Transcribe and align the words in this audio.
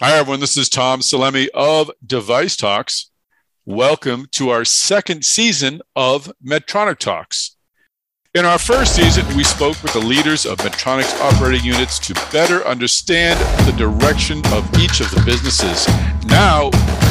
Hi, 0.00 0.18
everyone. 0.18 0.40
This 0.40 0.58
is 0.58 0.68
Tom 0.68 1.00
Salemi 1.00 1.48
of 1.54 1.90
Device 2.06 2.54
Talks. 2.54 3.10
Welcome 3.64 4.26
to 4.32 4.50
our 4.50 4.62
second 4.62 5.24
season 5.24 5.80
of 5.96 6.30
Medtronic 6.46 6.98
Talks. 6.98 7.56
In 8.34 8.44
our 8.44 8.58
first 8.58 8.94
season, 8.94 9.24
we 9.34 9.42
spoke 9.42 9.82
with 9.82 9.94
the 9.94 10.00
leaders 10.00 10.44
of 10.44 10.58
Medtronic's 10.58 11.18
operating 11.22 11.64
units 11.64 11.98
to 12.00 12.12
better 12.30 12.62
understand 12.68 13.40
the 13.66 13.72
direction 13.78 14.42
of 14.52 14.68
each 14.78 15.00
of 15.00 15.10
the 15.12 15.22
businesses. 15.24 15.88
Now, 16.26 16.66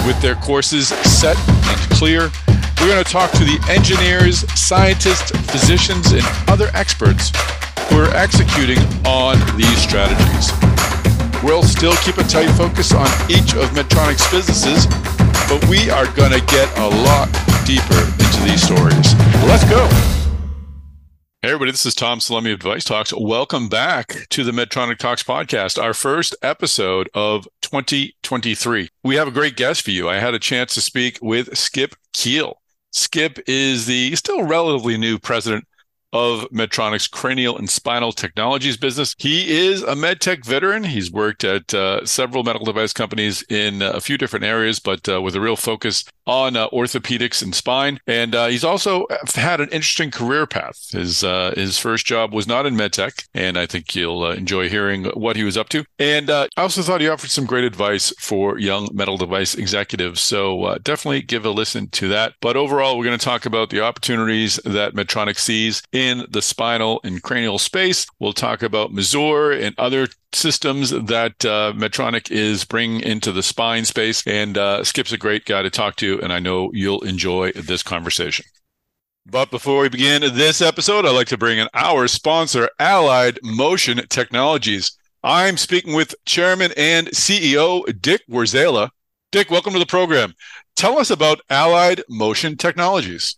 with 0.05 0.21
their 0.21 0.35
courses 0.35 0.89
set 0.89 1.37
and 1.49 1.79
clear, 1.89 2.29
we're 2.79 2.89
going 2.89 3.03
to 3.03 3.11
talk 3.11 3.31
to 3.31 3.43
the 3.43 3.59
engineers, 3.67 4.47
scientists, 4.53 5.31
physicians, 5.49 6.11
and 6.11 6.21
other 6.47 6.69
experts 6.75 7.31
who 7.89 7.99
are 7.99 8.13
executing 8.13 8.77
on 9.07 9.39
these 9.57 9.81
strategies. 9.81 10.51
We'll 11.43 11.63
still 11.63 11.95
keep 11.97 12.17
a 12.17 12.23
tight 12.23 12.49
focus 12.55 12.93
on 12.93 13.07
each 13.29 13.53
of 13.55 13.69
Medtronic's 13.71 14.29
businesses, 14.31 14.87
but 15.47 15.63
we 15.69 15.89
are 15.89 16.11
going 16.13 16.31
to 16.31 16.43
get 16.47 16.75
a 16.77 16.87
lot 16.87 17.27
deeper 17.65 18.01
into 18.19 18.41
these 18.43 18.61
stories. 18.61 19.13
Let's 19.45 19.63
go. 19.69 19.87
Hey, 21.41 21.51
everybody, 21.51 21.71
this 21.71 21.85
is 21.85 21.93
Tom 21.93 22.17
Salemi 22.19 22.53
of 22.53 22.59
Device 22.59 22.85
Talks. 22.85 23.13
Welcome 23.15 23.69
back 23.69 24.27
to 24.29 24.43
the 24.43 24.51
Medtronic 24.51 24.97
Talks 24.97 25.21
podcast, 25.21 25.79
our 25.79 25.93
first 25.93 26.35
episode 26.41 27.09
of 27.13 27.47
2023. 27.61 28.89
We 29.03 29.15
have 29.15 29.27
a 29.27 29.31
great 29.31 29.55
guest 29.55 29.83
for 29.83 29.91
you. 29.91 30.09
I 30.09 30.15
had 30.15 30.33
a 30.33 30.39
chance 30.39 30.73
to 30.73 30.81
speak 30.81 31.19
with 31.21 31.55
Skip 31.55 31.95
Kiil. 32.13 32.55
Skip 32.91 33.39
is 33.45 33.85
the 33.85 34.15
still 34.15 34.43
relatively 34.43 34.97
new 34.97 35.19
president 35.19 35.67
of 36.15 36.49
Medtronic's 36.49 37.09
cranial 37.09 37.57
and 37.57 37.69
spinal 37.69 38.13
technologies 38.13 38.77
business. 38.77 39.13
He 39.17 39.67
is 39.67 39.83
a 39.83 39.95
medtech 39.95 40.45
veteran. 40.45 40.85
He's 40.85 41.11
worked 41.11 41.43
at 41.43 41.73
uh, 41.73 42.05
several 42.05 42.45
medical 42.45 42.65
device 42.65 42.93
companies 42.93 43.43
in 43.49 43.81
uh, 43.81 43.91
a 43.91 43.99
few 43.99 44.17
different 44.17 44.45
areas, 44.45 44.79
but 44.79 45.09
uh, 45.09 45.21
with 45.21 45.35
a 45.35 45.41
real 45.41 45.57
focus 45.57 46.05
on 46.25 46.55
uh, 46.55 46.69
orthopedics 46.69 47.43
and 47.43 47.53
spine. 47.53 47.99
And 48.07 48.33
uh, 48.33 48.47
he's 48.47 48.63
also 48.63 49.07
had 49.35 49.59
an 49.59 49.67
interesting 49.69 50.09
career 50.09 50.47
path. 50.47 50.89
His 50.91 51.21
his 51.55 51.77
first 51.77 52.05
job 52.05 52.33
was 52.33 52.47
not 52.47 52.65
in 52.65 52.75
medtech, 52.75 53.25
and 53.33 53.57
I 53.57 53.65
think 53.65 53.93
you'll 53.93 54.31
enjoy 54.31 54.69
hearing 54.69 55.05
what 55.15 55.35
he 55.35 55.43
was 55.43 55.57
up 55.57 55.69
to. 55.69 55.83
And 55.99 56.29
I 56.29 56.47
also 56.57 56.81
thought 56.81 57.01
he 57.01 57.09
offered 57.09 57.29
some 57.29 57.45
great 57.45 57.65
advice 57.65 58.13
for 58.19 58.57
young 58.57 58.87
medical 58.93 59.17
device 59.17 59.53
executives. 59.53 60.21
So 60.21 60.77
definitely 60.81 61.23
give 61.23 61.45
a 61.45 61.49
listen 61.49 61.89
to 61.89 62.07
that. 62.07 62.33
But 62.39 62.55
overall, 62.55 62.97
we're 62.97 63.05
going 63.05 63.19
to 63.19 63.25
talk 63.25 63.45
about 63.45 63.69
the 63.69 63.81
opportunities 63.81 64.59
that 64.65 64.93
Medtronic 64.93 65.37
sees 65.37 65.83
in 65.91 66.04
in 66.05 66.25
the 66.29 66.41
spinal 66.41 66.99
and 67.03 67.21
cranial 67.21 67.57
space. 67.57 68.05
We'll 68.19 68.33
talk 68.33 68.61
about 68.61 68.91
Mazor 68.91 69.59
and 69.61 69.77
other 69.77 70.07
systems 70.33 70.91
that 70.91 71.43
uh, 71.43 71.73
Medtronic 71.75 72.29
is 72.29 72.65
bringing 72.65 73.01
into 73.01 73.31
the 73.31 73.43
spine 73.43 73.85
space. 73.85 74.25
And 74.27 74.57
uh, 74.57 74.83
Skip's 74.83 75.11
a 75.11 75.17
great 75.17 75.45
guy 75.45 75.63
to 75.63 75.69
talk 75.69 75.95
to, 75.97 76.21
and 76.21 76.31
I 76.31 76.39
know 76.39 76.71
you'll 76.73 77.03
enjoy 77.03 77.51
this 77.53 77.83
conversation. 77.83 78.45
But 79.25 79.49
before 79.49 79.81
we 79.81 79.89
begin 79.89 80.21
this 80.21 80.61
episode, 80.61 81.05
I'd 81.05 81.15
like 81.15 81.27
to 81.27 81.37
bring 81.37 81.57
in 81.57 81.67
our 81.73 82.07
sponsor, 82.07 82.69
Allied 82.79 83.39
Motion 83.41 84.01
Technologies. 84.07 84.95
I'm 85.23 85.57
speaking 85.57 85.95
with 85.95 86.13
Chairman 86.25 86.71
and 86.77 87.07
CEO 87.07 87.83
Dick 87.99 88.21
Warzala. 88.29 88.91
Dick, 89.31 89.49
welcome 89.49 89.73
to 89.73 89.79
the 89.79 89.87
program. 89.87 90.35
Tell 90.75 90.99
us 90.99 91.09
about 91.09 91.41
Allied 91.49 92.03
Motion 92.07 92.55
Technologies. 92.55 93.37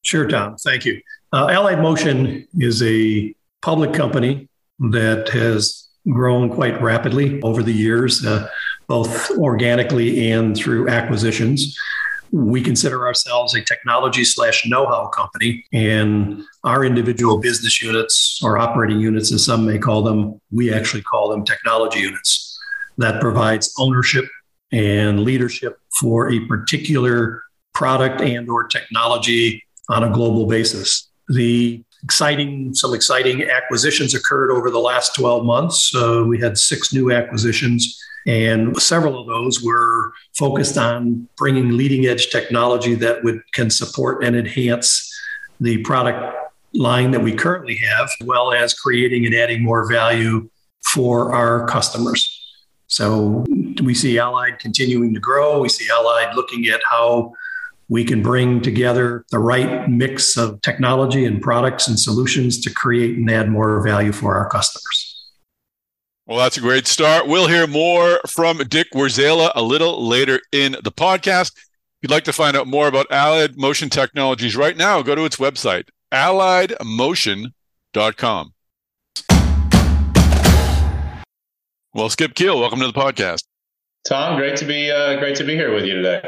Sure, 0.00 0.26
Tom. 0.26 0.56
Thank 0.56 0.84
you. 0.84 1.00
Uh, 1.34 1.48
Allied 1.48 1.80
Motion 1.80 2.46
is 2.58 2.82
a 2.82 3.34
public 3.62 3.94
company 3.94 4.50
that 4.90 5.30
has 5.30 5.88
grown 6.10 6.50
quite 6.50 6.80
rapidly 6.82 7.40
over 7.40 7.62
the 7.62 7.72
years, 7.72 8.26
uh, 8.26 8.46
both 8.86 9.30
organically 9.38 10.30
and 10.30 10.54
through 10.54 10.90
acquisitions. 10.90 11.74
We 12.32 12.60
consider 12.60 13.06
ourselves 13.06 13.54
a 13.54 13.62
technology 13.64 14.24
slash 14.24 14.66
know 14.66 14.86
how 14.86 15.06
company, 15.06 15.64
and 15.72 16.42
our 16.64 16.84
individual 16.84 17.38
business 17.38 17.80
units 17.82 18.38
or 18.44 18.58
operating 18.58 19.00
units, 19.00 19.32
as 19.32 19.46
some 19.46 19.64
may 19.64 19.78
call 19.78 20.02
them, 20.02 20.38
we 20.50 20.70
actually 20.72 21.02
call 21.02 21.30
them 21.30 21.46
technology 21.46 22.00
units. 22.00 22.58
That 22.98 23.22
provides 23.22 23.72
ownership 23.78 24.26
and 24.70 25.20
leadership 25.20 25.78
for 25.98 26.30
a 26.30 26.46
particular 26.46 27.42
product 27.72 28.20
and 28.20 28.50
or 28.50 28.64
technology 28.64 29.62
on 29.88 30.04
a 30.04 30.10
global 30.10 30.46
basis 30.46 31.08
the 31.32 31.82
exciting 32.04 32.74
some 32.74 32.94
exciting 32.94 33.44
acquisitions 33.48 34.14
occurred 34.14 34.50
over 34.50 34.70
the 34.70 34.78
last 34.78 35.14
12 35.14 35.44
months. 35.44 35.94
Uh, 35.94 36.24
we 36.26 36.40
had 36.40 36.58
six 36.58 36.92
new 36.92 37.12
acquisitions 37.12 37.98
and 38.26 38.80
several 38.80 39.20
of 39.20 39.26
those 39.26 39.62
were 39.62 40.12
focused 40.36 40.78
on 40.78 41.28
bringing 41.36 41.76
leading 41.76 42.06
edge 42.06 42.30
technology 42.30 42.94
that 42.94 43.22
would 43.24 43.40
can 43.52 43.70
support 43.70 44.24
and 44.24 44.36
enhance 44.36 45.08
the 45.60 45.78
product 45.78 46.36
line 46.74 47.10
that 47.10 47.20
we 47.20 47.32
currently 47.32 47.76
have 47.76 48.08
as 48.20 48.26
well 48.26 48.52
as 48.52 48.74
creating 48.74 49.26
and 49.26 49.34
adding 49.34 49.62
more 49.62 49.90
value 49.90 50.48
for 50.84 51.34
our 51.34 51.66
customers. 51.66 52.38
So 52.86 53.44
we 53.82 53.94
see 53.94 54.18
allied 54.18 54.58
continuing 54.58 55.14
to 55.14 55.20
grow. 55.20 55.60
We 55.60 55.68
see 55.68 55.88
allied 55.90 56.34
looking 56.34 56.66
at 56.66 56.80
how 56.88 57.32
we 57.92 58.04
can 58.04 58.22
bring 58.22 58.62
together 58.62 59.26
the 59.30 59.38
right 59.38 59.86
mix 59.86 60.38
of 60.38 60.58
technology 60.62 61.26
and 61.26 61.42
products 61.42 61.86
and 61.86 62.00
solutions 62.00 62.58
to 62.58 62.72
create 62.72 63.18
and 63.18 63.30
add 63.30 63.50
more 63.50 63.82
value 63.82 64.12
for 64.12 64.34
our 64.34 64.48
customers. 64.48 65.28
Well, 66.24 66.38
that's 66.38 66.56
a 66.56 66.62
great 66.62 66.86
start. 66.86 67.26
We'll 67.26 67.48
hear 67.48 67.66
more 67.66 68.22
from 68.26 68.56
Dick 68.68 68.86
Warzala 68.94 69.52
a 69.54 69.60
little 69.60 70.08
later 70.08 70.40
in 70.52 70.72
the 70.82 70.90
podcast. 70.90 71.52
If 71.54 71.66
you'd 72.00 72.10
like 72.10 72.24
to 72.24 72.32
find 72.32 72.56
out 72.56 72.66
more 72.66 72.88
about 72.88 73.12
Allied 73.12 73.58
Motion 73.58 73.90
Technologies 73.90 74.56
right 74.56 74.78
now, 74.78 75.02
go 75.02 75.14
to 75.14 75.26
its 75.26 75.36
website, 75.36 75.90
alliedmotion.com. 76.12 78.54
Well, 81.92 82.08
Skip 82.08 82.32
Kiil, 82.32 82.58
welcome 82.58 82.80
to 82.80 82.86
the 82.86 82.94
podcast. 82.94 83.44
Tom, 84.08 84.38
great 84.38 84.56
to 84.56 84.64
be 84.64 84.90
uh, 84.90 85.18
great 85.18 85.36
to 85.36 85.44
be 85.44 85.56
here 85.56 85.74
with 85.74 85.84
you 85.84 85.96
today. 85.96 86.22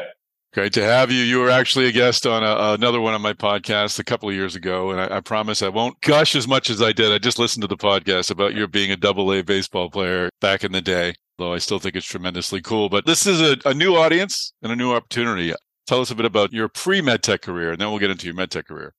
Great 0.54 0.72
to 0.74 0.84
have 0.84 1.10
you. 1.10 1.18
You 1.18 1.40
were 1.40 1.50
actually 1.50 1.88
a 1.88 1.92
guest 1.92 2.28
on 2.28 2.44
a, 2.44 2.74
another 2.74 3.00
one 3.00 3.12
of 3.12 3.20
my 3.20 3.32
podcasts 3.32 3.98
a 3.98 4.04
couple 4.04 4.28
of 4.28 4.36
years 4.36 4.54
ago, 4.54 4.92
and 4.92 5.00
I, 5.00 5.16
I, 5.16 5.20
promise 5.20 5.62
I 5.62 5.68
won't 5.68 6.00
gush 6.00 6.36
as 6.36 6.46
much 6.46 6.70
as 6.70 6.80
I 6.80 6.92
did. 6.92 7.10
I 7.10 7.18
just 7.18 7.40
listened 7.40 7.62
to 7.62 7.66
the 7.66 7.76
podcast 7.76 8.30
about 8.30 8.54
your 8.54 8.68
being 8.68 8.92
a 8.92 8.96
double 8.96 9.32
A 9.32 9.42
baseball 9.42 9.90
player 9.90 10.30
back 10.40 10.62
in 10.62 10.70
the 10.70 10.80
day, 10.80 11.14
though 11.38 11.52
I 11.52 11.58
still 11.58 11.80
think 11.80 11.96
it's 11.96 12.06
tremendously 12.06 12.62
cool. 12.62 12.88
But 12.88 13.04
this 13.04 13.26
is 13.26 13.40
a, 13.40 13.56
a 13.68 13.74
new 13.74 13.96
audience 13.96 14.52
and 14.62 14.70
a 14.70 14.76
new 14.76 14.92
opportunity. 14.92 15.52
Tell 15.88 16.00
us 16.00 16.12
a 16.12 16.14
bit 16.14 16.24
about 16.24 16.52
your 16.52 16.68
pre 16.68 17.00
medtech 17.00 17.42
career, 17.42 17.72
and 17.72 17.80
then 17.80 17.90
we'll 17.90 17.98
get 17.98 18.10
into 18.10 18.26
your 18.26 18.36
medtech 18.36 18.66
career. 18.66 18.94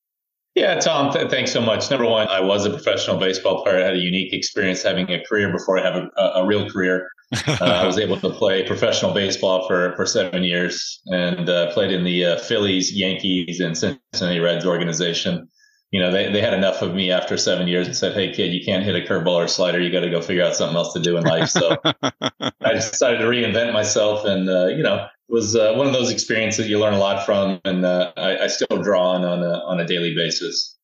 Yeah, 0.56 0.80
Tom, 0.80 1.12
th- 1.12 1.30
thanks 1.30 1.52
so 1.52 1.60
much. 1.60 1.92
Number 1.92 2.06
one, 2.06 2.30
I 2.30 2.40
was 2.40 2.66
a 2.66 2.70
professional 2.70 3.18
baseball 3.18 3.62
player. 3.62 3.78
I 3.78 3.86
had 3.88 3.96
a 3.96 4.00
unique 4.00 4.32
experience 4.32 4.82
having 4.82 5.12
a 5.12 5.22
career 5.22 5.52
before 5.52 5.78
I 5.78 5.84
have 5.84 5.96
a, 5.96 6.22
a 6.36 6.46
real 6.48 6.70
career. 6.70 7.10
uh, 7.48 7.58
I 7.60 7.86
was 7.86 7.98
able 7.98 8.18
to 8.22 8.30
play 8.30 8.66
professional 8.66 9.14
baseball 9.14 9.68
for, 9.68 9.94
for 9.98 10.06
seven 10.06 10.44
years 10.44 11.02
and 11.08 11.50
uh, 11.50 11.74
played 11.74 11.92
in 11.92 12.06
the 12.06 12.24
uh, 12.24 12.38
Phillies, 12.38 12.94
Yankees, 12.94 13.60
and 13.60 13.78
Cincinnati 13.78 14.40
Reds 14.40 14.66
organization. 14.66 15.50
You 15.92 16.00
know, 16.00 16.12
they, 16.12 16.32
they 16.32 16.40
had 16.40 16.54
enough 16.54 16.82
of 16.82 16.94
me 16.94 17.12
after 17.12 17.36
seven 17.36 17.68
years 17.68 17.88
and 17.88 17.96
said, 17.96 18.14
Hey, 18.14 18.32
kid, 18.32 18.54
you 18.54 18.64
can't 18.64 18.84
hit 18.84 18.96
a 18.96 19.06
curveball 19.06 19.36
or 19.36 19.48
slider. 19.50 19.82
You 19.82 19.92
got 19.92 20.02
to 20.02 20.10
go 20.10 20.22
figure 20.22 20.44
out 20.44 20.56
something 20.56 20.78
else 20.78 20.94
to 20.94 21.02
do 21.02 21.18
in 21.18 21.24
life. 21.24 21.50
So 21.50 21.76
I 21.84 22.74
decided 22.74 23.18
to 23.18 23.26
reinvent 23.26 23.74
myself. 23.74 24.24
And, 24.24 24.50
uh, 24.50 24.68
you 24.68 24.84
know, 24.84 25.06
was 25.28 25.56
uh, 25.56 25.74
one 25.76 25.88
of 25.88 25.94
those 25.94 26.12
experiences 26.12 26.68
you 26.70 26.80
learn 26.80 26.94
a 26.94 27.00
lot 27.00 27.26
from. 27.26 27.60
And 27.66 27.86
uh, 27.86 28.12
I, 28.18 28.40
I, 28.40 28.48
still 28.48 28.82
draw 28.82 29.12
on 29.12 29.24
on 29.24 29.44
a, 29.44 29.60
on 29.66 29.80
a 29.80 29.86
daily 29.86 30.16
basis 30.16 30.78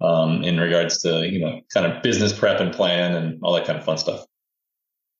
um, 0.00 0.42
in 0.42 0.58
regards 0.58 1.00
to, 1.02 1.28
you 1.28 1.38
know, 1.38 1.60
kind 1.72 1.86
of 1.86 2.02
business 2.02 2.32
prep 2.32 2.60
and 2.60 2.72
plan 2.72 3.14
and 3.14 3.38
all 3.42 3.54
that 3.54 3.64
kind 3.64 3.78
of 3.78 3.84
fun 3.84 3.98
stuff. 3.98 4.24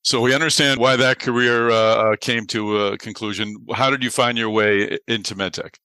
So 0.03 0.21
we 0.21 0.35
understand 0.35 0.79
why 0.79 0.97
that 0.97 1.19
career 1.19 1.71
uh, 1.71 1.75
uh, 1.75 2.17
came 2.21 2.47
to 2.49 2.79
a 2.79 2.99
conclusion. 2.99 3.57
How 3.75 3.91
did 3.91 4.05
you 4.05 4.11
find 4.11 4.39
your 4.39 4.51
way 4.51 4.99
into 5.09 5.35
medtech? 5.35 5.79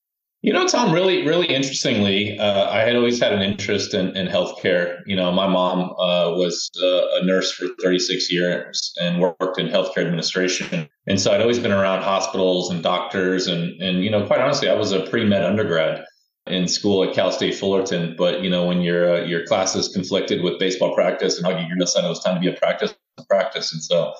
You 0.44 0.52
know, 0.52 0.66
Tom, 0.66 0.92
really, 0.92 1.24
really 1.24 1.46
interestingly, 1.46 2.36
uh, 2.36 2.68
I 2.68 2.80
had 2.80 2.96
always 2.96 3.20
had 3.20 3.32
an 3.32 3.42
interest 3.42 3.94
in, 3.94 4.16
in 4.16 4.26
healthcare. 4.26 5.02
You 5.06 5.14
know, 5.14 5.30
my 5.30 5.46
mom 5.46 5.90
uh, 5.90 6.34
was 6.34 6.68
uh, 6.82 7.20
a 7.20 7.24
nurse 7.24 7.52
for 7.52 7.68
36 7.80 8.30
years 8.32 8.92
and 9.00 9.20
worked 9.20 9.60
in 9.60 9.68
healthcare 9.68 10.04
administration. 10.04 10.88
And 11.06 11.20
so 11.20 11.32
I'd 11.32 11.40
always 11.40 11.58
been 11.58 11.72
around 11.72 12.02
hospitals 12.02 12.70
and 12.70 12.80
doctors. 12.80 13.46
And, 13.46 13.80
and 13.80 14.04
you 14.04 14.10
know, 14.10 14.24
quite 14.24 14.40
honestly, 14.40 14.68
I 14.68 14.74
was 14.74 14.92
a 14.92 15.06
pre 15.06 15.24
med 15.24 15.44
undergrad 15.44 16.04
in 16.46 16.66
school 16.66 17.04
at 17.04 17.14
Cal 17.14 17.30
State 17.30 17.56
Fullerton. 17.56 18.14
But, 18.18 18.42
you 18.42 18.50
know, 18.50 18.66
when 18.66 18.82
your, 18.82 19.14
uh, 19.14 19.24
your 19.24 19.46
classes 19.46 19.88
conflicted 19.88 20.42
with 20.42 20.58
baseball 20.58 20.94
practice 20.94 21.38
and 21.38 21.46
hugging 21.46 21.68
your 21.68 21.76
decided 21.76 22.06
it 22.06 22.10
was 22.10 22.22
time 22.22 22.34
to 22.34 22.40
be 22.40 22.48
a 22.48 22.58
practice 22.58 22.94
practice. 23.28 23.72
And 23.72 23.82
so 23.82 24.12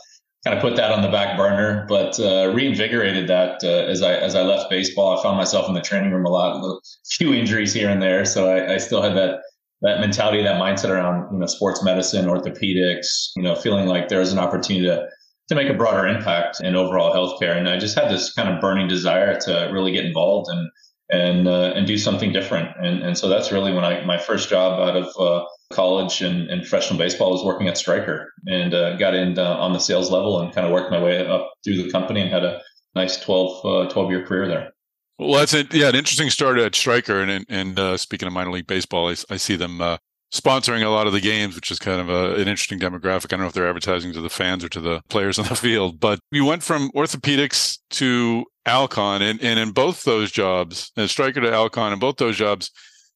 kind 0.44 0.56
of 0.56 0.62
put 0.62 0.76
that 0.76 0.90
on 0.90 1.02
the 1.02 1.08
back 1.08 1.36
burner, 1.36 1.86
but 1.88 2.18
uh, 2.18 2.52
reinvigorated 2.54 3.28
that 3.28 3.62
uh, 3.62 3.90
as 3.90 4.02
I 4.02 4.14
as 4.14 4.34
I 4.34 4.42
left 4.42 4.70
baseball. 4.70 5.18
I 5.18 5.22
found 5.22 5.36
myself 5.36 5.68
in 5.68 5.74
the 5.74 5.80
training 5.80 6.12
room 6.12 6.26
a 6.26 6.30
lot, 6.30 6.56
a 6.56 6.80
few 7.10 7.32
injuries 7.32 7.72
here 7.72 7.88
and 7.88 8.02
there. 8.02 8.24
So 8.24 8.50
I, 8.50 8.74
I 8.74 8.78
still 8.78 9.02
had 9.02 9.16
that 9.16 9.40
that 9.82 10.00
mentality, 10.00 10.42
that 10.42 10.60
mindset 10.60 10.90
around 10.90 11.32
you 11.32 11.38
know 11.38 11.46
sports 11.46 11.82
medicine, 11.84 12.26
orthopedics. 12.26 13.30
You 13.36 13.42
know, 13.42 13.54
feeling 13.54 13.86
like 13.86 14.08
there 14.08 14.20
was 14.20 14.32
an 14.32 14.38
opportunity 14.38 14.86
to 14.86 15.06
to 15.48 15.54
make 15.54 15.68
a 15.68 15.74
broader 15.74 16.06
impact 16.06 16.60
in 16.60 16.74
overall 16.74 17.14
healthcare. 17.14 17.56
And 17.56 17.68
I 17.68 17.78
just 17.78 17.98
had 17.98 18.10
this 18.10 18.32
kind 18.32 18.48
of 18.48 18.60
burning 18.60 18.88
desire 18.88 19.38
to 19.40 19.70
really 19.72 19.92
get 19.92 20.04
involved 20.04 20.50
and 20.50 20.70
and 21.10 21.46
uh, 21.46 21.72
and 21.76 21.86
do 21.86 21.98
something 21.98 22.32
different. 22.32 22.70
And 22.82 23.02
and 23.02 23.16
so 23.16 23.28
that's 23.28 23.52
really 23.52 23.72
when 23.72 23.84
I 23.84 24.04
my 24.04 24.18
first 24.18 24.48
job 24.48 24.80
out 24.80 24.96
of 24.96 25.06
uh, 25.18 25.46
college 25.72 26.22
and, 26.22 26.48
and, 26.50 26.62
professional 26.62 26.98
baseball 26.98 27.32
was 27.32 27.44
working 27.44 27.68
at 27.68 27.78
Stryker 27.78 28.32
and 28.46 28.74
uh, 28.74 28.96
got 28.96 29.14
in 29.14 29.38
uh, 29.38 29.56
on 29.56 29.72
the 29.72 29.78
sales 29.78 30.10
level 30.10 30.40
and 30.40 30.52
kind 30.54 30.66
of 30.66 30.72
worked 30.72 30.90
my 30.90 31.02
way 31.02 31.26
up 31.26 31.52
through 31.64 31.82
the 31.82 31.90
company 31.90 32.20
and 32.20 32.30
had 32.30 32.44
a 32.44 32.60
nice 32.94 33.20
12, 33.20 33.64
uh, 33.64 33.88
12 33.90 34.10
year 34.10 34.26
career 34.26 34.48
there. 34.48 34.72
Well, 35.18 35.38
that's 35.38 35.54
it. 35.54 35.72
Yeah, 35.72 35.88
an 35.88 35.94
interesting 35.94 36.30
start 36.30 36.58
at 36.58 36.74
Stryker. 36.74 37.20
And 37.20 37.46
and 37.48 37.78
uh, 37.78 37.96
speaking 37.96 38.26
of 38.26 38.32
minor 38.32 38.50
league 38.50 38.66
baseball, 38.66 39.08
I, 39.08 39.16
I 39.30 39.36
see 39.36 39.56
them 39.56 39.80
uh, 39.80 39.98
sponsoring 40.32 40.84
a 40.84 40.88
lot 40.88 41.06
of 41.06 41.12
the 41.12 41.20
games, 41.20 41.54
which 41.54 41.70
is 41.70 41.78
kind 41.78 42.00
of 42.00 42.08
a, 42.08 42.34
an 42.34 42.48
interesting 42.48 42.78
demographic. 42.78 43.26
I 43.26 43.36
don't 43.36 43.40
know 43.40 43.46
if 43.46 43.52
they're 43.52 43.68
advertising 43.68 44.12
to 44.14 44.20
the 44.20 44.30
fans 44.30 44.64
or 44.64 44.68
to 44.70 44.80
the 44.80 45.02
players 45.08 45.38
on 45.38 45.46
the 45.46 45.54
field, 45.54 46.00
but 46.00 46.18
you 46.30 46.44
went 46.44 46.62
from 46.62 46.90
orthopedics 46.92 47.78
to 47.90 48.44
Alcon, 48.64 49.22
and, 49.22 49.42
and 49.42 49.58
in 49.58 49.72
both 49.72 50.04
those 50.04 50.30
jobs, 50.30 50.90
and 50.96 51.10
Stryker 51.10 51.40
to 51.40 51.52
Alcon, 51.52 51.92
in 51.92 51.98
both 51.98 52.16
those 52.16 52.36
jobs, 52.36 52.70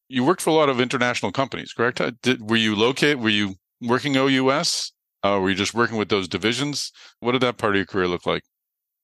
you 0.08 0.24
worked 0.24 0.42
for 0.42 0.50
a 0.50 0.54
lot 0.54 0.68
of 0.68 0.80
international 0.80 1.32
companies, 1.32 1.72
correct? 1.72 2.00
Uh, 2.00 2.12
did, 2.22 2.48
were 2.48 2.56
you 2.56 2.76
located? 2.76 3.20
Were 3.20 3.28
you 3.28 3.56
working 3.80 4.16
OUS? 4.16 4.92
Uh, 5.22 5.38
were 5.40 5.50
you 5.50 5.56
just 5.56 5.74
working 5.74 5.96
with 5.96 6.08
those 6.08 6.28
divisions? 6.28 6.92
What 7.20 7.32
did 7.32 7.40
that 7.40 7.58
part 7.58 7.74
of 7.74 7.76
your 7.76 7.86
career 7.86 8.06
look 8.06 8.26
like? 8.26 8.42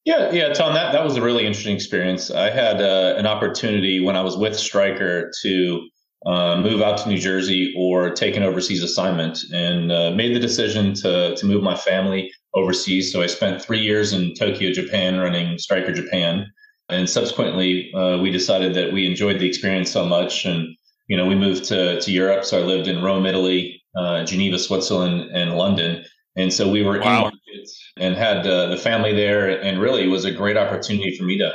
Yeah, 0.05 0.33
yeah, 0.33 0.53
Tom, 0.53 0.75
that, 0.75 0.93
that 0.93 1.05
was 1.05 1.17
a 1.17 1.23
really 1.23 1.47
interesting 1.47 1.77
experience. 1.77 2.31
I 2.31 2.51
had 2.51 2.81
uh, 2.81 3.15
an 3.17 3.27
opportunity 3.27 4.01
when 4.01 4.17
I 4.17 4.23
was 4.23 4.37
with 4.37 4.57
Stryker 4.57 5.31
to 5.43 5.89
uh, 6.27 6.61
move 6.61 6.83
out 6.83 6.99
to 6.99 7.09
New 7.09 7.19
Jersey 7.19 7.73
or 7.77 8.11
take 8.11 8.37
an 8.37 8.43
overseas 8.43 8.83
assignment 8.83 9.39
and 9.53 9.93
uh, 9.93 10.11
made 10.11 10.35
the 10.35 10.41
decision 10.41 10.95
to, 10.95 11.37
to 11.37 11.47
move 11.47 11.63
my 11.63 11.77
family 11.77 12.33
overseas. 12.55 13.13
So 13.13 13.23
I 13.23 13.27
spent 13.27 13.63
three 13.63 13.81
years 13.81 14.13
in 14.13 14.35
Tokyo, 14.35 14.73
Japan, 14.73 15.19
running 15.19 15.59
Stryker 15.59 15.93
Japan. 15.93 16.47
And 16.89 17.09
subsequently, 17.09 17.93
uh, 17.95 18.19
we 18.19 18.31
decided 18.31 18.75
that 18.75 18.93
we 18.93 19.07
enjoyed 19.07 19.39
the 19.39 19.47
experience 19.47 19.91
so 19.91 20.05
much. 20.05 20.45
And, 20.45 20.77
you 21.09 21.17
know, 21.17 21.27
we 21.27 21.35
moved 21.35 21.65
to, 21.65 22.01
to 22.01 22.11
Europe. 22.11 22.45
So 22.45 22.61
I 22.61 22.65
lived 22.65 22.89
in 22.89 23.03
Rome, 23.03 23.27
Italy, 23.27 23.83
uh, 23.97 24.25
Geneva, 24.25 24.59
Switzerland, 24.59 25.31
and 25.33 25.57
London. 25.57 26.05
And 26.37 26.53
so 26.53 26.71
we 26.71 26.83
were 26.83 26.99
wow. 27.01 27.17
in 27.17 27.21
markets 27.23 27.93
and 27.99 28.15
had 28.15 28.47
uh, 28.47 28.67
the 28.69 28.77
family 28.77 29.15
there. 29.15 29.49
And 29.49 29.81
really, 29.81 30.05
it 30.05 30.09
was 30.09 30.25
a 30.25 30.33
great 30.33 30.57
opportunity 30.57 31.17
for 31.17 31.25
me 31.25 31.39
to, 31.39 31.53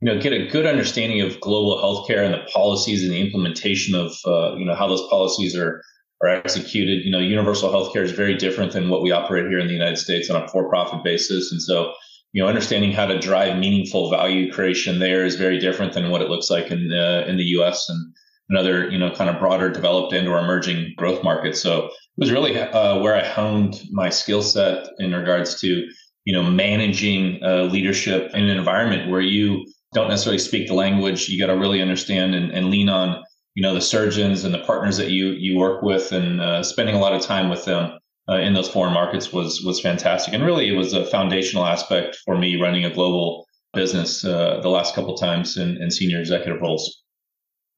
you 0.00 0.12
know, 0.12 0.20
get 0.20 0.32
a 0.32 0.46
good 0.46 0.66
understanding 0.66 1.20
of 1.20 1.40
global 1.40 1.76
healthcare 1.76 2.24
and 2.24 2.34
the 2.34 2.46
policies 2.52 3.02
and 3.02 3.12
the 3.12 3.20
implementation 3.20 3.94
of, 3.94 4.12
uh, 4.26 4.54
you 4.56 4.64
know, 4.64 4.74
how 4.74 4.88
those 4.88 5.06
policies 5.08 5.56
are 5.56 5.82
are 6.22 6.28
executed. 6.28 7.04
You 7.04 7.10
know, 7.10 7.18
universal 7.18 7.70
healthcare 7.70 8.02
is 8.02 8.12
very 8.12 8.36
different 8.36 8.72
than 8.72 8.88
what 8.88 9.02
we 9.02 9.10
operate 9.10 9.46
here 9.48 9.58
in 9.58 9.66
the 9.66 9.74
United 9.74 9.98
States 9.98 10.30
on 10.30 10.42
a 10.42 10.48
for-profit 10.48 11.04
basis, 11.04 11.52
and 11.52 11.60
so 11.60 11.92
you 12.34 12.42
know, 12.42 12.48
understanding 12.48 12.90
how 12.90 13.06
to 13.06 13.18
drive 13.18 13.58
meaningful 13.58 14.10
value 14.10 14.52
creation 14.52 14.98
there 14.98 15.24
is 15.24 15.36
very 15.36 15.56
different 15.56 15.92
than 15.92 16.10
what 16.10 16.20
it 16.20 16.28
looks 16.28 16.50
like 16.50 16.68
in 16.70 16.88
the 16.88 17.28
in 17.28 17.36
the 17.36 17.44
U.S. 17.58 17.88
and 17.88 18.12
another, 18.48 18.88
you 18.90 18.98
know, 18.98 19.10
kind 19.10 19.30
of 19.30 19.38
broader 19.38 19.70
developed 19.70 20.12
and 20.12 20.28
or 20.28 20.38
emerging 20.38 20.92
growth 20.96 21.22
markets. 21.24 21.60
So 21.60 21.86
it 21.86 21.92
was 22.18 22.30
really 22.30 22.58
uh, 22.58 23.00
where 23.00 23.16
I 23.16 23.26
honed 23.26 23.82
my 23.90 24.10
skill 24.10 24.42
set 24.42 24.86
in 24.98 25.12
regards 25.12 25.60
to, 25.60 25.86
you 26.24 26.32
know, 26.32 26.42
managing 26.42 27.42
uh, 27.42 27.64
leadership 27.64 28.30
in 28.34 28.44
an 28.44 28.56
environment 28.56 29.10
where 29.10 29.20
you 29.20 29.64
don't 29.94 30.08
necessarily 30.08 30.38
speak 30.38 30.68
the 30.68 30.74
language. 30.74 31.28
You 31.28 31.38
got 31.38 31.52
to 31.52 31.58
really 31.58 31.80
understand 31.80 32.34
and, 32.34 32.50
and, 32.50 32.70
lean 32.70 32.88
on, 32.88 33.22
you 33.54 33.62
know, 33.62 33.74
the 33.74 33.80
surgeons 33.80 34.44
and 34.44 34.52
the 34.52 34.58
partners 34.58 34.96
that 34.96 35.10
you 35.10 35.28
you 35.28 35.56
work 35.56 35.82
with, 35.82 36.12
and 36.12 36.40
uh, 36.40 36.62
spending 36.62 36.94
a 36.94 37.00
lot 37.00 37.14
of 37.14 37.22
time 37.22 37.48
with 37.48 37.64
them 37.64 37.98
uh, 38.28 38.38
in 38.38 38.54
those 38.54 38.68
foreign 38.68 38.92
markets 38.92 39.32
was 39.32 39.62
was 39.64 39.80
fantastic. 39.80 40.34
And 40.34 40.44
really, 40.44 40.68
it 40.68 40.76
was 40.76 40.92
a 40.92 41.06
foundational 41.06 41.64
aspect 41.64 42.16
for 42.24 42.36
me 42.36 42.60
running 42.60 42.84
a 42.84 42.92
global 42.92 43.46
business 43.72 44.24
uh, 44.24 44.60
the 44.62 44.68
last 44.68 44.94
couple 44.94 45.16
times 45.16 45.56
in, 45.56 45.80
in 45.82 45.90
senior 45.90 46.20
executive 46.20 46.60
roles. 46.60 47.03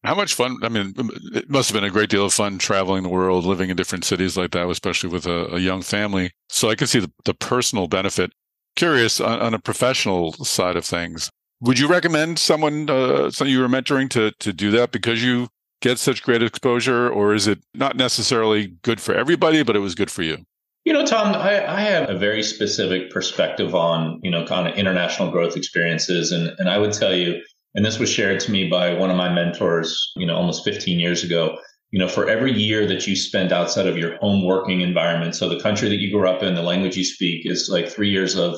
How 0.07 0.15
much 0.15 0.35
fun? 0.35 0.59
I 0.63 0.69
mean, 0.69 0.95
it 1.35 1.51
must 1.51 1.69
have 1.69 1.75
been 1.75 1.89
a 1.89 1.93
great 1.93 2.11
deal 2.11 2.25
of 2.25 2.33
fun 2.33 2.59
traveling 2.59 3.03
the 3.03 3.09
world, 3.09 3.45
living 3.45 3.71
in 3.71 3.77
different 3.77 4.05
cities 4.05 4.37
like 4.37 4.53
that, 4.53 4.69
especially 4.69 5.11
with 5.11 5.27
a, 5.27 5.55
a 5.55 5.59
young 5.59 5.83
family. 5.83 6.31
So 6.49 6.71
I 6.71 6.77
can 6.77 6.87
see 6.87 7.01
the, 7.01 7.11
the 7.25 7.35
personal 7.35 7.89
benefit. 7.89 8.31
Curious 8.77 9.21
on, 9.21 9.41
on, 9.41 9.53
a 9.53 9.59
professional 9.59 10.33
side 10.35 10.77
of 10.77 10.85
things, 10.85 11.31
would 11.61 11.79
you 11.79 11.89
recommend 11.89 12.39
someone, 12.39 12.89
uh, 12.89 13.31
someone 13.31 13.51
you 13.51 13.61
were 13.61 13.69
mentoring, 13.69 14.09
to 14.11 14.33
to 14.39 14.53
do 14.53 14.71
that 14.73 14.93
because 14.93 15.25
you 15.25 15.49
get 15.81 15.99
such 15.99 16.23
great 16.23 16.43
exposure, 16.43 17.09
or 17.09 17.35
is 17.35 17.47
it 17.47 17.59
not 17.75 17.97
necessarily 17.97 18.77
good 18.83 19.01
for 19.01 19.15
everybody, 19.15 19.63
but 19.63 19.77
it 19.77 19.81
was 19.81 19.95
good 19.95 20.11
for 20.11 20.23
you? 20.23 20.45
You 20.85 20.93
know, 20.93 21.05
Tom, 21.05 21.35
I, 21.35 21.67
I 21.67 21.81
have 21.81 22.09
a 22.09 22.17
very 22.17 22.45
specific 22.45 23.11
perspective 23.11 23.75
on 23.75 24.21
you 24.23 24.31
know 24.31 24.45
kind 24.45 24.69
of 24.69 24.77
international 24.77 25.33
growth 25.33 25.57
experiences, 25.57 26.31
and 26.31 26.55
and 26.59 26.69
I 26.69 26.79
would 26.79 26.93
tell 26.93 27.15
you 27.15 27.43
and 27.77 27.85
this 27.85 27.99
was 27.99 28.11
shared 28.11 28.41
to 28.41 28.51
me 28.51 28.69
by 28.69 28.95
one 28.95 29.11
of 29.11 29.17
my 29.17 29.33
mentors, 29.33 30.13
you 30.17 30.27
know, 30.27 30.35
almost 30.35 30.65
15 30.65 30.99
years 30.99 31.23
ago. 31.23 31.59
You 31.93 32.01
know, 32.01 32.09
for 32.09 32.29
every 32.29 32.53
year 32.53 32.87
that 32.87 33.07
you 33.07 33.15
spend 33.15 33.53
outside 33.53 33.87
of 33.87 33.97
your 33.97 34.17
home 34.17 34.45
working 34.45 34.81
environment, 34.81 35.37
so 35.37 35.49
the 35.49 35.61
country 35.61 35.89
that 35.89 36.01
you 36.01 36.11
grew 36.11 36.29
up 36.29 36.43
in, 36.43 36.55
the 36.55 36.63
language 36.63 36.97
you 36.97 37.05
speak 37.05 37.43
is 37.45 37.69
like 37.71 37.89
three 37.89 38.11
years 38.11 38.35
of 38.35 38.57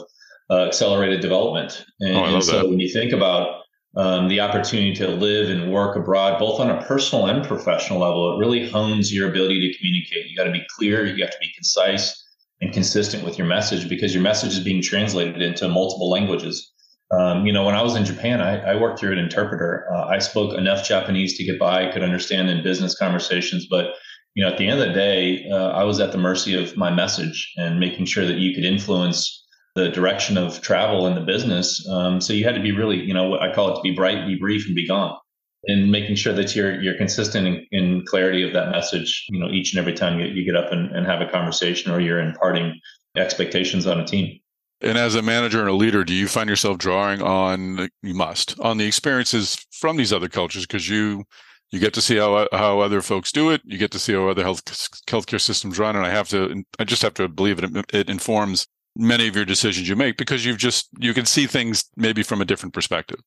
uh, 0.50 0.67
accelerated 0.67 1.20
development. 1.20 1.85
And, 2.00 2.17
oh, 2.17 2.25
and 2.25 2.44
so 2.44 2.61
that. 2.61 2.69
when 2.69 2.79
you 2.79 2.88
think 2.91 3.12
about 3.12 3.62
um, 3.97 4.29
the 4.29 4.41
opportunity 4.41 4.94
to 4.94 5.09
live 5.09 5.50
and 5.50 5.73
work 5.73 5.97
abroad, 5.97 6.38
both 6.38 6.61
on 6.61 6.71
a 6.71 6.82
personal 6.85 7.26
and 7.26 7.44
professional 7.44 7.99
level, 7.99 8.35
it 8.35 8.38
really 8.38 8.69
hones 8.69 9.12
your 9.12 9.29
ability 9.29 9.61
to 9.61 9.79
communicate. 9.79 10.26
You 10.31 10.37
got 10.37 10.44
to 10.44 10.53
be 10.53 10.64
clear, 10.76 11.05
you 11.05 11.23
have 11.23 11.32
to 11.32 11.38
be 11.41 11.50
concise 11.55 12.25
and 12.61 12.73
consistent 12.73 13.25
with 13.25 13.37
your 13.37 13.47
message 13.47 13.88
because 13.88 14.14
your 14.14 14.23
message 14.23 14.53
is 14.53 14.61
being 14.61 14.81
translated 14.81 15.43
into 15.43 15.69
multiple 15.69 16.09
languages. 16.09 16.73
Um, 17.11 17.47
you 17.47 17.53
know, 17.53 17.65
when 17.65 17.75
I 17.75 17.83
was 17.83 17.97
in 17.97 18.05
Japan, 18.05 18.41
I, 18.41 18.73
I 18.73 18.81
worked 18.81 18.99
through 18.99 19.13
an 19.13 19.19
interpreter. 19.19 19.87
Uh, 19.93 20.07
I 20.07 20.19
spoke 20.19 20.57
enough 20.57 20.87
Japanese 20.87 21.37
to 21.39 21.45
get 21.45 21.59
by, 21.59 21.91
could 21.91 22.03
understand 22.03 22.51
in 22.51 22.63
business 22.63 22.97
conversations, 22.97 23.67
but 23.69 23.95
you 24.35 24.45
know, 24.45 24.53
at 24.53 24.59
the 24.59 24.69
end 24.69 24.81
of 24.81 24.87
the 24.87 24.95
day, 24.95 25.49
uh, 25.51 25.71
I 25.71 25.85
was 25.85 26.01
at 26.01 26.13
the 26.13 26.19
mercy 26.19 26.55
of 26.55 26.77
my 26.77 26.91
message 26.95 27.53
and 27.57 27.81
making 27.81 28.05
sure 28.05 28.27
that 28.27 28.37
you 28.37 28.55
could 28.55 28.65
influence 28.65 29.45
the 29.75 29.89
direction 29.89 30.37
of 30.37 30.61
travel 30.61 31.07
in 31.07 31.15
the 31.15 31.21
business. 31.21 31.87
Um, 31.89 32.21
so 32.21 32.33
you 32.33 32.45
had 32.45 32.55
to 32.55 32.63
be 32.63 32.73
really, 32.73 32.99
you 32.99 33.15
know, 33.15 33.29
what 33.29 33.43
I 33.43 33.53
call 33.53 33.73
it 33.73 33.77
to 33.77 33.83
be 33.83 33.95
bright, 33.95 34.27
be 34.27 34.37
brief, 34.39 34.67
and 34.67 34.77
be 34.77 34.87
gone, 34.87 35.17
and 35.65 35.91
making 35.91 36.17
sure 36.17 36.33
that 36.35 36.55
you're 36.55 36.81
you're 36.81 36.97
consistent 36.97 37.47
in, 37.47 37.67
in 37.73 38.05
clarity 38.07 38.47
of 38.47 38.53
that 38.53 38.71
message. 38.71 39.25
You 39.31 39.41
know, 39.41 39.49
each 39.51 39.73
and 39.73 39.81
every 39.81 39.95
time 39.95 40.21
you, 40.21 40.27
you 40.27 40.45
get 40.45 40.57
up 40.57 40.73
and, 40.73 40.91
and 40.95 41.07
have 41.07 41.21
a 41.21 41.31
conversation 41.31 41.91
or 41.91 42.01
you're 42.01 42.21
imparting 42.21 42.79
expectations 43.17 43.87
on 43.87 44.01
a 44.01 44.07
team. 44.07 44.39
And 44.81 44.97
as 44.97 45.15
a 45.15 45.23
manager 45.23 45.61
and 45.61 45.69
a 45.69 45.73
leader, 45.73 46.05
do 46.05 46.15
you 46.15 46.29
find 46.29 46.49
yourself 46.49 46.79
drawing 46.79 47.21
on 47.21 47.88
you 48.02 48.14
must 48.14 48.59
on 48.61 48.79
the 48.79 48.87
experiences 48.87 49.67
from 49.73 49.97
these 49.97 50.12
other 50.12 50.29
cultures? 50.29 50.67
Because 50.67 50.88
you 50.88 51.25
you 51.71 51.81
get 51.81 51.95
to 51.95 52.00
see 52.00 52.17
how 52.17 52.47
how 52.52 52.81
other 52.81 53.02
folks 53.02 53.33
do 53.33 53.50
it, 53.50 53.61
you 53.64 53.76
get 53.76 53.91
to 53.91 53.99
see 53.99 54.14
how 54.14 54.29
other 54.29 54.43
health 54.43 54.64
healthcare 55.07 55.41
systems 55.41 55.79
run, 55.79 55.97
and 55.97 56.07
I 56.07 56.11
have 56.11 56.29
to 56.29 56.64
I 56.79 56.85
just 56.85 57.02
have 57.02 57.14
to 57.14 57.29
believe 57.29 57.62
it 57.62 57.87
it 57.93 58.09
informs 58.09 58.67
many 58.97 59.29
of 59.29 59.37
your 59.37 59.45
decisions 59.45 59.88
you 59.88 59.97
make 59.97 60.17
because 60.17 60.45
you've 60.45 60.59
just 60.59 60.88
you 60.99 61.12
can 61.12 61.26
see 61.26 61.47
things 61.47 61.85
maybe 61.97 62.23
from 62.23 62.41
a 62.41 62.45
different 62.45 62.75
perspective. 62.75 63.21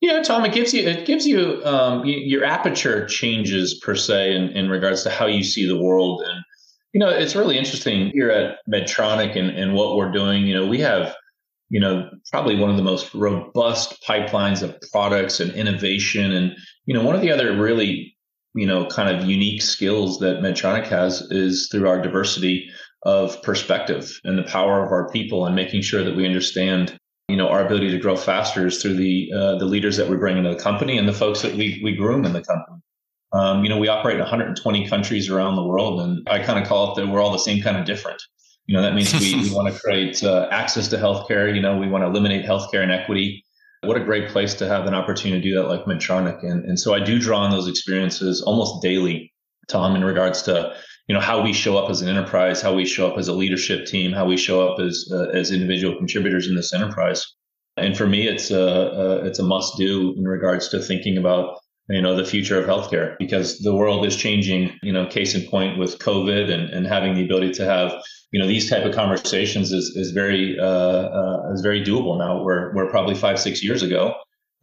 Yeah, 0.00 0.22
Tom, 0.22 0.44
it 0.44 0.52
gives 0.52 0.72
you 0.72 0.86
it 0.86 1.06
gives 1.06 1.26
you 1.26 1.64
um, 1.64 2.04
your 2.04 2.44
aperture 2.44 3.06
changes 3.06 3.74
per 3.82 3.94
se 3.94 4.34
in, 4.34 4.50
in 4.50 4.68
regards 4.68 5.02
to 5.02 5.10
how 5.10 5.26
you 5.26 5.42
see 5.42 5.66
the 5.66 5.80
world 5.80 6.22
and 6.22 6.44
you 6.94 7.00
know, 7.00 7.08
it's 7.08 7.34
really 7.34 7.58
interesting 7.58 8.12
here 8.14 8.30
at 8.30 8.58
Medtronic 8.72 9.36
and, 9.36 9.50
and 9.50 9.74
what 9.74 9.96
we're 9.96 10.12
doing. 10.12 10.46
You 10.46 10.54
know, 10.54 10.66
we 10.66 10.78
have, 10.78 11.12
you 11.68 11.80
know, 11.80 12.08
probably 12.30 12.56
one 12.56 12.70
of 12.70 12.76
the 12.76 12.84
most 12.84 13.12
robust 13.12 14.00
pipelines 14.06 14.62
of 14.62 14.80
products 14.92 15.40
and 15.40 15.52
innovation. 15.54 16.30
And, 16.32 16.52
you 16.86 16.94
know, 16.94 17.02
one 17.02 17.16
of 17.16 17.20
the 17.20 17.32
other 17.32 17.60
really, 17.60 18.16
you 18.54 18.64
know, 18.64 18.86
kind 18.86 19.14
of 19.14 19.28
unique 19.28 19.60
skills 19.60 20.20
that 20.20 20.40
Medtronic 20.40 20.86
has 20.86 21.20
is 21.32 21.68
through 21.70 21.88
our 21.88 22.00
diversity 22.00 22.70
of 23.02 23.42
perspective 23.42 24.20
and 24.22 24.38
the 24.38 24.44
power 24.44 24.84
of 24.84 24.92
our 24.92 25.10
people 25.10 25.46
and 25.46 25.56
making 25.56 25.82
sure 25.82 26.04
that 26.04 26.14
we 26.14 26.24
understand 26.24 26.96
you 27.28 27.36
know 27.36 27.48
our 27.48 27.64
ability 27.64 27.90
to 27.90 27.98
grow 27.98 28.16
faster 28.16 28.66
is 28.66 28.80
through 28.80 28.94
the 28.94 29.30
uh, 29.34 29.56
the 29.56 29.64
leaders 29.64 29.96
that 29.96 30.08
we 30.08 30.16
bring 30.16 30.38
into 30.38 30.50
the 30.50 30.56
company 30.56 30.96
and 30.96 31.08
the 31.08 31.12
folks 31.12 31.42
that 31.42 31.54
we 31.54 31.80
we 31.82 31.94
groom 31.94 32.24
in 32.24 32.32
the 32.32 32.42
company 32.42 32.78
um, 33.34 33.64
you 33.64 33.68
know, 33.68 33.78
we 33.78 33.88
operate 33.88 34.14
in 34.14 34.20
120 34.20 34.88
countries 34.88 35.28
around 35.28 35.56
the 35.56 35.64
world, 35.64 36.00
and 36.00 36.26
I 36.28 36.38
kind 36.38 36.58
of 36.58 36.68
call 36.68 36.92
it 36.92 37.00
that 37.00 37.08
we're 37.08 37.20
all 37.20 37.32
the 37.32 37.38
same 37.38 37.60
kind 37.60 37.76
of 37.76 37.84
different. 37.84 38.22
You 38.66 38.76
know, 38.76 38.82
that 38.82 38.94
means 38.94 39.12
we, 39.12 39.34
we 39.34 39.50
want 39.54 39.74
to 39.74 39.78
create 39.78 40.22
uh, 40.22 40.48
access 40.52 40.86
to 40.88 40.96
healthcare. 40.96 41.52
You 41.52 41.60
know, 41.60 41.76
we 41.76 41.88
want 41.88 42.04
to 42.04 42.06
eliminate 42.06 42.46
healthcare 42.46 42.84
inequity. 42.84 43.44
What 43.82 43.96
a 43.96 44.04
great 44.04 44.28
place 44.28 44.54
to 44.54 44.68
have 44.68 44.86
an 44.86 44.94
opportunity 44.94 45.42
to 45.42 45.48
do 45.48 45.54
that, 45.56 45.68
like 45.68 45.84
Medtronic. 45.84 46.44
And 46.44 46.64
and 46.64 46.78
so 46.78 46.94
I 46.94 47.00
do 47.00 47.18
draw 47.18 47.40
on 47.40 47.50
those 47.50 47.66
experiences 47.68 48.40
almost 48.40 48.80
daily, 48.82 49.32
Tom, 49.66 49.96
in 49.96 50.04
regards 50.04 50.40
to 50.42 50.72
you 51.08 51.14
know 51.14 51.20
how 51.20 51.42
we 51.42 51.52
show 51.52 51.76
up 51.76 51.90
as 51.90 52.02
an 52.02 52.08
enterprise, 52.08 52.62
how 52.62 52.72
we 52.72 52.86
show 52.86 53.10
up 53.10 53.18
as 53.18 53.26
a 53.26 53.32
leadership 53.32 53.86
team, 53.86 54.12
how 54.12 54.26
we 54.26 54.36
show 54.36 54.66
up 54.66 54.78
as 54.78 55.10
uh, 55.12 55.30
as 55.34 55.50
individual 55.50 55.96
contributors 55.96 56.46
in 56.46 56.54
this 56.54 56.72
enterprise. 56.72 57.26
And 57.76 57.96
for 57.96 58.06
me, 58.06 58.28
it's 58.28 58.52
a, 58.52 58.62
a 58.62 59.24
it's 59.24 59.40
a 59.40 59.42
must 59.42 59.76
do 59.76 60.14
in 60.16 60.24
regards 60.24 60.68
to 60.68 60.78
thinking 60.78 61.18
about 61.18 61.58
you 61.88 62.00
know 62.00 62.16
the 62.16 62.24
future 62.24 62.58
of 62.58 62.66
healthcare 62.66 63.16
because 63.18 63.58
the 63.58 63.74
world 63.74 64.06
is 64.06 64.16
changing 64.16 64.72
you 64.82 64.92
know 64.92 65.06
case 65.06 65.34
in 65.34 65.46
point 65.48 65.78
with 65.78 65.98
covid 65.98 66.50
and, 66.50 66.70
and 66.70 66.86
having 66.86 67.14
the 67.14 67.24
ability 67.24 67.52
to 67.52 67.64
have 67.64 67.92
you 68.32 68.40
know 68.40 68.46
these 68.46 68.70
type 68.70 68.84
of 68.84 68.94
conversations 68.94 69.72
is 69.72 69.94
is 69.96 70.12
very 70.12 70.58
uh, 70.58 70.64
uh, 70.64 71.52
is 71.52 71.60
very 71.60 71.84
doable 71.84 72.18
now 72.18 72.42
where 72.42 72.72
where 72.72 72.88
probably 72.90 73.14
five 73.14 73.38
six 73.38 73.62
years 73.62 73.82
ago 73.82 74.14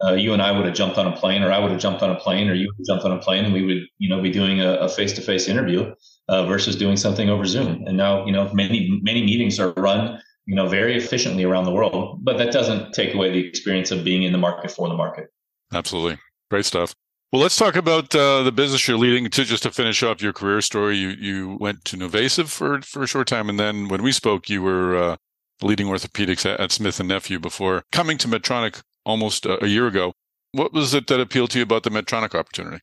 uh, 0.04 0.14
you 0.14 0.32
and 0.32 0.42
I 0.42 0.50
would 0.50 0.66
have 0.66 0.74
jumped 0.74 0.98
on 0.98 1.06
a 1.06 1.16
plane, 1.16 1.42
or 1.42 1.52
I 1.52 1.60
would 1.60 1.70
have 1.70 1.80
jumped 1.80 2.02
on 2.02 2.10
a 2.10 2.16
plane, 2.16 2.48
or 2.48 2.54
you 2.54 2.66
would 2.66 2.74
have 2.76 2.86
jumped 2.86 3.04
on 3.04 3.12
a 3.12 3.20
plane, 3.20 3.44
and 3.44 3.54
we 3.54 3.64
would, 3.64 3.84
you 3.98 4.08
know, 4.08 4.20
be 4.20 4.30
doing 4.30 4.60
a 4.60 4.88
face 4.88 5.12
to 5.12 5.20
face 5.20 5.46
interview 5.46 5.94
uh, 6.28 6.44
versus 6.46 6.74
doing 6.74 6.96
something 6.96 7.28
over 7.28 7.44
Zoom. 7.44 7.84
And 7.86 7.96
now, 7.96 8.26
you 8.26 8.32
know, 8.32 8.52
many 8.52 9.00
many 9.02 9.24
meetings 9.24 9.60
are 9.60 9.72
run, 9.76 10.20
you 10.46 10.56
know, 10.56 10.66
very 10.66 10.96
efficiently 10.96 11.44
around 11.44 11.64
the 11.64 11.72
world, 11.72 12.18
but 12.24 12.36
that 12.38 12.52
doesn't 12.52 12.92
take 12.92 13.14
away 13.14 13.30
the 13.30 13.46
experience 13.46 13.92
of 13.92 14.02
being 14.02 14.24
in 14.24 14.32
the 14.32 14.38
market 14.38 14.72
for 14.72 14.88
the 14.88 14.96
market. 14.96 15.28
Absolutely, 15.72 16.18
great 16.50 16.64
stuff. 16.64 16.94
Well, 17.32 17.40
let's 17.40 17.56
talk 17.56 17.76
about 17.76 18.14
uh, 18.14 18.42
the 18.42 18.52
business 18.52 18.86
you're 18.86 18.98
leading. 18.98 19.24
To 19.24 19.44
just 19.44 19.62
to 19.62 19.70
finish 19.70 20.02
off 20.02 20.20
your 20.20 20.34
career 20.34 20.60
story, 20.60 20.98
you 20.98 21.08
you 21.08 21.56
went 21.58 21.82
to 21.86 21.96
NuVasive 21.96 22.50
for 22.50 22.82
for 22.82 23.02
a 23.02 23.06
short 23.06 23.26
time, 23.26 23.48
and 23.48 23.58
then 23.58 23.88
when 23.88 24.02
we 24.02 24.12
spoke, 24.12 24.50
you 24.50 24.60
were 24.60 24.94
uh, 24.94 25.16
leading 25.62 25.86
orthopedics 25.86 26.44
at, 26.44 26.60
at, 26.60 26.72
Smith 26.72 27.00
and 27.00 27.08
Nephew 27.08 27.40
before 27.40 27.84
coming 27.90 28.18
to 28.18 28.28
Medtronic 28.28 28.82
almost 29.06 29.46
a, 29.46 29.64
a 29.64 29.66
year 29.66 29.86
ago. 29.86 30.12
What 30.50 30.74
was 30.74 30.92
it 30.92 31.06
that 31.06 31.20
appealed 31.20 31.48
to 31.52 31.58
you 31.58 31.62
about 31.62 31.84
the 31.84 31.90
Medtronic 31.90 32.34
opportunity? 32.34 32.82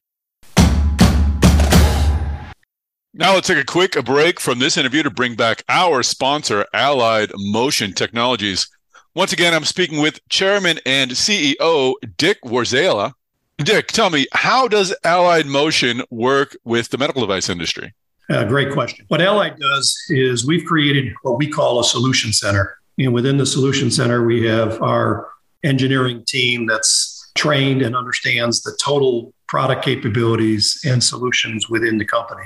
Now 3.14 3.36
let's 3.36 3.48
take 3.48 3.60
a 3.60 3.66
quick 3.66 4.04
break 4.04 4.40
from 4.40 4.58
this 4.58 4.78
interview 4.78 5.04
to 5.04 5.12
bring 5.12 5.36
back 5.36 5.62
our 5.70 6.02
sponsor, 6.02 6.66
Allied 6.74 7.30
Motion 7.36 7.94
Technologies. 7.94 8.68
Once 9.14 9.32
again, 9.32 9.54
I'm 9.54 9.66
speaking 9.66 10.00
with 10.00 10.28
Chairman 10.30 10.80
and 10.88 11.12
CEO 11.12 11.94
Dick 12.18 12.42
Warzala 12.44 13.14
Dick, 13.60 13.88
tell 13.88 14.10
me, 14.10 14.26
how 14.32 14.70
does 14.70 14.96
Allied 15.04 15.46
Motion 15.46 16.02
work 16.10 16.56
with 16.64 16.90
the 16.90 16.98
medical 16.98 17.22
device 17.22 17.50
industry? 17.50 17.94
Uh, 18.30 18.46
great 18.46 18.72
question. 18.72 19.06
What 19.10 19.22
Allied 19.22 19.58
does 19.60 19.98
is 20.08 20.48
we've 20.48 20.66
created 20.66 21.14
what 21.24 21.38
we 21.38 21.50
call 21.50 21.82
a 21.82 21.84
solution 21.84 22.32
center. 22.32 22.78
And 22.98 23.14
within 23.14 23.36
the 23.36 23.46
solution 23.46 23.92
center, 23.92 24.26
we 24.26 24.46
have 24.46 24.82
our 24.82 25.28
engineering 25.64 26.24
team 26.26 26.68
that's 26.68 27.32
trained 27.36 27.82
and 27.82 27.98
understands 27.98 28.62
the 28.62 28.78
total 28.82 29.34
product 29.50 29.84
capabilities 29.84 30.80
and 30.86 31.04
solutions 31.04 31.70
within 31.70 31.98
the 31.98 32.06
company. 32.06 32.44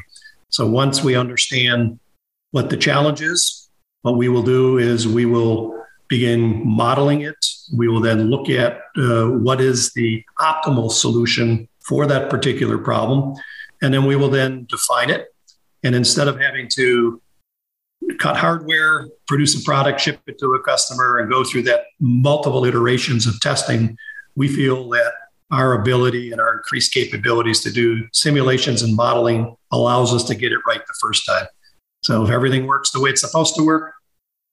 So 0.50 0.68
once 0.68 1.04
we 1.04 1.16
understand 1.16 2.00
what 2.52 2.72
the 2.72 2.78
challenge 2.78 3.22
is, 3.22 3.70
what 4.02 4.18
we 4.18 4.30
will 4.30 4.44
do 4.44 4.80
is 4.80 5.08
we 5.08 5.26
will 5.26 5.83
begin 6.14 6.62
modeling 6.64 7.22
it. 7.22 7.44
We 7.76 7.88
will 7.88 8.00
then 8.00 8.30
look 8.30 8.48
at 8.48 8.82
uh, 8.96 9.30
what 9.30 9.60
is 9.60 9.94
the 9.94 10.24
optimal 10.40 10.92
solution 10.92 11.68
for 11.88 12.06
that 12.06 12.30
particular 12.30 12.78
problem. 12.78 13.34
And 13.82 13.92
then 13.92 14.06
we 14.06 14.16
will 14.16 14.30
then 14.30 14.68
define 14.70 15.10
it. 15.10 15.34
And 15.84 15.96
instead 15.96 16.28
of 16.28 16.40
having 16.40 16.70
to 16.76 17.20
cut 18.20 18.38
hardware, 18.38 19.08
produce 19.28 19.60
a 19.60 19.64
product, 19.64 20.02
ship 20.02 20.20
it 20.28 20.38
to 20.38 20.54
a 20.54 20.62
customer, 20.62 21.18
and 21.18 21.32
go 21.32 21.44
through 21.44 21.64
that 21.64 21.86
multiple 22.00 22.64
iterations 22.64 23.26
of 23.26 23.40
testing, 23.42 23.98
we 24.36 24.48
feel 24.48 24.88
that 24.90 25.14
our 25.50 25.74
ability 25.82 26.32
and 26.32 26.40
our 26.40 26.54
increased 26.54 26.94
capabilities 26.94 27.62
to 27.62 27.72
do 27.72 28.08
simulations 28.14 28.84
and 28.84 28.96
modeling 28.96 29.56
allows 29.72 30.14
us 30.14 30.24
to 30.26 30.36
get 30.36 30.52
it 30.52 30.60
right 30.68 30.82
the 30.86 30.96
first 31.02 31.26
time. 31.26 31.48
So 32.02 32.24
if 32.24 32.30
everything 32.30 32.68
works 32.68 32.92
the 32.92 33.02
way 33.02 33.10
it's 33.10 33.22
supposed 33.22 33.56
to 33.56 33.66
work, 33.66 33.94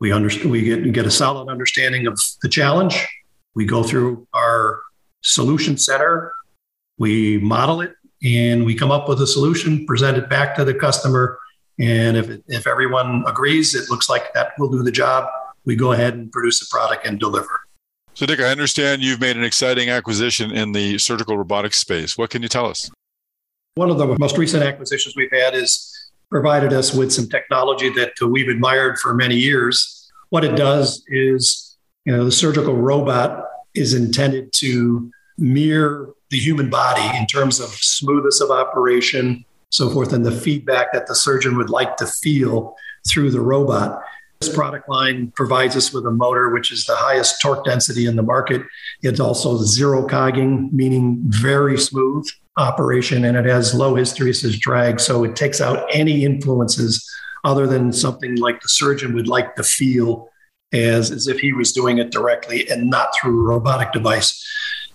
we 0.00 0.12
understand, 0.12 0.50
we 0.50 0.62
get, 0.62 0.92
get 0.92 1.06
a 1.06 1.10
solid 1.10 1.50
understanding 1.50 2.06
of 2.06 2.18
the 2.42 2.48
challenge. 2.48 3.06
We 3.54 3.66
go 3.66 3.82
through 3.82 4.26
our 4.32 4.80
solution 5.20 5.76
center, 5.76 6.32
we 6.98 7.38
model 7.38 7.82
it, 7.82 7.94
and 8.24 8.64
we 8.64 8.74
come 8.74 8.90
up 8.90 9.08
with 9.08 9.20
a 9.20 9.26
solution, 9.26 9.86
present 9.86 10.16
it 10.16 10.28
back 10.28 10.56
to 10.56 10.64
the 10.64 10.74
customer. 10.74 11.38
And 11.78 12.16
if, 12.16 12.30
it, 12.30 12.44
if 12.48 12.66
everyone 12.66 13.24
agrees, 13.26 13.74
it 13.74 13.90
looks 13.90 14.08
like 14.08 14.32
that 14.34 14.52
will 14.58 14.70
do 14.70 14.82
the 14.82 14.92
job, 14.92 15.28
we 15.64 15.76
go 15.76 15.92
ahead 15.92 16.14
and 16.14 16.32
produce 16.32 16.60
the 16.60 16.66
product 16.70 17.06
and 17.06 17.18
deliver. 17.18 17.60
So, 18.14 18.26
Dick, 18.26 18.40
I 18.40 18.50
understand 18.50 19.02
you've 19.02 19.20
made 19.20 19.36
an 19.36 19.44
exciting 19.44 19.88
acquisition 19.88 20.50
in 20.50 20.72
the 20.72 20.98
surgical 20.98 21.38
robotics 21.38 21.78
space. 21.78 22.18
What 22.18 22.30
can 22.30 22.42
you 22.42 22.48
tell 22.48 22.66
us? 22.66 22.90
One 23.76 23.90
of 23.90 23.98
the 23.98 24.18
most 24.18 24.36
recent 24.36 24.62
acquisitions 24.62 25.14
we've 25.16 25.30
had 25.32 25.54
is 25.54 26.09
provided 26.30 26.72
us 26.72 26.94
with 26.94 27.12
some 27.12 27.28
technology 27.28 27.90
that 27.90 28.12
uh, 28.22 28.28
we've 28.28 28.48
admired 28.48 28.98
for 28.98 29.14
many 29.14 29.36
years. 29.36 30.10
What 30.30 30.44
it 30.44 30.56
does 30.56 31.04
is, 31.08 31.76
you 32.04 32.16
know, 32.16 32.24
the 32.24 32.32
surgical 32.32 32.76
robot 32.76 33.44
is 33.74 33.94
intended 33.94 34.52
to 34.54 35.10
mirror 35.36 36.14
the 36.30 36.38
human 36.38 36.70
body 36.70 37.16
in 37.18 37.26
terms 37.26 37.58
of 37.58 37.70
smoothness 37.70 38.40
of 38.40 38.50
operation, 38.50 39.44
so 39.70 39.90
forth, 39.90 40.12
and 40.12 40.24
the 40.24 40.32
feedback 40.32 40.92
that 40.92 41.08
the 41.08 41.14
surgeon 41.14 41.56
would 41.56 41.70
like 41.70 41.96
to 41.96 42.06
feel 42.06 42.76
through 43.08 43.30
the 43.30 43.40
robot. 43.40 44.00
This 44.40 44.54
product 44.54 44.88
line 44.88 45.32
provides 45.34 45.76
us 45.76 45.92
with 45.92 46.06
a 46.06 46.10
motor 46.10 46.50
which 46.50 46.72
is 46.72 46.86
the 46.86 46.94
highest 46.94 47.42
torque 47.42 47.64
density 47.64 48.06
in 48.06 48.16
the 48.16 48.22
market. 48.22 48.62
It's 49.02 49.20
also 49.20 49.58
zero 49.58 50.06
cogging, 50.06 50.70
meaning 50.72 51.18
very 51.24 51.76
smooth 51.76 52.26
operation, 52.56 53.24
and 53.24 53.36
it 53.36 53.46
has 53.46 53.74
low 53.74 53.94
hysteresis 53.94 54.58
drag. 54.58 55.00
So 55.00 55.24
it 55.24 55.36
takes 55.36 55.60
out 55.60 55.86
any 55.92 56.24
influences 56.24 57.08
other 57.44 57.66
than 57.66 57.92
something 57.92 58.36
like 58.36 58.60
the 58.60 58.68
surgeon 58.68 59.14
would 59.14 59.28
like 59.28 59.54
to 59.56 59.62
feel 59.62 60.28
as, 60.72 61.10
as 61.10 61.26
if 61.26 61.38
he 61.40 61.52
was 61.52 61.72
doing 61.72 61.98
it 61.98 62.10
directly 62.10 62.68
and 62.68 62.90
not 62.90 63.10
through 63.20 63.40
a 63.40 63.42
robotic 63.42 63.92
device. 63.92 64.46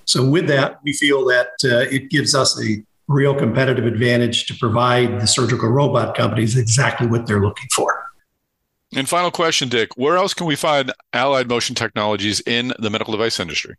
So, 0.06 0.24
with 0.24 0.48
that, 0.48 0.80
we 0.84 0.94
feel 0.94 1.26
that 1.26 1.48
uh, 1.64 1.90
it 1.92 2.12
gives 2.12 2.36
us 2.36 2.62
a 2.64 2.84
real 3.08 3.36
competitive 3.36 3.86
advantage 3.86 4.46
to 4.48 4.54
provide 4.56 5.20
the 5.20 5.28
surgical 5.28 5.70
robot 5.70 6.16
companies 6.16 6.58
exactly 6.58 7.08
what 7.08 7.26
they're 7.26 7.42
looking 7.42 7.68
for. 7.74 8.06
And 8.96 9.10
final 9.10 9.32
question, 9.32 9.68
Dick, 9.68 9.98
where 9.98 10.16
else 10.16 10.34
can 10.34 10.46
we 10.46 10.56
find 10.56 10.94
Allied 11.14 11.50
Motion 11.50 11.76
Technologies 11.76 12.42
in 12.46 12.72
the 12.80 12.90
medical 12.90 13.12
device 13.12 13.40
industry? 13.40 13.76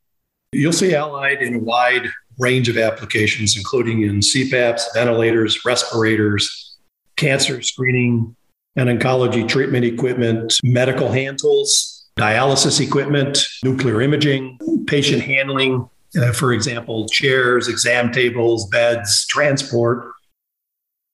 You'll 0.52 0.72
see 0.72 0.94
Allied 0.94 1.42
in 1.42 1.54
a 1.54 1.58
wide 1.58 2.08
range 2.38 2.68
of 2.68 2.76
applications, 2.76 3.56
including 3.56 4.02
in 4.02 4.20
CPAPs, 4.20 4.82
ventilators, 4.94 5.64
respirators, 5.64 6.76
cancer 7.16 7.62
screening 7.62 8.36
and 8.76 8.88
oncology 8.90 9.48
treatment 9.48 9.84
equipment, 9.84 10.58
medical 10.62 11.10
hand 11.10 11.38
tools, 11.38 12.06
dialysis 12.18 12.80
equipment, 12.80 13.46
nuclear 13.64 14.02
imaging, 14.02 14.58
patient 14.86 15.22
handling, 15.22 15.88
uh, 16.20 16.32
for 16.32 16.52
example, 16.52 17.08
chairs, 17.08 17.68
exam 17.68 18.12
tables, 18.12 18.68
beds, 18.68 19.26
transport, 19.26 20.12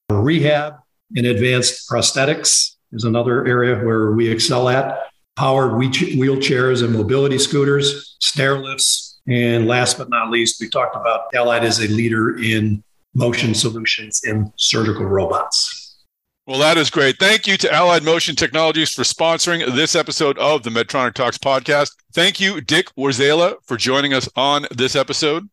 rehab, 0.09 0.75
and 1.15 1.25
advanced 1.25 1.89
prosthetics 1.89 2.75
is 2.91 3.03
another 3.03 3.45
area 3.45 3.83
where 3.83 4.11
we 4.11 4.29
excel 4.29 4.69
at. 4.69 4.99
Powered 5.35 5.71
wheelchairs 5.71 6.83
and 6.83 6.93
mobility 6.93 7.39
scooters, 7.39 8.15
stair 8.19 8.59
lifts, 8.59 9.12
and 9.27 9.67
last 9.67 9.97
but 9.97 10.09
not 10.09 10.29
least, 10.29 10.59
we 10.59 10.69
talked 10.69 10.95
about 10.95 11.33
Allied 11.33 11.63
as 11.63 11.79
a 11.79 11.87
leader 11.87 12.37
in 12.37 12.83
motion 13.13 13.53
solutions 13.53 14.23
in 14.23 14.51
surgical 14.57 15.05
robots. 15.05 15.97
Well, 16.45 16.59
that 16.59 16.77
is 16.77 16.89
great. 16.89 17.17
Thank 17.19 17.47
you 17.47 17.55
to 17.57 17.71
Allied 17.71 18.03
Motion 18.03 18.35
Technologies 18.35 18.91
for 18.91 19.03
sponsoring 19.03 19.65
this 19.75 19.95
episode 19.95 20.37
of 20.37 20.63
the 20.63 20.69
Medtronic 20.69 21.13
Talks 21.13 21.37
podcast. 21.37 21.91
Thank 22.13 22.41
you, 22.41 22.59
Dick 22.59 22.87
Warzala, 22.97 23.55
for 23.63 23.77
joining 23.77 24.13
us 24.13 24.27
on 24.35 24.67
this 24.69 24.93
episode. 24.93 25.49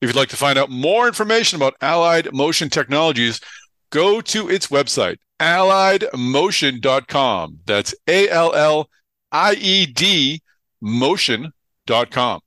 If 0.00 0.08
you'd 0.08 0.14
like 0.14 0.28
to 0.28 0.36
find 0.36 0.56
out 0.56 0.70
more 0.70 1.08
information 1.08 1.56
about 1.56 1.74
Allied 1.80 2.32
Motion 2.32 2.70
Technologies, 2.70 3.40
go 3.90 4.20
to 4.20 4.48
its 4.48 4.68
website, 4.68 5.16
alliedmotion.com. 5.40 7.58
That's 7.66 7.96
A 8.06 8.28
L 8.28 8.54
L 8.54 8.88
I 9.32 9.54
E 9.54 9.86
D 9.86 10.40
motion.com. 10.80 12.40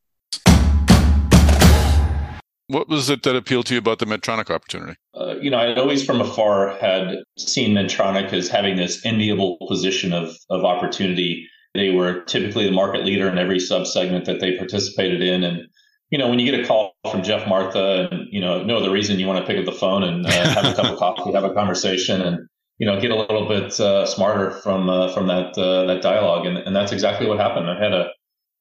What 2.72 2.88
was 2.88 3.10
it 3.10 3.24
that 3.24 3.36
appealed 3.36 3.66
to 3.66 3.74
you 3.74 3.80
about 3.80 4.00
the 4.00 4.06
Medtronic 4.06 4.50
opportunity? 4.50 4.96
Uh, 5.14 5.36
you 5.42 5.50
know, 5.50 5.58
I 5.58 5.76
always 5.76 6.06
from 6.06 6.22
afar 6.22 6.78
had 6.80 7.18
seen 7.38 7.76
Medtronic 7.76 8.32
as 8.32 8.48
having 8.48 8.78
this 8.78 9.06
enviable 9.06 9.58
position 9.68 10.14
of, 10.14 10.34
of 10.50 10.64
opportunity. 10.64 11.46
They 11.74 11.90
were 11.90 12.22
typically 12.22 12.66
the 12.66 12.72
market 12.72 13.04
leader 13.04 13.28
in 13.28 13.38
every 13.38 13.58
subsegment 13.58 14.24
that 14.24 14.40
they 14.40 14.58
participated 14.58 15.22
in. 15.22 15.44
And, 15.44 15.68
you 16.12 16.18
know, 16.18 16.30
when 16.30 16.40
you 16.40 16.50
get 16.50 16.62
a 16.62 16.66
call 16.66 16.94
from 17.12 17.24
Geoff 17.24 17.46
Martha 17.46 18.08
and, 18.10 18.28
you 18.32 18.40
know, 18.40 18.64
no 18.64 18.78
other 18.78 18.92
reason 18.92 19.20
you 19.20 19.28
want 19.28 19.46
to 19.46 19.46
pick 19.46 19.60
up 19.60 19.66
the 19.66 19.78
phone 19.78 20.04
and 20.04 20.26
uh, 20.26 20.32
have 20.32 20.66
a 20.66 20.74
cup 20.74 20.94
of 20.94 20.98
coffee, 20.98 21.34
have 21.34 21.44
a 21.44 21.54
conversation 21.54 22.22
and, 22.22 22.40
you 22.78 22.86
know, 22.86 23.02
get 23.02 23.12
a 23.12 23.16
little 23.16 23.50
bit 23.50 23.78
uh, 23.82 24.06
smarter 24.06 24.50
from 24.50 24.90
uh, 24.90 25.12
from 25.14 25.28
that 25.28 25.58
uh, 25.58 25.86
that 25.86 26.02
dialogue, 26.02 26.48
and, 26.48 26.58
and 26.58 26.76
that's 26.76 26.92
exactly 26.92 27.28
what 27.28 27.38
happened. 27.38 27.70
I 27.70 27.78
had 27.78 27.94
a, 27.94 28.10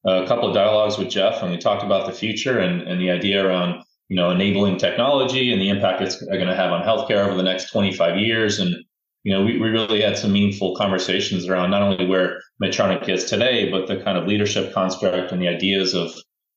a 0.04 0.26
couple 0.26 0.46
of 0.46 0.54
dialogues 0.54 0.98
with 0.98 1.08
Geoff, 1.08 1.42
and 1.42 1.50
we 1.50 1.56
talked 1.56 1.82
about 1.82 2.06
the 2.06 2.12
future 2.12 2.58
and, 2.58 2.82
and 2.82 3.00
the 3.00 3.10
idea 3.10 3.46
around 3.46 3.82
you 4.10 4.16
know 4.16 4.30
enabling 4.30 4.76
technology 4.76 5.52
and 5.52 5.62
the 5.62 5.70
impact 5.70 6.02
it's 6.02 6.20
going 6.20 6.46
to 6.46 6.54
have 6.54 6.72
on 6.72 6.82
healthcare 6.82 7.26
over 7.26 7.36
the 7.36 7.42
next 7.42 7.70
25 7.70 8.18
years, 8.18 8.58
and 8.58 8.74
you 9.22 9.32
know, 9.32 9.44
we, 9.44 9.58
we 9.58 9.68
really 9.68 10.00
had 10.00 10.16
some 10.16 10.32
meaningful 10.32 10.74
conversations 10.76 11.46
around 11.46 11.70
not 11.70 11.82
only 11.82 12.06
where 12.06 12.40
Medtronic 12.62 13.08
is 13.08 13.24
today, 13.24 13.70
but 13.70 13.86
the 13.86 14.02
kind 14.02 14.16
of 14.16 14.26
leadership 14.26 14.72
construct 14.72 15.32
and 15.32 15.42
the 15.42 15.48
ideas 15.48 15.94
of 15.94 16.12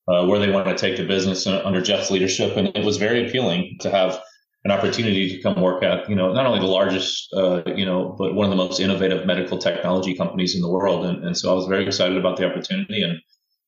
uh, 0.07 0.25
where 0.25 0.39
they 0.39 0.50
want 0.50 0.67
to 0.67 0.75
take 0.75 0.98
the 0.98 1.05
business 1.05 1.45
under 1.45 1.81
Geoff's 1.81 2.12
leadership. 2.12 2.55
And 2.55 2.69
it 2.69 2.86
was 2.86 2.98
very 2.98 3.27
appealing 3.27 3.77
to 3.81 3.89
have 3.89 4.19
an 4.63 4.72
opportunity 4.72 5.36
to 5.36 5.41
come 5.41 5.62
work 5.62 5.83
at, 5.83 6.10
you 6.10 6.15
know, 6.15 6.31
not 6.31 6.45
only 6.45 6.60
the 6.60 6.65
largest, 6.65 7.27
uh, 7.33 7.62
you 7.75 7.86
know, 7.86 8.15
but 8.17 8.33
one 8.33 8.45
of 8.45 8.50
the 8.50 8.55
most 8.55 8.79
innovative 8.79 9.25
medical 9.25 9.57
technology 9.57 10.15
companies 10.15 10.55
in 10.55 10.62
the 10.62 10.69
world. 10.69 11.05
And, 11.05 11.24
and 11.25 11.38
so 11.38 11.51
I 11.51 11.53
was 11.53 11.67
very 11.67 11.86
excited 11.86 12.17
about 12.17 12.38
the 12.38 12.50
opportunity. 12.50 13.03
And, 13.03 13.19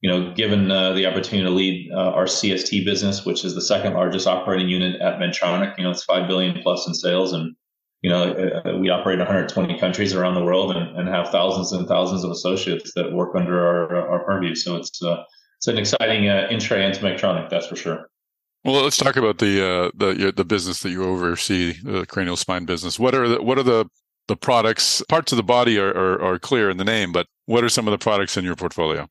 you 0.06 0.12
know, 0.12 0.32
given 0.36 0.70
uh, 0.70 0.94
the 0.94 1.08
opportunity 1.08 1.44
to 1.44 1.50
lead 1.50 1.92
uh, 1.92 2.12
our 2.12 2.26
CST 2.26 2.86
business, 2.86 3.26
which 3.26 3.44
is 3.44 3.56
the 3.56 3.62
second 3.62 3.96
largest 3.96 4.28
operating 4.28 4.70
unit 4.70 5.02
at 5.02 5.18
Medtronic, 5.18 5.76
you 5.80 5.84
know, 5.84 5.90
it's 5.90 6.04
5 6.04 6.28
billion 6.28 6.62
plus 6.62 6.86
in 6.86 6.94
sales. 6.94 7.34
And, 7.34 7.56
you 8.04 8.12
know, 8.12 8.32
uh, 8.32 8.78
we 8.78 8.92
operate 8.92 9.16
in 9.16 9.22
120 9.22 9.80
countries 9.80 10.14
around 10.14 10.36
the 10.36 10.44
world 10.44 10.76
and, 10.76 10.96
and 10.96 11.10
have 11.10 11.30
thousands 11.30 11.72
and 11.72 11.88
thousands 11.88 12.24
of 12.24 12.30
associates 12.30 12.92
that 12.96 13.14
work 13.14 13.36
under 13.36 13.60
our, 13.60 14.12
our 14.12 14.24
purview. 14.26 14.54
So 14.54 14.76
it's, 14.76 15.02
uh, 15.02 15.24
it's 15.58 15.66
an 15.66 15.80
exciting 15.80 16.30
uh, 16.30 16.50
entry 16.52 16.86
into 16.86 17.00
Medtronic, 17.00 17.50
that's 17.50 17.66
for 17.66 17.76
sure. 17.76 18.06
Well, 18.64 18.84
let's 18.84 18.98
talk 18.98 19.16
about 19.16 19.40
the 19.40 19.64
uh, 19.64 19.92
the 19.96 20.34
the 20.36 20.44
business 20.44 20.80
that 20.80 20.90
you 20.90 21.04
oversee, 21.04 21.74
the 21.84 22.08
cranial 22.08 22.36
spine 22.36 22.66
business. 22.66 22.98
What 22.98 23.14
are 23.14 23.28
the 23.28 23.44
what 23.44 23.60
are 23.60 23.64
the 23.64 23.86
the 24.28 24.36
products? 24.36 25.04
Parts 25.08 25.32
of 25.32 25.36
the 25.36 25.44
body 25.44 25.78
are, 25.78 25.92
are, 25.92 26.20
are 26.20 26.40
clear 26.40 26.72
in 26.72 26.78
the 26.78 26.84
name, 26.84 27.12
but 27.12 27.28
what 27.46 27.64
are 27.64 27.70
some 27.70 27.88
of 27.88 27.92
the 27.92 28.00
products 28.00 28.38
in 28.38 28.44
your 28.44 28.56
portfolio? 28.56 29.08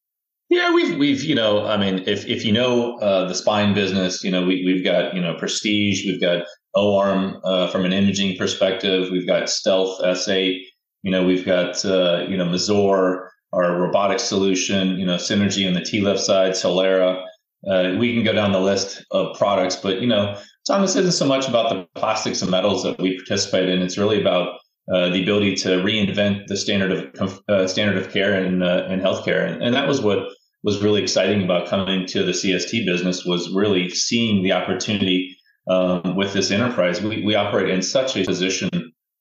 Yeah, 0.50 0.72
we've 0.74 0.96
we've 0.98 1.24
you 1.24 1.34
know, 1.34 1.64
I 1.66 1.76
mean, 1.76 2.04
if 2.06 2.26
if 2.26 2.44
you 2.44 2.52
know 2.52 2.98
uh, 2.98 3.26
the 3.26 3.34
spine 3.34 3.74
business, 3.74 4.22
you 4.22 4.30
know, 4.30 4.42
we 4.44 4.62
we've 4.64 4.84
got 4.84 5.14
you 5.14 5.20
know 5.20 5.34
Prestige, 5.34 6.04
we've 6.04 6.20
got 6.20 6.44
O-arm 6.74 7.40
uh, 7.44 7.68
from 7.68 7.84
an 7.84 7.92
imaging 7.92 8.36
perspective, 8.36 9.08
we've 9.10 9.26
got 9.26 9.48
Stealth 9.48 10.00
S8, 10.02 10.58
you 11.02 11.10
know, 11.10 11.24
we've 11.24 11.46
got 11.46 11.84
uh, 11.84 12.26
you 12.28 12.36
know 12.36 12.46
Mazor, 12.46 13.28
our 13.52 13.80
robotic 13.80 14.20
solution, 14.20 14.98
you 14.98 15.06
know, 15.06 15.16
Synergy 15.16 15.66
on 15.66 15.74
the 15.74 15.80
T 15.80 16.00
left 16.00 16.20
side, 16.20 16.52
Solera. 16.52 17.24
Uh, 17.68 17.94
we 17.98 18.12
can 18.14 18.22
go 18.22 18.32
down 18.32 18.52
the 18.52 18.60
list 18.60 19.02
of 19.12 19.36
products, 19.38 19.76
but 19.76 20.00
you 20.02 20.06
know, 20.06 20.38
Thomas 20.66 20.96
isn't 20.96 21.12
so 21.12 21.26
much 21.26 21.48
about 21.48 21.70
the 21.70 21.86
plastics 21.98 22.42
and 22.42 22.50
metals 22.50 22.82
that 22.82 23.00
we 23.00 23.16
participate 23.16 23.68
in. 23.68 23.80
It's 23.80 23.96
really 23.98 24.20
about 24.20 24.58
uh, 24.92 25.08
the 25.10 25.22
ability 25.22 25.54
to 25.56 25.68
reinvent 25.82 26.46
the 26.46 26.56
standard 26.56 27.16
of 27.18 27.40
uh, 27.48 27.66
standard 27.66 27.96
of 27.96 28.12
care 28.12 28.42
in 28.44 28.62
uh, 28.62 28.86
in 28.90 29.00
healthcare, 29.00 29.46
and, 29.46 29.62
and 29.62 29.74
that 29.74 29.88
was 29.88 30.00
what 30.00 30.28
was 30.62 30.82
really 30.82 31.02
exciting 31.02 31.42
about 31.42 31.68
coming 31.68 32.06
to 32.06 32.22
the 32.22 32.32
CST 32.32 32.86
business 32.86 33.24
was 33.24 33.52
really 33.52 33.90
seeing 33.90 34.42
the 34.42 34.52
opportunity 34.52 35.36
um, 35.68 36.16
with 36.16 36.32
this 36.32 36.50
enterprise. 36.50 37.00
We 37.02 37.24
we 37.24 37.34
operate 37.34 37.70
in 37.70 37.82
such 37.82 38.16
a 38.16 38.24
position 38.24 38.70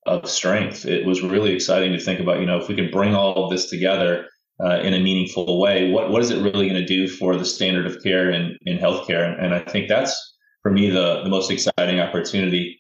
of 0.06 0.30
strength. 0.30 0.86
It 0.86 1.06
was 1.06 1.22
really 1.22 1.54
exciting 1.54 1.94
to 1.94 2.00
think 2.00 2.20
about. 2.20 2.40
You 2.40 2.46
know, 2.46 2.60
if 2.60 2.68
we 2.68 2.76
could 2.76 2.92
bring 2.92 3.16
all 3.16 3.46
of 3.46 3.52
this 3.52 3.70
together 3.70 4.28
uh, 4.64 4.80
in 4.80 4.94
a 4.94 5.00
meaningful 5.00 5.60
way. 5.60 5.92
What 5.92 6.10
what 6.10 6.22
is 6.22 6.30
it 6.30 6.42
really 6.42 6.70
going 6.70 6.82
to 6.82 6.86
do 6.86 7.08
for 7.08 7.36
the 7.36 7.46
standard 7.46 7.86
of 7.86 8.02
care 8.04 8.30
in 8.30 8.58
in 8.66 8.78
healthcare? 8.78 9.42
And 9.42 9.54
I 9.54 9.60
think 9.60 9.88
that's 9.88 10.16
for 10.62 10.72
me 10.72 10.90
the 10.90 11.24
the 11.24 11.30
most 11.30 11.52
exciting 11.52 12.00
opportunity. 12.00 12.80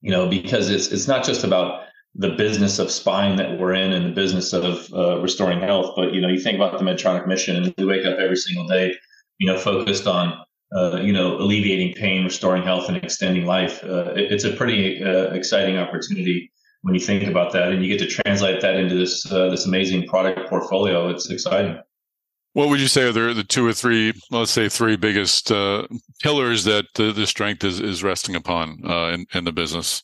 You 0.00 0.10
know, 0.10 0.28
because 0.28 0.70
it's 0.70 0.88
it's 0.88 1.08
not 1.08 1.24
just 1.24 1.44
about 1.44 1.84
the 2.14 2.30
business 2.30 2.78
of 2.78 2.90
spine 2.90 3.36
that 3.36 3.58
we're 3.58 3.74
in 3.74 3.92
and 3.92 4.06
the 4.06 4.10
business 4.10 4.52
of 4.52 4.92
uh, 4.92 5.20
restoring 5.20 5.60
health, 5.60 5.94
but 5.96 6.12
you 6.12 6.20
know, 6.20 6.28
you 6.28 6.40
think 6.40 6.56
about 6.56 6.78
the 6.78 6.84
Medtronic 6.84 7.26
mission, 7.26 7.56
and 7.56 7.74
we 7.78 7.84
wake 7.84 8.04
up 8.04 8.18
every 8.18 8.36
single 8.36 8.66
day, 8.66 8.94
you 9.38 9.46
know, 9.46 9.58
focused 9.58 10.06
on 10.06 10.44
uh, 10.72 11.00
you 11.00 11.12
know, 11.12 11.36
alleviating 11.36 11.94
pain, 11.94 12.24
restoring 12.24 12.62
health, 12.62 12.88
and 12.88 12.96
extending 12.96 13.44
life. 13.44 13.82
Uh, 13.82 14.12
it, 14.12 14.32
it's 14.32 14.44
a 14.44 14.52
pretty 14.52 15.02
uh, 15.02 15.32
exciting 15.32 15.76
opportunity 15.76 16.50
when 16.82 16.94
you 16.94 17.00
think 17.00 17.26
about 17.26 17.52
that, 17.52 17.72
and 17.72 17.84
you 17.84 17.96
get 17.96 17.98
to 17.98 18.22
translate 18.22 18.60
that 18.60 18.76
into 18.76 18.94
this 18.94 19.30
uh, 19.32 19.48
this 19.50 19.66
amazing 19.66 20.06
product 20.06 20.48
portfolio. 20.48 21.08
It's 21.08 21.28
exciting. 21.28 21.78
What 22.52 22.68
would 22.68 22.80
you 22.80 22.88
say 22.88 23.02
are 23.02 23.12
the, 23.12 23.44
two 23.44 23.64
or 23.64 23.72
three, 23.72 24.12
let's 24.32 24.50
say 24.50 24.68
three 24.68 24.96
biggest 24.96 25.52
uh, 25.52 25.86
pillars 26.20 26.64
that 26.64 26.86
the, 26.94 27.24
strength 27.24 27.62
is, 27.62 27.78
is 27.78 28.02
resting 28.02 28.34
upon 28.34 28.80
uh, 28.84 29.10
in, 29.10 29.26
in 29.32 29.44
the 29.44 29.52
business? 29.52 30.02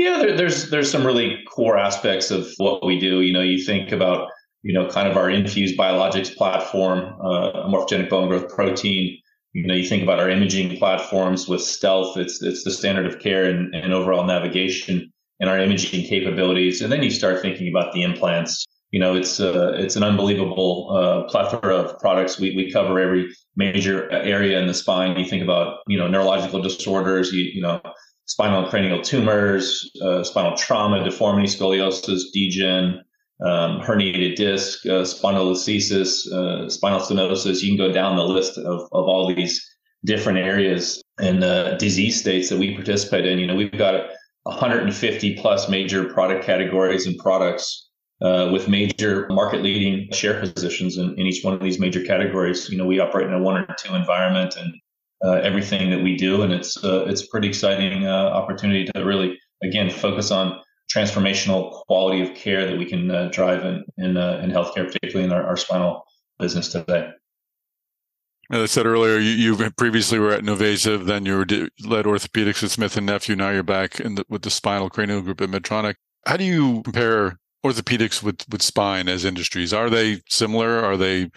Yeah, 0.00 0.16
there, 0.16 0.34
there's 0.34 0.70
there's 0.70 0.90
some 0.90 1.06
really 1.06 1.44
core 1.44 1.76
aspects 1.76 2.30
of 2.30 2.48
what 2.56 2.86
we 2.86 2.98
do. 2.98 3.20
You 3.20 3.34
know, 3.34 3.42
you 3.42 3.62
think 3.62 3.92
about 3.92 4.30
you 4.62 4.72
know 4.72 4.88
kind 4.88 5.06
of 5.06 5.18
our 5.18 5.28
infused 5.28 5.78
biologics 5.78 6.34
platform, 6.34 7.00
uh, 7.22 7.68
morphogenic 7.68 8.08
bone 8.08 8.28
growth 8.28 8.48
protein. 8.48 9.18
You 9.52 9.66
know, 9.66 9.74
you 9.74 9.86
think 9.86 10.02
about 10.02 10.18
our 10.18 10.30
imaging 10.30 10.78
platforms 10.78 11.48
with 11.48 11.60
Stealth. 11.60 12.16
It's 12.16 12.42
it's 12.42 12.64
the 12.64 12.70
standard 12.70 13.04
of 13.04 13.18
care 13.18 13.44
and, 13.44 13.74
and 13.74 13.92
overall 13.92 14.24
navigation 14.24 15.12
and 15.38 15.50
our 15.50 15.58
imaging 15.58 16.06
capabilities. 16.06 16.80
And 16.80 16.90
then 16.90 17.02
you 17.02 17.10
start 17.10 17.42
thinking 17.42 17.68
about 17.68 17.92
the 17.92 18.02
implants. 18.02 18.64
You 18.92 19.00
know, 19.00 19.14
it's 19.14 19.38
uh, 19.38 19.74
it's 19.76 19.96
an 19.96 20.02
unbelievable 20.02 20.96
uh, 20.96 21.30
plethora 21.30 21.76
of 21.76 21.98
products. 21.98 22.40
We 22.40 22.56
we 22.56 22.72
cover 22.72 22.98
every 22.98 23.28
major 23.54 24.10
area 24.10 24.58
in 24.60 24.66
the 24.66 24.72
spine. 24.74 25.18
You 25.18 25.26
think 25.26 25.42
about 25.42 25.80
you 25.88 25.98
know 25.98 26.08
neurological 26.08 26.62
disorders. 26.62 27.32
You 27.32 27.44
you 27.44 27.60
know 27.60 27.82
spinal 28.30 28.60
and 28.60 28.68
cranial 28.70 29.02
tumors, 29.02 29.90
uh, 30.02 30.22
spinal 30.22 30.56
trauma, 30.56 31.02
deformity, 31.02 31.48
scoliosis, 31.48 32.20
degen, 32.32 33.02
um, 33.44 33.80
herniated 33.80 34.36
disc, 34.36 34.86
uh, 34.86 35.02
spondylolisthesis, 35.02 36.30
uh, 36.32 36.70
spinal 36.70 37.00
stenosis. 37.00 37.60
You 37.60 37.76
can 37.76 37.88
go 37.88 37.92
down 37.92 38.16
the 38.16 38.22
list 38.22 38.56
of, 38.56 38.82
of 38.92 39.04
all 39.08 39.34
these 39.34 39.60
different 40.04 40.38
areas 40.38 41.02
and 41.18 41.42
uh, 41.42 41.76
disease 41.76 42.20
states 42.20 42.48
that 42.50 42.58
we 42.58 42.76
participate 42.76 43.26
in. 43.26 43.40
You 43.40 43.48
know, 43.48 43.56
we've 43.56 43.76
got 43.76 44.10
150 44.44 45.36
plus 45.36 45.68
major 45.68 46.04
product 46.04 46.44
categories 46.44 47.06
and 47.08 47.18
products 47.18 47.88
uh, 48.22 48.48
with 48.52 48.68
major 48.68 49.26
market 49.30 49.62
leading 49.62 50.08
share 50.12 50.38
positions 50.38 50.98
in, 50.98 51.18
in, 51.18 51.26
each 51.26 51.42
one 51.42 51.54
of 51.54 51.60
these 51.60 51.80
major 51.80 52.04
categories. 52.04 52.68
You 52.68 52.78
know, 52.78 52.86
we 52.86 53.00
operate 53.00 53.26
in 53.26 53.32
a 53.32 53.42
one 53.42 53.56
or 53.56 53.74
two 53.76 53.92
environment 53.94 54.54
and 54.56 54.72
everything 55.22 55.90
that 55.90 56.02
we 56.02 56.16
do, 56.16 56.42
and 56.42 56.52
it's 56.52 56.82
uh, 56.82 57.04
it's 57.06 57.22
a 57.22 57.28
pretty 57.28 57.48
exciting 57.48 58.06
uh, 58.06 58.10
opportunity 58.10 58.84
to 58.84 59.04
really 59.04 59.38
again 59.62 59.90
focus 59.90 60.30
on 60.30 60.60
transformational 60.94 61.70
quality 61.86 62.20
of 62.22 62.34
care 62.34 62.66
that 62.66 62.76
we 62.76 62.84
can 62.84 63.10
uh, 63.10 63.28
drive 63.32 63.64
in 63.64 63.84
in, 63.98 64.16
uh, 64.16 64.40
in 64.42 64.50
healthcare, 64.50 64.86
particularly 64.86 65.24
in 65.24 65.32
our, 65.32 65.46
our 65.46 65.56
spinal 65.56 66.04
business 66.38 66.68
today. 66.68 67.10
As 68.52 68.62
I 68.62 68.66
said 68.66 68.86
earlier, 68.86 69.18
you, 69.18 69.30
you 69.30 69.70
previously 69.78 70.18
were 70.18 70.32
at 70.32 70.42
NuVasive, 70.42 71.06
then 71.06 71.24
you 71.24 71.36
were 71.36 71.46
led 71.86 72.04
orthopedics 72.04 72.64
at 72.64 72.72
Smith 72.72 72.96
and 72.96 73.06
Nephew. 73.06 73.36
Now 73.36 73.50
you're 73.50 73.62
back 73.62 73.92
the, 73.92 74.24
with 74.28 74.42
the 74.42 74.50
spinal 74.50 74.90
cranial 74.90 75.20
group 75.20 75.40
at 75.40 75.50
Medtronic. 75.50 75.94
How 76.26 76.36
do 76.36 76.42
you 76.42 76.82
compare 76.82 77.38
orthopedics 77.64 78.22
with 78.22 78.44
with 78.50 78.62
spine 78.62 79.08
as 79.08 79.24
industries? 79.24 79.72
Are 79.72 79.88
they 79.88 80.22
similar? 80.28 80.80
Are 80.80 80.96
they 80.96 81.30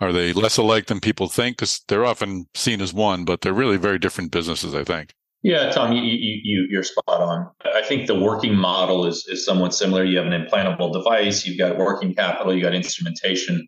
are 0.00 0.12
they 0.12 0.32
less 0.32 0.56
alike 0.56 0.86
than 0.86 1.00
people 1.00 1.28
think? 1.28 1.56
Because 1.56 1.82
they're 1.88 2.04
often 2.04 2.46
seen 2.54 2.80
as 2.80 2.92
one, 2.92 3.24
but 3.24 3.40
they're 3.40 3.52
really 3.52 3.76
very 3.76 3.98
different 3.98 4.30
businesses. 4.30 4.74
I 4.74 4.84
think. 4.84 5.14
Yeah, 5.42 5.70
Tom, 5.70 5.92
you, 5.92 6.02
you, 6.02 6.66
you're 6.68 6.82
spot 6.82 7.20
on. 7.20 7.48
I 7.72 7.82
think 7.82 8.08
the 8.08 8.18
working 8.18 8.56
model 8.56 9.06
is, 9.06 9.24
is 9.28 9.44
somewhat 9.44 9.74
similar. 9.74 10.02
You 10.02 10.18
have 10.18 10.26
an 10.26 10.32
implantable 10.32 10.92
device, 10.92 11.46
you've 11.46 11.58
got 11.58 11.78
working 11.78 12.14
capital, 12.14 12.52
you 12.52 12.62
got 12.62 12.74
instrumentation 12.74 13.64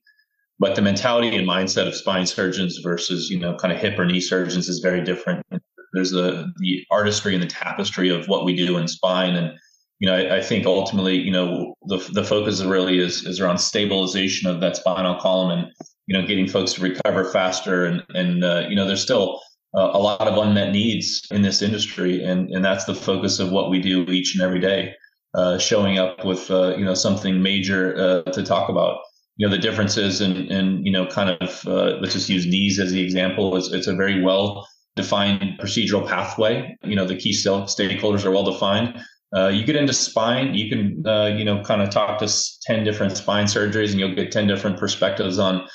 but 0.58 0.74
the 0.74 0.82
mentality 0.82 1.34
and 1.36 1.46
mindset 1.46 1.86
of 1.86 1.94
spine 1.94 2.26
surgeons 2.26 2.78
versus 2.82 3.30
you 3.30 3.38
know 3.38 3.54
kind 3.56 3.72
of 3.72 3.80
hip 3.80 3.98
or 3.98 4.04
knee 4.04 4.20
surgeons 4.20 4.68
is 4.68 4.80
very 4.80 5.02
different 5.02 5.44
there's 5.92 6.10
the 6.10 6.50
the 6.58 6.84
artistry 6.90 7.34
and 7.34 7.42
the 7.42 7.48
tapestry 7.48 8.08
of 8.10 8.26
what 8.28 8.44
we 8.44 8.54
do 8.54 8.76
in 8.76 8.88
spine 8.88 9.34
and 9.34 9.52
you 9.98 10.08
know 10.08 10.14
I, 10.14 10.36
I, 10.36 10.42
think 10.42 10.66
ultimately 10.66 11.16
you 11.16 11.32
know 11.32 11.74
the 11.86 11.98
the 12.12 12.24
focus 12.24 12.62
really 12.62 12.98
is 12.98 13.24
is 13.24 13.40
around 13.40 13.58
stabilization 13.58 14.48
of 14.48 14.60
that 14.60 14.76
spinal 14.76 15.16
column 15.20 15.58
and 15.58 15.72
you 16.08 16.18
know 16.18 16.26
getting 16.26 16.48
folks 16.48 16.72
to 16.72 16.82
recover 16.82 17.24
faster. 17.24 17.84
And 17.84 18.02
and 18.14 18.42
uh, 18.42 18.66
you 18.68 18.74
know 18.74 18.86
there's 18.86 19.02
still 19.02 19.40
uh, 19.76 19.90
a 19.92 19.98
lot 19.98 20.22
of 20.22 20.36
unmet 20.36 20.72
needs 20.72 21.24
in 21.30 21.42
this 21.42 21.62
industry. 21.62 22.24
And 22.24 22.50
and 22.50 22.64
that's 22.64 22.86
the 22.86 22.94
focus 22.94 23.38
of 23.38 23.52
what 23.52 23.70
we 23.70 23.80
do 23.80 24.02
each 24.04 24.34
and 24.34 24.42
every 24.42 24.58
day 24.58 24.94
uh, 25.34 25.58
showing 25.58 25.98
up 25.98 26.24
with 26.24 26.50
uh, 26.50 26.74
you 26.76 26.84
know 26.84 26.94
something 26.94 27.40
major 27.40 27.96
uh, 27.96 28.30
to 28.32 28.42
talk 28.42 28.68
about. 28.68 28.98
You 29.36 29.46
know 29.46 29.54
the 29.54 29.62
differences 29.62 30.20
in, 30.20 30.50
in 30.50 30.84
you 30.84 30.90
know 30.90 31.06
kind 31.06 31.30
of 31.30 31.66
uh, 31.68 31.98
let's 32.00 32.14
just 32.14 32.28
use 32.28 32.46
knees 32.46 32.80
as 32.80 32.90
the 32.90 33.02
example. 33.02 33.56
It's, 33.56 33.70
it's 33.70 33.86
a 33.86 33.94
very 33.94 34.22
well 34.22 34.66
defined 34.96 35.60
procedural 35.60 36.08
pathway. 36.08 36.76
You 36.82 36.96
know 36.96 37.06
the 37.06 37.16
key 37.16 37.32
stakeholders 37.32 38.24
are 38.24 38.32
well 38.32 38.50
defined 38.50 38.98
uh, 39.36 39.48
you 39.48 39.64
get 39.64 39.76
into 39.76 39.92
spine 39.92 40.54
you 40.54 40.68
can 40.68 41.06
uh, 41.06 41.26
you 41.26 41.44
know 41.44 41.62
kind 41.62 41.82
of 41.82 41.90
talk 41.90 42.18
to 42.18 42.28
10 42.62 42.84
different 42.84 43.16
spine 43.16 43.46
surgeries 43.46 43.90
and 43.90 44.00
you'll 44.00 44.14
get 44.14 44.32
10 44.32 44.46
different 44.46 44.78
perspectives 44.78 45.38
on 45.38 45.66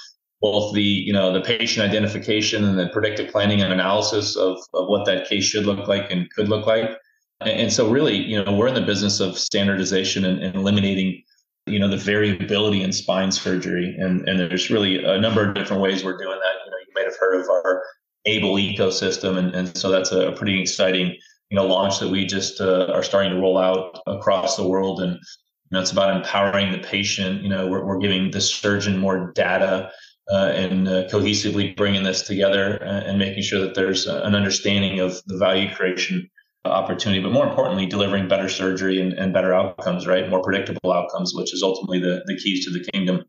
both 0.44 0.76
the 0.76 0.84
you 0.84 1.14
know 1.14 1.32
the 1.32 1.42
patient 1.42 1.90
identification 1.90 2.66
and 2.66 2.78
the 2.78 2.90
predictive 2.90 3.32
planning 3.32 3.62
and 3.62 3.72
analysis 3.72 4.36
of, 4.36 4.60
of 4.74 4.88
what 4.88 5.06
that 5.06 5.28
case 5.28 5.46
should 5.46 5.66
look 5.66 5.88
like 5.88 6.12
and 6.12 6.30
could 6.32 6.50
look 6.50 6.68
like. 6.68 6.92
And, 7.40 7.62
and 7.62 7.74
so 7.74 7.90
really 7.90 8.18
you 8.18 8.44
know 8.44 8.54
we're 8.54 8.68
in 8.68 8.76
the 8.76 8.82
business 8.82 9.22
of 9.22 9.40
standardization 9.40 10.26
and, 10.26 10.44
and 10.44 10.56
eliminating 10.56 11.24
you 11.66 11.80
know 11.80 11.88
the 11.88 11.98
variability 11.98 12.84
in 12.84 12.92
spine 12.92 13.32
surgery. 13.32 13.96
And 13.98 14.28
and 14.28 14.38
there's 14.38 14.70
really 14.70 15.04
a 15.04 15.18
number 15.18 15.48
of 15.48 15.56
different 15.56 15.82
ways 15.82 16.04
we're 16.04 16.18
doing 16.18 16.38
that. 16.38 16.56
You 16.66 16.72
know 16.72 16.78
you 16.86 16.94
might 16.94 17.06
have 17.06 17.18
heard 17.18 17.40
of 17.40 17.50
our 17.50 17.82
AiBLE 18.28 18.78
ecosystem 18.78 19.38
and, 19.38 19.56
and 19.56 19.78
so 19.78 19.90
that's 19.90 20.12
a, 20.12 20.32
pretty 20.34 20.62
exciting 20.62 21.16
you 21.54 21.60
know 21.60 21.68
launch 21.68 22.00
that 22.00 22.10
we 22.10 22.26
just 22.26 22.60
uh, 22.60 22.92
are 22.92 23.04
starting 23.04 23.32
to 23.32 23.40
roll 23.40 23.60
out 23.60 24.00
across 24.08 24.58
the 24.58 24.68
world 24.68 25.00
and 25.00 25.12
you 25.12 25.72
know 25.72 25.80
it's 25.80 25.92
about 25.92 26.16
empowering 26.16 26.72
the 26.72 26.80
patient 26.80 27.44
you 27.44 27.50
know 27.50 27.68
we're, 27.68 27.86
we're 27.86 28.00
giving 28.00 28.32
the 28.32 28.42
surgeon 28.42 28.98
more 28.98 29.32
data 29.34 29.92
uh, 30.32 30.52
and 30.56 30.88
uh, 30.88 31.08
cohesively 31.10 31.76
bringing 31.78 32.02
this 32.02 32.24
together 32.24 32.78
and, 32.78 33.06
and 33.06 33.20
making 33.20 33.44
sure 33.44 33.60
that 33.60 33.76
there's 33.76 34.08
an 34.08 34.34
understanding 34.34 35.00
of 35.00 35.22
the 35.28 35.38
value 35.38 35.70
creation 35.76 36.28
opportunity, 36.66 37.22
but 37.22 37.34
more 37.34 37.46
importantly, 37.46 37.86
delivering 37.86 38.30
better 38.30 38.48
surgery 38.48 39.02
and, 39.02 39.12
and 39.12 39.34
better 39.34 39.54
outcomes, 39.54 40.08
right? 40.08 40.30
More 40.30 40.42
predictable 40.42 40.94
outcomes, 40.94 41.34
which 41.36 41.54
is 41.54 41.62
ultimately 41.62 42.00
the, 42.00 42.24
the 42.26 42.38
keys 42.38 42.64
to 42.64 42.72
the 42.72 42.90
kingdom. 42.94 43.26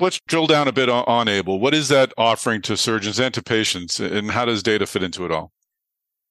Let's 0.00 0.18
drill 0.26 0.48
down 0.48 0.66
a 0.66 0.72
bit 0.72 0.88
on, 0.88 1.04
on 1.06 1.28
AiBLE. 1.28 1.60
What 1.60 1.74
is 1.74 1.86
that 1.90 2.12
offering 2.18 2.60
to 2.62 2.76
surgeons 2.76 3.20
and 3.20 3.32
to 3.34 3.40
patients, 3.40 4.00
and 4.00 4.32
how 4.32 4.46
does 4.46 4.64
data 4.64 4.84
fit 4.84 5.04
into 5.04 5.24
it 5.24 5.30
all? 5.30 5.52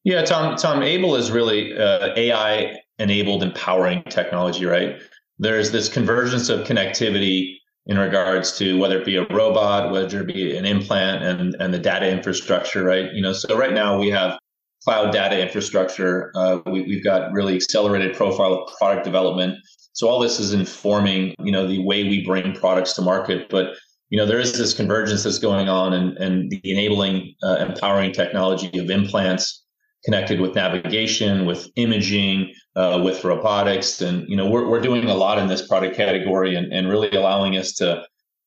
Yeah, 0.06 0.22
Tom. 0.22 0.56
Tom, 0.56 0.82
AiBLE 0.82 1.18
is 1.18 1.32
really 1.32 1.76
uh, 1.76 2.14
AI 2.16 2.78
enabled 3.00 3.42
empowering 3.42 4.04
technology, 4.04 4.64
right? 4.64 5.02
There's 5.40 5.72
this 5.72 5.90
convergence 5.90 6.48
of 6.48 6.68
connectivity 6.68 7.56
in 7.88 7.98
regards 7.98 8.56
to 8.60 8.78
whether 8.78 9.00
it 9.00 9.06
be 9.06 9.16
a 9.16 9.26
robot, 9.30 9.92
whether 9.92 10.22
it 10.22 10.28
be 10.28 10.56
an 10.56 10.64
implant, 10.64 11.24
and 11.24 11.56
and 11.60 11.74
the 11.74 11.80
data 11.80 12.08
infrastructure, 12.08 12.84
right? 12.84 13.12
You 13.14 13.22
know, 13.24 13.34
so 13.34 13.58
right 13.58 13.74
now 13.74 14.00
we 14.00 14.10
have 14.12 14.38
cloud 14.84 15.12
data 15.12 15.42
infrastructure. 15.42 16.32
Uh, 16.36 16.60
we, 16.68 16.94
have 16.94 17.04
got 17.04 17.32
really 17.32 17.56
accelerated 17.56 18.16
profile 18.16 18.54
of 18.54 18.78
product 18.78 19.06
development. 19.06 19.58
So 19.94 20.08
all 20.08 20.20
this 20.20 20.40
is 20.40 20.54
informing, 20.54 21.34
you 21.40 21.52
know, 21.52 21.66
the 21.68 21.84
way 21.84 22.04
we 22.04 22.24
bring 22.24 22.54
products 22.54 22.94
to 22.94 23.02
market. 23.02 23.50
But 23.50 23.74
you 24.10 24.20
know, 24.20 24.28
there 24.28 24.40
is 24.40 24.56
this 24.56 24.76
convergence 24.76 25.24
that's 25.24 25.40
going 25.40 25.68
on, 25.68 25.94
and 25.94 26.16
and 26.20 26.52
the 26.52 26.62
enabling, 26.64 27.34
uh, 27.42 27.56
empowering 27.56 28.12
technology 28.12 28.78
of 28.78 28.92
implants 28.92 29.65
connected 30.06 30.40
with 30.40 30.56
navigation, 30.56 31.46
with 31.46 31.68
imaging, 31.76 32.54
uh, 32.76 33.02
with 33.04 33.24
robotics, 33.24 34.02
and 34.02 34.28
you 34.30 34.38
know, 34.38 34.50
we're 34.50 34.70
we're 34.70 34.82
doing 34.82 35.06
a 35.06 35.16
lot 35.16 35.38
in 35.40 35.48
this 35.48 35.68
product 35.68 35.96
category, 35.98 36.56
and 36.56 36.72
and 36.72 36.88
really 36.90 37.10
allowing 37.12 37.58
us 37.58 37.74
to 37.74 38.06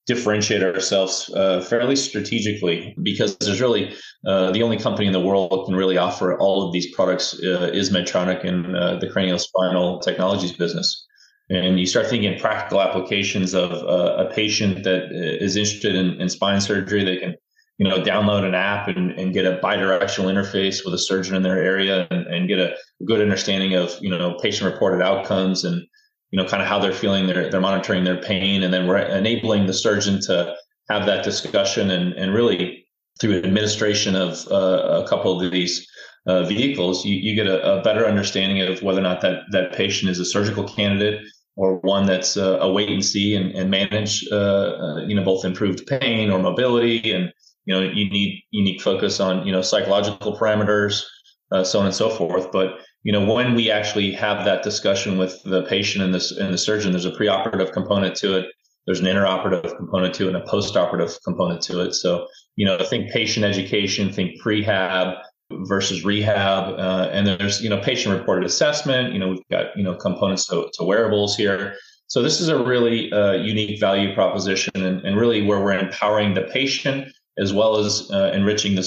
differentiate 0.09 0.63
ourselves 0.63 1.31
uh, 1.37 1.61
fairly 1.61 1.95
strategically 1.95 2.97
because 3.03 3.37
there's 3.39 3.61
really 3.61 3.95
uh, 4.27 4.51
the 4.53 4.63
only 4.63 4.79
company 4.79 5.07
in 5.07 5.13
the 5.13 5.21
world 5.21 5.51
that 5.53 5.65
can 5.67 5.77
really 5.77 5.99
offer 5.99 6.37
all 6.39 6.67
of 6.67 6.73
these 6.73 6.93
products 6.95 7.35
uh, 7.45 7.71
is 7.75 7.91
Medtronic 7.91 8.43
and 8.43 8.75
uh, 8.75 8.97
the 8.99 9.09
cranial 9.11 9.39
spinal 9.39 10.01
technologies 10.01 10.53
business. 10.53 11.07
And 11.51 11.79
you 11.79 11.87
start 11.87 12.09
thinking 12.09 12.39
practical 12.39 12.81
applications 12.81 13.55
of 13.55 13.73
uh, 13.73 14.25
a 14.25 14.35
patient 14.35 14.85
that 14.85 15.05
uh, 15.05 15.45
interested 15.45 15.95
in, 15.95 16.21
in, 16.21 16.29
spine 16.29 16.61
surgery. 16.61 17.05
They 17.05 17.17
can, 17.19 17.35
you 17.79 17.89
know, 17.89 18.03
download 18.03 18.45
an 18.45 18.55
app 18.55 18.89
and, 18.89 19.13
and 19.13 19.33
get 19.33 19.47
a 19.47 19.59
bidirectional 19.63 20.27
interface 20.27 20.85
with 20.85 20.93
a 20.95 20.99
surgeon 20.99 21.35
in 21.35 21.43
their 21.43 21.63
area 21.63 22.07
and, 22.11 22.27
and 22.27 22.49
get 22.49 22.59
a 22.59 22.75
good 23.07 23.21
understanding 23.21 23.75
of, 23.75 23.97
you 24.01 24.11
know, 24.11 24.37
patient 24.43 24.71
reported 24.71 25.03
outcomes 25.03 25.65
and 25.65 25.83
you 26.31 26.37
know, 26.37 26.47
kind 26.47 26.63
of 26.63 26.69
how 26.69 26.79
they're 26.79 26.93
feeling. 26.93 27.27
They're 27.27 27.51
they're 27.51 27.61
monitoring 27.61 28.05
their 28.05 28.21
pain, 28.21 28.63
and 28.63 28.73
then 28.73 28.87
we're 28.87 28.99
enabling 28.99 29.67
the 29.67 29.73
surgeon 29.73 30.21
to 30.27 30.55
have 30.91 31.07
that 31.07 31.25
discussion 31.25 31.91
and 31.91 32.13
and 32.15 32.35
really 32.35 32.85
through 33.21 33.39
administration 33.39 34.15
of 34.15 34.47
uh, 34.51 35.03
a 35.05 35.09
couple 35.09 35.41
of 35.41 35.51
these 35.51 35.87
uh, 36.27 36.45
vehicles, 36.45 37.05
you, 37.05 37.17
you 37.17 37.35
get 37.35 37.47
a, 37.47 37.79
a, 37.79 37.83
better 37.83 38.07
understanding 38.07 38.61
of 38.61 38.83
whether 38.83 39.01
or 39.01 39.03
not 39.03 39.21
that 39.23 39.43
that 39.51 39.73
patient 39.73 40.11
is 40.11 40.21
a 40.21 40.25
surgical 40.25 40.65
candidate 40.65 41.21
or 41.57 41.79
one 41.79 42.07
that's 42.07 42.37
uh, 42.37 42.59
a 42.61 42.71
wait 42.71 42.91
and 42.91 43.05
see 43.05 43.35
and, 43.35 43.51
and 43.53 43.71
manage, 43.71 44.25
uh, 44.31 44.37
uh, 44.37 44.97
you 45.07 45.15
know, 45.15 45.25
both 45.25 45.45
improved 45.45 45.87
pain 45.87 46.31
or 46.31 46.39
mobility, 46.39 47.13
and 47.13 47.33
you 47.69 47.75
know, 47.75 47.83
you 47.83 48.09
need 48.09 48.43
unique 48.51 48.81
focus 48.81 49.21
on 49.21 49.47
you 49.47 49.53
know 49.53 49.61
psychological 49.61 50.37
parameters, 50.37 51.05
uh, 51.53 51.63
so 51.63 51.79
on 51.79 51.85
and 51.85 51.95
so 51.95 52.09
forth. 52.09 52.51
But 52.51 52.79
you 53.03 53.13
know, 53.13 53.25
when 53.33 53.55
we 53.55 53.71
actually 53.71 54.11
have 54.13 54.47
that 54.47 54.63
discussion 54.63 55.19
with 55.19 55.41
the 55.45 55.65
patient 55.65 56.03
and 56.03 56.15
the, 56.15 56.37
and 56.41 56.53
the 56.53 56.59
surgeon, 56.59 56.93
there's 56.93 57.05
a 57.05 57.11
preoperative 57.11 57.73
component 57.73 58.17
to 58.17 58.39
it. 58.39 58.47
There's 58.87 59.01
an 59.01 59.07
intraoperative 59.07 59.77
component 59.77 60.15
to 60.15 60.29
it 60.29 60.35
and 60.35 60.43
a 60.43 60.47
postoperative 60.47 61.23
component 61.25 61.61
to 61.63 61.81
it. 61.83 61.95
So, 61.95 62.27
you 62.57 62.65
know, 62.65 62.83
think 62.83 63.11
patient 63.11 63.45
education, 63.45 64.13
think 64.13 64.41
prehab 64.43 65.21
versus 65.51 66.05
rehab. 66.07 66.75
Uh, 66.79 67.11
and 67.13 67.27
there's, 67.27 67.61
you 67.61 67.69
know, 67.69 67.81
patient 67.81 68.19
reported 68.19 68.45
assessment. 68.45 69.13
You 69.13 69.19
know, 69.19 69.29
we've 69.29 69.49
got, 69.51 69.77
you 69.77 69.83
know, 69.83 69.95
components 69.95 70.47
to, 70.47 70.71
to 70.73 70.85
wearables 70.85 71.37
here. 71.37 71.75
So 72.07 72.23
this 72.23 72.41
is 72.41 72.49
a 72.49 72.63
really 72.63 73.13
uh, 73.13 73.33
unique 73.33 73.79
value 73.79 74.15
proposition 74.15 74.73
and, 74.77 75.03
and, 75.03 75.19
really 75.19 75.43
where 75.43 75.63
we're 75.63 75.79
empowering 75.79 76.33
the 76.33 76.45
patient 76.45 77.07
as 77.41 77.53
well 77.53 77.79
as 77.79 78.11
uh, 78.11 78.31
enriching 78.35 78.75
the, 78.75 78.83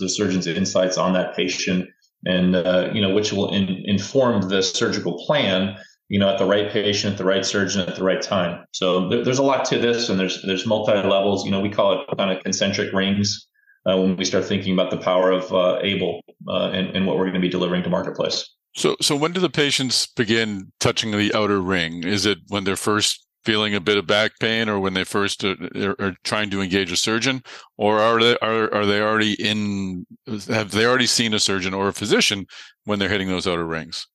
the 0.00 0.08
surgeon's 0.08 0.46
insights 0.46 0.98
on 0.98 1.12
that 1.12 1.34
patient 1.34 1.88
and 2.26 2.56
uh, 2.56 2.90
you 2.92 3.00
know 3.00 3.12
which 3.12 3.32
will 3.32 3.52
in, 3.52 3.82
inform 3.84 4.48
the 4.48 4.62
surgical 4.62 5.24
plan 5.26 5.76
you 6.08 6.18
know 6.18 6.28
at 6.28 6.38
the 6.38 6.44
right 6.44 6.70
patient 6.70 7.12
at 7.12 7.18
the 7.18 7.24
right 7.24 7.44
surgeon 7.44 7.86
at 7.88 7.96
the 7.96 8.04
right 8.04 8.22
time. 8.22 8.64
So 8.72 9.08
there, 9.08 9.24
there's 9.24 9.38
a 9.38 9.42
lot 9.42 9.64
to 9.66 9.78
this 9.78 10.08
and 10.08 10.18
there's 10.18 10.42
there's 10.42 10.66
multi 10.66 10.92
levels 10.92 11.44
you 11.44 11.50
know 11.50 11.60
we 11.60 11.70
call 11.70 12.00
it 12.00 12.16
kind 12.16 12.30
of 12.30 12.42
concentric 12.42 12.92
rings 12.92 13.46
uh, 13.86 13.96
when 13.96 14.16
we 14.16 14.24
start 14.24 14.44
thinking 14.44 14.72
about 14.72 14.90
the 14.90 14.96
power 14.96 15.30
of 15.30 15.52
uh, 15.52 15.78
AiBLE 15.82 16.20
uh, 16.48 16.70
and, 16.70 16.96
and 16.96 17.06
what 17.06 17.16
we're 17.16 17.24
going 17.24 17.34
to 17.34 17.40
be 17.40 17.48
delivering 17.48 17.82
to 17.82 17.90
marketplace. 17.90 18.48
So 18.76 18.96
so 19.00 19.16
when 19.16 19.32
do 19.32 19.40
the 19.40 19.50
patients 19.50 20.06
begin 20.06 20.72
touching 20.80 21.10
the 21.12 21.32
outer 21.34 21.60
ring? 21.60 22.04
Is 22.04 22.26
it 22.26 22.38
when 22.48 22.64
they're 22.64 22.76
first 22.76 23.23
feeling 23.44 23.74
a 23.74 23.80
bit 23.80 23.96
of 23.96 24.06
back 24.06 24.32
pain 24.40 24.68
or 24.68 24.80
when 24.80 24.94
they 24.94 25.04
first 25.04 25.44
are, 25.44 25.56
are, 25.98 26.16
trying 26.24 26.50
to 26.50 26.60
engage 26.60 26.90
a 26.90 26.96
surgeon? 26.96 27.42
Or 27.76 28.00
are 28.00 28.20
they 28.20 28.36
are, 28.38 28.72
are 28.72 28.86
they 28.86 29.00
already 29.00 29.34
in 29.34 30.06
have 30.48 30.70
they 30.70 30.86
already 30.86 31.06
seen 31.06 31.34
a 31.34 31.40
surgeon 31.40 31.74
or 31.74 31.88
a 31.88 31.92
physician 31.92 32.46
when 32.84 32.98
they're 32.98 33.08
hitting 33.08 33.28
those 33.28 33.46
outer 33.46 33.66
rings? 33.66 34.06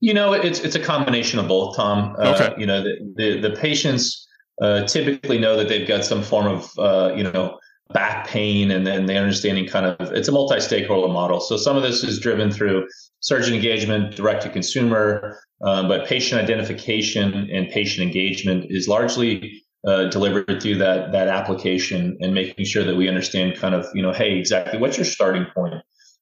You 0.00 0.14
know 0.14 0.32
it's 0.32 0.60
it's 0.60 0.74
a 0.74 0.80
combination 0.80 1.38
of 1.38 1.48
both 1.48 1.76
tom. 1.76 2.16
Uh, 2.18 2.34
okay. 2.34 2.54
you 2.58 2.66
know 2.66 2.82
the 2.82 3.14
the, 3.16 3.48
the 3.48 3.56
patients 3.56 4.26
uh, 4.60 4.84
typically 4.84 5.38
know 5.38 5.56
that 5.56 5.68
they've 5.68 5.88
got 5.88 6.04
some 6.04 6.22
form 6.22 6.46
of 6.46 6.70
uh, 6.78 7.14
you 7.14 7.22
know 7.22 7.58
back 7.92 8.26
pain 8.26 8.70
and 8.70 8.86
then 8.86 9.06
the 9.06 9.16
understanding 9.16 9.66
kind 9.66 9.86
of 9.86 10.12
it's 10.12 10.28
a 10.28 10.32
multi-stakeholder 10.32 11.12
model 11.12 11.38
so 11.40 11.56
some 11.56 11.76
of 11.76 11.82
this 11.84 12.02
is 12.02 12.18
driven 12.18 12.50
through 12.50 12.86
surgeon 13.20 13.54
engagement 13.54 14.16
direct 14.16 14.42
to 14.42 14.48
consumer 14.48 15.38
um, 15.62 15.86
but 15.86 16.06
patient 16.06 16.40
identification 16.40 17.48
and 17.52 17.68
patient 17.70 18.04
engagement 18.04 18.66
is 18.68 18.88
largely 18.88 19.62
uh, 19.86 20.04
delivered 20.08 20.60
through 20.60 20.76
that 20.76 21.12
that 21.12 21.28
application 21.28 22.16
and 22.20 22.34
making 22.34 22.64
sure 22.64 22.82
that 22.82 22.96
we 22.96 23.08
understand 23.08 23.56
kind 23.56 23.74
of 23.74 23.86
you 23.94 24.02
know 24.02 24.12
hey 24.12 24.36
exactly 24.36 24.80
what's 24.80 24.96
your 24.96 25.06
starting 25.06 25.46
point 25.54 25.74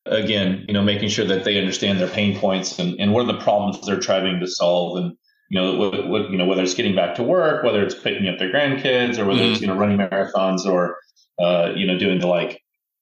again 0.04 0.64
you 0.68 0.74
know 0.74 0.82
making 0.82 1.08
sure 1.08 1.24
that 1.24 1.44
they 1.44 1.58
understand 1.58 1.98
their 1.98 2.08
pain 2.08 2.38
points 2.38 2.78
and, 2.78 3.00
and 3.00 3.12
what 3.14 3.22
are 3.26 3.32
the 3.32 3.40
problems 3.40 3.84
they're 3.86 3.98
trying 3.98 4.38
to 4.38 4.46
solve 4.46 4.98
and 4.98 5.16
you 5.48 5.58
know 5.58 5.76
what, 5.76 6.08
what 6.08 6.30
you 6.30 6.36
know 6.36 6.44
whether 6.44 6.62
it's 6.62 6.74
getting 6.74 6.94
back 6.94 7.14
to 7.14 7.22
work 7.22 7.64
whether 7.64 7.82
it's 7.82 7.94
picking 7.94 8.28
up 8.28 8.38
their 8.38 8.52
grandkids 8.52 9.18
or 9.18 9.24
whether 9.24 9.40
mm-hmm. 9.40 9.52
it's 9.52 9.62
you 9.62 9.66
know 9.66 9.76
running 9.76 9.96
marathons 9.96 10.66
or 10.66 10.98
uh, 11.38 11.72
you 11.74 11.86
know, 11.86 11.98
doing 11.98 12.20
the 12.20 12.26
like. 12.26 12.60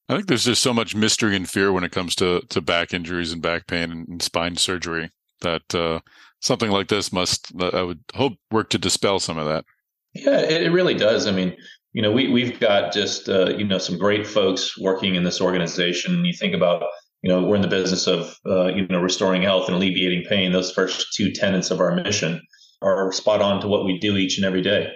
I 0.09 0.16
think 0.16 0.27
there's 0.27 0.45
just 0.45 0.62
so 0.62 0.75
much 0.75 0.95
mystery 0.95 1.37
and 1.37 1.49
fear 1.49 1.73
when 1.73 1.85
it 1.85 1.92
comes 1.92 2.14
to 2.16 2.42
to 2.51 2.61
back 2.61 2.92
injuries 2.92 3.33
and 3.33 3.40
back 3.40 3.66
pain 3.66 3.90
and, 3.90 4.09
and 4.09 4.23
spine 4.23 4.57
surgery 4.57 5.11
that 5.40 5.75
uh, 5.75 6.01
something 6.40 6.71
like 6.71 6.88
this 6.88 7.12
must, 7.12 7.53
I 7.61 7.83
would 7.83 8.01
hope, 8.14 8.35
work 8.51 8.68
to 8.71 8.79
dispel 8.79 9.18
some 9.18 9.38
of 9.38 9.47
that. 9.47 9.64
Yeah, 10.14 10.40
it, 10.40 10.64
it 10.64 10.71
really 10.71 10.95
does. 10.95 11.27
I 11.27 11.33
mean, 11.33 11.57
you 11.92 12.03
know, 12.03 12.12
we 12.12 12.29
we've 12.29 12.59
got 12.61 12.92
just 12.92 13.29
uh, 13.29 13.51
you 13.57 13.64
know 13.64 13.79
some 13.79 13.99
great 13.99 14.27
folks 14.27 14.79
working 14.79 15.14
in 15.14 15.25
this 15.25 15.40
organization. 15.40 16.25
You 16.25 16.33
think 16.33 16.55
about 16.55 16.83
you 17.23 17.31
know 17.31 17.42
we're 17.42 17.57
in 17.57 17.62
the 17.62 17.68
business 17.68 18.07
of 18.07 18.37
uh, 18.47 18.66
you 18.66 18.87
know 18.88 19.01
restoring 19.01 19.42
health 19.42 19.66
and 19.66 19.77
alleviating 19.77 20.25
pain. 20.29 20.53
Those 20.53 20.73
first 20.73 21.14
two 21.14 21.33
tenets 21.33 21.71
of 21.71 21.81
our 21.81 21.95
mission 21.95 22.40
are 22.83 23.12
spot 23.12 23.40
on 23.40 23.61
to 23.61 23.68
what 23.68 23.85
we 23.85 23.99
do 23.99 24.16
each 24.16 24.37
and 24.37 24.45
every 24.45 24.62
day 24.62 24.90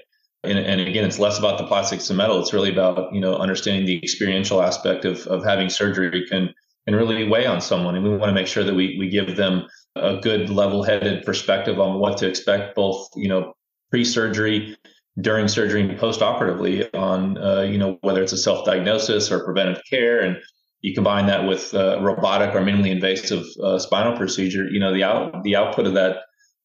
and, 0.46 0.59
and, 0.59 0.80
again, 0.80 1.04
it's 1.04 1.18
less 1.18 1.38
about 1.38 1.59
the 1.59 1.66
plastics 1.66 2.09
and 2.11 2.16
metal. 2.16 2.40
It's 2.40 2.52
really 2.52 2.70
about 2.70 3.12
you 3.12 3.20
know 3.20 3.37
understanding 3.37 3.87
the 3.87 3.98
experiential 4.02 4.62
aspect 4.62 5.04
of 5.04 5.26
of 5.26 5.44
having 5.44 5.68
surgery 5.68 6.24
can 6.28 6.54
and 6.87 6.96
really 6.96 7.28
weigh 7.28 7.46
on 7.46 7.61
someone. 7.61 7.96
And 7.96 8.04
we 8.04 8.11
want 8.11 8.30
to 8.30 8.35
make 8.35 8.46
sure 8.46 8.64
that 8.64 8.74
we 8.74 8.96
we 8.98 9.09
give 9.09 9.37
them 9.37 9.66
a 9.96 10.16
good 10.16 10.50
level 10.50 10.82
headed 10.82 11.24
perspective 11.24 11.80
on 11.80 11.98
what 11.98 12.18
to 12.18 12.28
expect, 12.28 12.74
both 12.74 13.09
you 13.16 13.28
know 13.28 13.52
pre 13.90 14.04
surgery, 14.04 14.76
during 15.20 15.48
surgery, 15.48 15.82
and 15.82 15.98
post 15.98 16.22
operatively 16.22 16.92
on 16.94 17.38
uh, 17.38 17.62
you 17.62 17.78
know 17.78 17.98
whether 18.02 18.22
it's 18.22 18.32
a 18.32 18.38
self 18.38 18.64
diagnosis 18.64 19.30
or 19.30 19.44
preventive 19.44 19.82
care 19.88 20.20
and 20.20 20.38
you 20.82 20.94
combine 20.94 21.26
that 21.26 21.46
with 21.48 21.74
uh, 21.74 22.00
robotic 22.00 22.54
or 22.54 22.61
minimally 22.61 22.90
invasive 22.90 23.44
uh, 23.62 23.78
spinal 23.78 24.16
procedure, 24.16 24.68
you 24.70 24.78
know, 24.78 24.92
the 24.92 25.02
out 25.02 25.42
the 25.42 25.56
output 25.56 25.87
of 25.87 25.94
that 25.94 26.18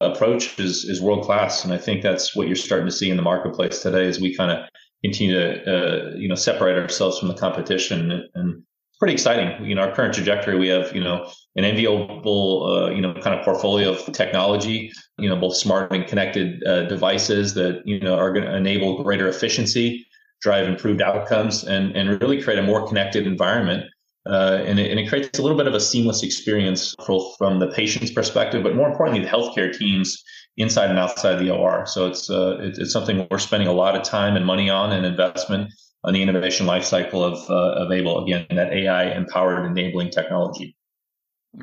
approach 0.04 0.60
is 0.60 0.86
is 0.86 1.02
world 1.02 1.26
class, 1.26 1.64
and 1.64 1.74
I 1.74 1.78
think 1.78 2.02
that's 2.02 2.36
what 2.36 2.48
you're 2.48 2.56
starting 2.56 2.88
to 2.88 2.92
see 2.92 3.10
in 3.10 3.18
the 3.18 3.24
marketplace 3.24 3.82
today. 3.82 4.08
As 4.08 4.20
we 4.20 4.36
kind 4.36 4.52
of 4.52 4.68
continue 5.04 5.36
to 5.36 5.64
uh, 5.66 6.16
you 6.16 6.28
know 6.28 6.36
separate 6.36 6.78
ourselves 6.78 7.20
from 7.20 7.28
the 7.28 7.34
competition, 7.34 8.12
and 8.34 8.64
it's 8.90 8.98
pretty 9.00 9.14
exciting. 9.14 9.66
You 9.66 9.76
know, 9.76 9.82
our 9.82 9.94
current 9.94 10.14
trajectory, 10.14 10.58
we 10.58 10.68
have 10.70 10.96
you 10.96 11.04
know 11.04 11.30
an 11.56 11.64
enviable 11.64 12.66
uh, 12.66 12.90
you 12.92 13.02
know 13.02 13.14
kind 13.14 13.38
of 13.38 13.44
portfolio 13.46 13.92
of 13.92 14.06
technology. 14.14 14.92
You 15.18 15.30
know, 15.30 15.36
both 15.36 15.56
smart 15.56 15.92
and 15.94 16.06
connected 16.08 16.64
uh, 16.66 16.84
devices 16.84 17.54
that 17.56 17.82
you 17.86 18.00
know 18.00 18.16
are 18.16 18.32
going 18.34 18.46
to 18.46 18.56
enable 18.56 19.04
greater 19.04 19.28
efficiency, 19.28 20.06
drive 20.42 20.68
improved 20.68 21.02
outcomes, 21.02 21.64
and 21.64 21.96
and 21.96 22.22
really 22.22 22.42
create 22.42 22.60
a 22.60 22.64
more 22.64 22.88
connected 22.88 23.28
environment 23.28 23.86
uh, 24.28 24.64
and, 24.66 24.80
it, 24.80 24.92
and, 24.92 25.00
it, 25.00 25.10
creates 25.10 25.40
a 25.40 25.42
little 25.42 25.58
bit 25.58 25.68
of 25.68 25.74
a 25.74 25.80
seamless 25.80 26.22
experience 26.24 26.96
from 27.06 27.60
the 27.60 27.68
patient's 27.76 28.12
perspective, 28.12 28.62
but 28.64 28.76
more 28.76 28.90
importantly, 28.90 29.24
the 29.24 29.30
healthcare 29.30 29.76
teams 29.76 30.24
inside 30.58 30.90
and 30.90 31.00
outside 31.00 31.40
the 31.40 31.50
OR. 31.50 31.86
So 31.88 32.08
it's, 32.08 32.30
uh, 32.30 32.58
it, 32.60 32.78
it's 32.78 32.94
something 32.94 33.28
we're 33.32 33.40
spending 33.40 33.68
a 33.68 33.74
lot 33.74 33.96
of 33.96 34.04
time 34.04 34.36
and 34.36 34.46
money 34.46 34.70
on 34.70 34.92
and 34.92 35.06
investment 35.06 35.72
on 36.04 36.14
the 36.14 36.22
innovation 36.22 36.66
lifecycle 36.68 37.24
of 37.24 37.50
uh, 37.50 37.84
of 37.84 37.90
AiBLE. 37.90 38.24
Again, 38.24 38.46
that 38.52 38.74
AI 38.74 39.16
empowered 39.16 39.66
enabling 39.66 40.10
technology. 40.10 40.76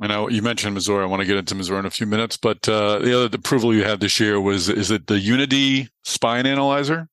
I 0.02 0.06
know 0.06 0.28
you 0.28 0.42
mentioned 0.42 0.76
Mazor. 0.76 1.02
I 1.02 1.06
want 1.06 1.20
to 1.20 1.26
get 1.26 1.36
into 1.36 1.54
Mazor 1.54 1.78
in 1.78 1.86
a 1.86 1.90
few 1.90 2.06
minutes, 2.06 2.36
but 2.36 2.68
uh, 2.68 2.98
the 2.98 3.16
other 3.16 3.36
approval 3.36 3.74
you 3.74 3.84
had 3.84 4.00
this 4.00 4.20
year 4.20 4.40
was 4.40 4.68
is 4.68 4.90
it 4.90 5.06
the 5.06 5.14
UNiD 5.14 5.88
Spine 6.04 6.46
Analyzer 6.46 7.08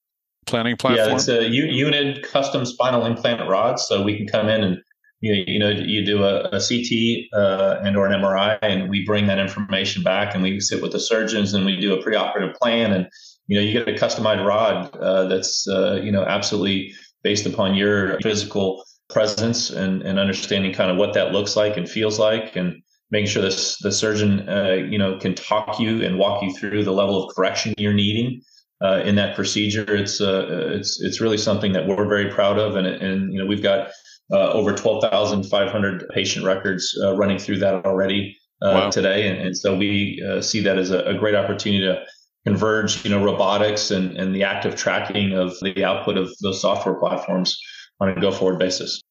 planning 0.45 0.77
platform? 0.77 1.10
Yeah, 1.10 1.15
it's 1.15 1.27
a 1.27 1.47
U- 1.49 1.88
UNiD 1.88 2.23
custom 2.23 2.65
spinal 2.65 3.05
implant 3.05 3.47
rod, 3.49 3.79
so 3.79 4.03
we 4.03 4.17
can 4.17 4.27
come 4.27 4.49
in 4.49 4.63
and 4.63 4.77
you, 5.25 5.43
you 5.47 5.59
know 5.59 5.69
you 5.69 6.05
do 6.05 6.23
a, 6.23 6.43
a 6.51 6.59
CT 6.59 7.27
uh, 7.33 7.79
and 7.83 7.97
or 7.97 8.05
an 8.05 8.21
MRI, 8.21 8.59
and 8.61 8.89
we 8.89 9.03
bring 9.03 9.25
that 9.27 9.39
information 9.39 10.03
back, 10.03 10.35
and 10.35 10.43
we 10.43 10.59
sit 10.59 10.81
with 10.81 10.91
the 10.91 10.99
surgeons, 10.99 11.53
and 11.53 11.65
we 11.65 11.79
do 11.79 11.93
a 11.93 12.03
preoperative 12.03 12.53
plan, 12.55 12.91
and 12.91 13.07
you 13.47 13.57
know 13.57 13.63
you 13.65 13.73
get 13.73 13.88
a 13.88 13.93
customized 13.93 14.45
rod 14.45 14.95
uh, 14.97 15.27
that's 15.27 15.67
uh, 15.67 15.99
you 16.03 16.11
know 16.11 16.23
absolutely 16.23 16.93
based 17.23 17.47
upon 17.47 17.73
your 17.73 18.19
physical 18.21 18.83
presence 19.09 19.71
and, 19.71 20.03
and 20.03 20.19
understanding 20.19 20.73
kind 20.73 20.91
of 20.91 20.97
what 20.97 21.13
that 21.13 21.31
looks 21.31 21.55
like 21.55 21.77
and 21.77 21.89
feels 21.89 22.19
like 22.19 22.55
and 22.55 22.81
making 23.11 23.27
sure 23.27 23.41
this 23.41 23.77
the 23.81 23.91
surgeon 23.91 24.47
uh, 24.47 24.73
you 24.73 24.97
know 24.97 25.17
can 25.17 25.33
talk 25.33 25.79
you 25.79 26.03
and 26.03 26.19
walk 26.19 26.43
you 26.43 26.53
through 26.53 26.83
the 26.83 26.91
level 26.91 27.23
of 27.23 27.35
correction 27.35 27.73
you're 27.77 27.93
needing 27.93 28.41
uh, 28.83 29.01
in 29.05 29.15
that 29.15 29.35
procedure. 29.35 29.95
It's 29.95 30.21
uh, 30.21 30.71
it's 30.73 31.01
it's 31.01 31.19
really 31.19 31.38
something 31.38 31.73
that 31.73 31.88
we're 31.88 32.07
very 32.07 32.29
proud 32.29 32.59
of 32.59 32.75
and 32.75 32.85
and 32.85 33.33
you 33.33 33.39
know 33.39 33.45
we've 33.45 33.63
got 33.63 33.89
uh, 34.31 34.51
over 34.51 34.73
12,500 34.73 36.09
patient 36.09 36.45
records 36.45 36.97
uh, 37.03 37.15
running 37.15 37.38
through 37.38 37.59
that 37.59 37.85
already 37.85 38.35
uh, 38.61 38.71
wow. 38.73 38.89
today 38.89 39.27
and, 39.27 39.39
and, 39.39 39.57
so 39.57 39.75
we 39.75 40.23
see 40.41 40.61
that 40.61 40.77
as 40.77 40.89
a, 40.89 40.99
a 41.03 41.13
great 41.13 41.35
opportunity 41.35 41.83
to 41.83 42.03
converge 42.45 43.03
you 43.03 43.11
know 43.11 43.23
robotics 43.23 43.91
and, 43.91 44.17
and 44.17 44.33
the 44.33 44.43
active 44.43 44.75
tracking 44.75 45.33
of 45.33 45.53
the 45.61 45.83
output 45.83 46.17
of 46.17 46.29
those 46.41 46.61
software 46.61 46.95
platforms 46.95 47.59
on 47.99 48.09
a 48.09 48.19
go 48.19 48.31
forward 48.31 48.59
basis. 48.59 49.01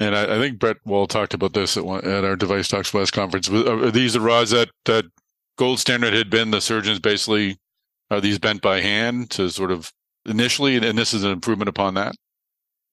And 0.00 0.14
I, 0.16 0.36
I, 0.36 0.38
think 0.38 0.58
Brett 0.58 0.76
Wall 0.84 1.06
talked 1.06 1.34
about 1.34 1.54
this 1.54 1.76
at, 1.76 1.84
one, 1.84 2.04
at 2.04 2.24
our 2.24 2.36
Device 2.36 2.68
Talks 2.68 2.94
West 2.94 3.12
conference. 3.12 3.48
Are 3.50 3.90
these 3.90 4.12
the 4.12 4.20
rods 4.20 4.50
that, 4.50 4.68
that 4.84 5.04
gold 5.56 5.80
standard 5.80 6.14
had 6.14 6.30
been 6.30 6.52
the 6.52 6.60
surgeons 6.60 7.00
basically, 7.00 7.56
are 8.10 8.20
these 8.20 8.38
bent 8.38 8.62
by 8.62 8.80
hand 8.80 9.30
to 9.30 9.50
sort 9.50 9.72
of 9.72 9.92
initially, 10.24 10.76
and 10.76 10.96
this 10.96 11.12
is 11.12 11.24
an 11.24 11.32
improvement 11.32 11.68
upon 11.68 11.94
that? 11.94 12.14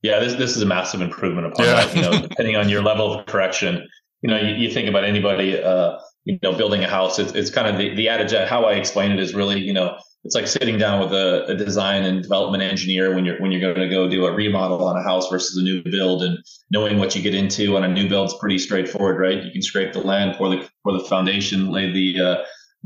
Yeah, 0.06 0.20
this, 0.20 0.36
this 0.36 0.56
is 0.56 0.62
a 0.62 0.68
massive 0.68 1.02
improvement 1.02 1.48
upon 1.48 1.66
yeah. 1.66 1.84
that. 1.84 1.96
You 1.96 2.02
know, 2.04 2.28
depending 2.28 2.56
on 2.56 2.70
your 2.70 2.84
level 2.92 3.12
of 3.12 3.26
correction, 3.26 3.88
you 4.22 4.30
know, 4.30 4.40
you, 4.40 4.54
you 4.54 4.70
think 4.70 4.88
about 4.88 5.04
anybody, 5.04 5.60
uh, 5.60 5.98
you 6.26 6.38
know, 6.44 6.54
building 6.54 6.84
a 6.84 6.88
house, 6.88 7.18
it's, 7.18 7.32
it's 7.32 7.50
kind 7.50 7.68
of 7.68 7.80
the, 7.80 7.96
the 7.96 8.08
adage, 8.08 8.32
how 8.48 8.66
I 8.66 8.74
explain 8.74 9.12
it 9.12 9.20
is 9.20 9.34
really, 9.34 9.60
you 9.60 9.74
know, 9.74 9.98
it's 10.24 10.36
like 10.36 10.46
sitting 10.46 10.78
down 10.78 11.00
with 11.00 11.12
a, 11.12 11.46
a, 11.48 11.56
design 11.56 12.04
and 12.04 12.22
development 12.22 12.62
engineer 12.62 13.16
when 13.16 13.26
you're 13.26 13.40
when 13.40 13.52
you're 13.52 13.62
going 13.62 13.76
to 13.76 13.88
go 13.88 14.08
do 14.08 14.26
a 14.26 14.32
remodel 14.32 14.84
on 14.84 14.96
a 14.98 15.04
house 15.04 15.30
versus 15.30 15.58
a 15.58 15.64
new 15.64 15.84
build 15.84 16.24
and 16.24 16.38
knowing 16.72 16.98
what 16.98 17.16
you 17.16 17.22
get 17.22 17.36
into 17.36 17.76
on 17.76 17.84
a 17.84 17.88
new 17.88 18.10
build 18.10 18.28
is 18.28 18.34
pretty 18.40 18.58
straightforward 18.58 19.20
right 19.20 19.44
you 19.44 19.52
can 19.52 19.62
scrape 19.62 19.94
the 19.94 20.00
land 20.00 20.36
pour 20.36 20.50
the 20.50 20.68
pour 20.82 20.94
the 20.94 21.04
foundation 21.04 21.70
lay 21.70 21.92
the 21.92 22.20
uh, 22.20 22.36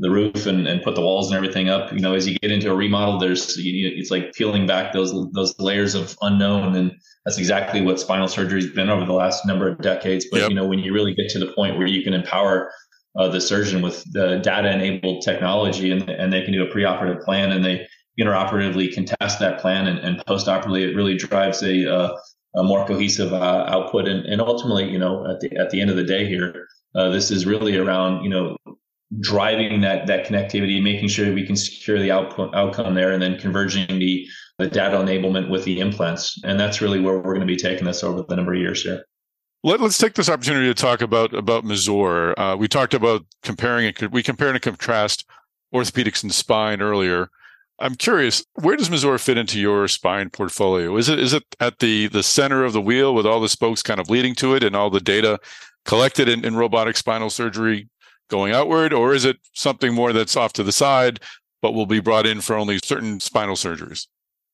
the 0.00 0.10
roof 0.10 0.46
and, 0.46 0.66
and 0.66 0.82
put 0.82 0.94
the 0.94 1.00
walls 1.02 1.30
and 1.30 1.36
everything 1.36 1.68
up. 1.68 1.92
You 1.92 2.00
know 2.00 2.14
as 2.14 2.26
you 2.26 2.38
get 2.38 2.50
into 2.50 2.70
a 2.70 2.74
remodel 2.74 3.18
there's 3.18 3.56
you, 3.56 3.90
it's 3.94 4.10
like 4.10 4.32
peeling 4.32 4.66
back 4.66 4.92
those 4.92 5.12
those 5.32 5.54
layers 5.58 5.94
of 5.94 6.16
unknown. 6.22 6.74
And 6.74 6.92
that's 7.24 7.38
exactly 7.38 7.82
what 7.82 8.00
spinal 8.00 8.26
surgery 8.26 8.62
has 8.62 8.70
been 8.70 8.88
over 8.88 9.04
the 9.04 9.12
last 9.12 9.46
number 9.46 9.68
of 9.68 9.78
decades. 9.82 10.26
But 10.30 10.40
yep. 10.40 10.50
you 10.50 10.56
know 10.56 10.66
when 10.66 10.78
you 10.80 10.92
really 10.92 11.14
get 11.14 11.28
to 11.30 11.38
the 11.38 11.52
point 11.52 11.78
where 11.78 11.86
you 11.86 12.02
can 12.02 12.14
empower 12.14 12.72
uh, 13.16 13.28
the 13.28 13.40
surgeon 13.40 13.82
with 13.82 14.02
the 14.12 14.38
data 14.38 14.72
enabled 14.72 15.22
technology 15.22 15.90
and, 15.90 16.08
and 16.08 16.32
they 16.32 16.42
can 16.42 16.52
do 16.52 16.62
a 16.62 16.74
preoperative 16.74 17.22
plan 17.22 17.52
and 17.52 17.64
they 17.64 17.86
intraoperatively 18.18 18.92
can 18.92 19.04
test 19.04 19.38
that 19.38 19.60
plan 19.60 19.86
and, 19.86 19.98
and 19.98 20.24
post-operatively 20.26 20.84
it 20.84 20.94
really 20.94 21.16
drives 21.16 21.62
a, 21.62 21.92
uh, 21.92 22.14
a 22.56 22.62
more 22.62 22.86
cohesive 22.86 23.32
uh, 23.32 23.64
output. 23.68 24.06
And, 24.08 24.24
and 24.26 24.40
ultimately 24.40 24.88
you 24.88 24.98
know 24.98 25.28
at 25.28 25.40
the 25.40 25.56
at 25.56 25.70
the 25.70 25.80
end 25.80 25.90
of 25.90 25.96
the 25.96 26.04
day 26.04 26.26
here 26.26 26.66
uh, 26.94 27.10
this 27.10 27.30
is 27.30 27.46
really 27.46 27.76
around 27.76 28.22
you 28.24 28.30
know 28.30 28.56
driving 29.18 29.80
that 29.80 30.06
that 30.06 30.26
connectivity 30.26 30.80
making 30.80 31.08
sure 31.08 31.32
we 31.34 31.44
can 31.44 31.56
secure 31.56 31.98
the 31.98 32.12
output 32.12 32.54
outcome 32.54 32.94
there 32.94 33.10
and 33.10 33.20
then 33.20 33.36
converging 33.38 33.86
the 33.98 34.26
the 34.58 34.68
data 34.68 34.96
enablement 34.96 35.50
with 35.50 35.64
the 35.64 35.80
implants 35.80 36.40
and 36.44 36.60
that's 36.60 36.80
really 36.80 37.00
where 37.00 37.16
we're 37.16 37.34
going 37.34 37.40
to 37.40 37.46
be 37.46 37.56
taking 37.56 37.84
this 37.84 38.04
over 38.04 38.22
the 38.28 38.36
number 38.36 38.54
of 38.54 38.60
years 38.60 38.82
here 38.82 39.04
let, 39.62 39.80
us 39.80 39.98
take 39.98 40.14
this 40.14 40.30
opportunity 40.30 40.68
to 40.68 40.74
talk 40.74 41.02
about 41.02 41.34
about 41.34 41.64
Mazor. 41.64 42.32
Uh, 42.38 42.56
we 42.56 42.66
talked 42.66 42.94
about 42.94 43.26
comparing 43.42 43.86
it. 43.86 44.10
We 44.10 44.22
compared 44.22 44.54
and 44.54 44.62
contrast 44.62 45.26
orthopedics 45.74 46.22
and 46.22 46.32
spine 46.32 46.80
earlier. 46.80 47.28
I'm 47.78 47.94
curious, 47.94 48.44
where 48.54 48.76
does 48.76 48.88
Mazor 48.88 49.18
fit 49.20 49.38
into 49.38 49.60
your 49.60 49.86
spine 49.88 50.30
portfolio? 50.30 50.96
Is 50.96 51.10
it 51.10 51.18
is 51.18 51.34
it 51.34 51.44
at 51.60 51.78
the 51.80 52.06
the 52.08 52.22
center 52.22 52.64
of 52.64 52.72
the 52.72 52.80
wheel 52.80 53.14
with 53.14 53.26
all 53.26 53.40
the 53.40 53.50
spokes 53.50 53.82
kind 53.82 54.00
of 54.00 54.08
leading 54.08 54.34
to 54.36 54.54
it 54.54 54.64
and 54.64 54.74
all 54.74 54.88
the 54.88 55.00
data 55.00 55.38
collected 55.84 56.28
in, 56.28 56.44
in 56.44 56.56
robotic 56.56 56.96
spinal 56.96 57.30
surgery 57.30 57.88
going 58.30 58.52
outward, 58.54 58.92
or 58.92 59.12
is 59.12 59.24
it 59.24 59.36
something 59.52 59.92
more 59.92 60.12
that's 60.12 60.36
off 60.36 60.52
to 60.54 60.62
the 60.62 60.72
side 60.72 61.20
but 61.62 61.72
will 61.72 61.86
be 61.86 62.00
brought 62.00 62.26
in 62.26 62.40
for 62.40 62.56
only 62.56 62.78
certain 62.82 63.20
spinal 63.20 63.54
surgeries? 63.54 64.06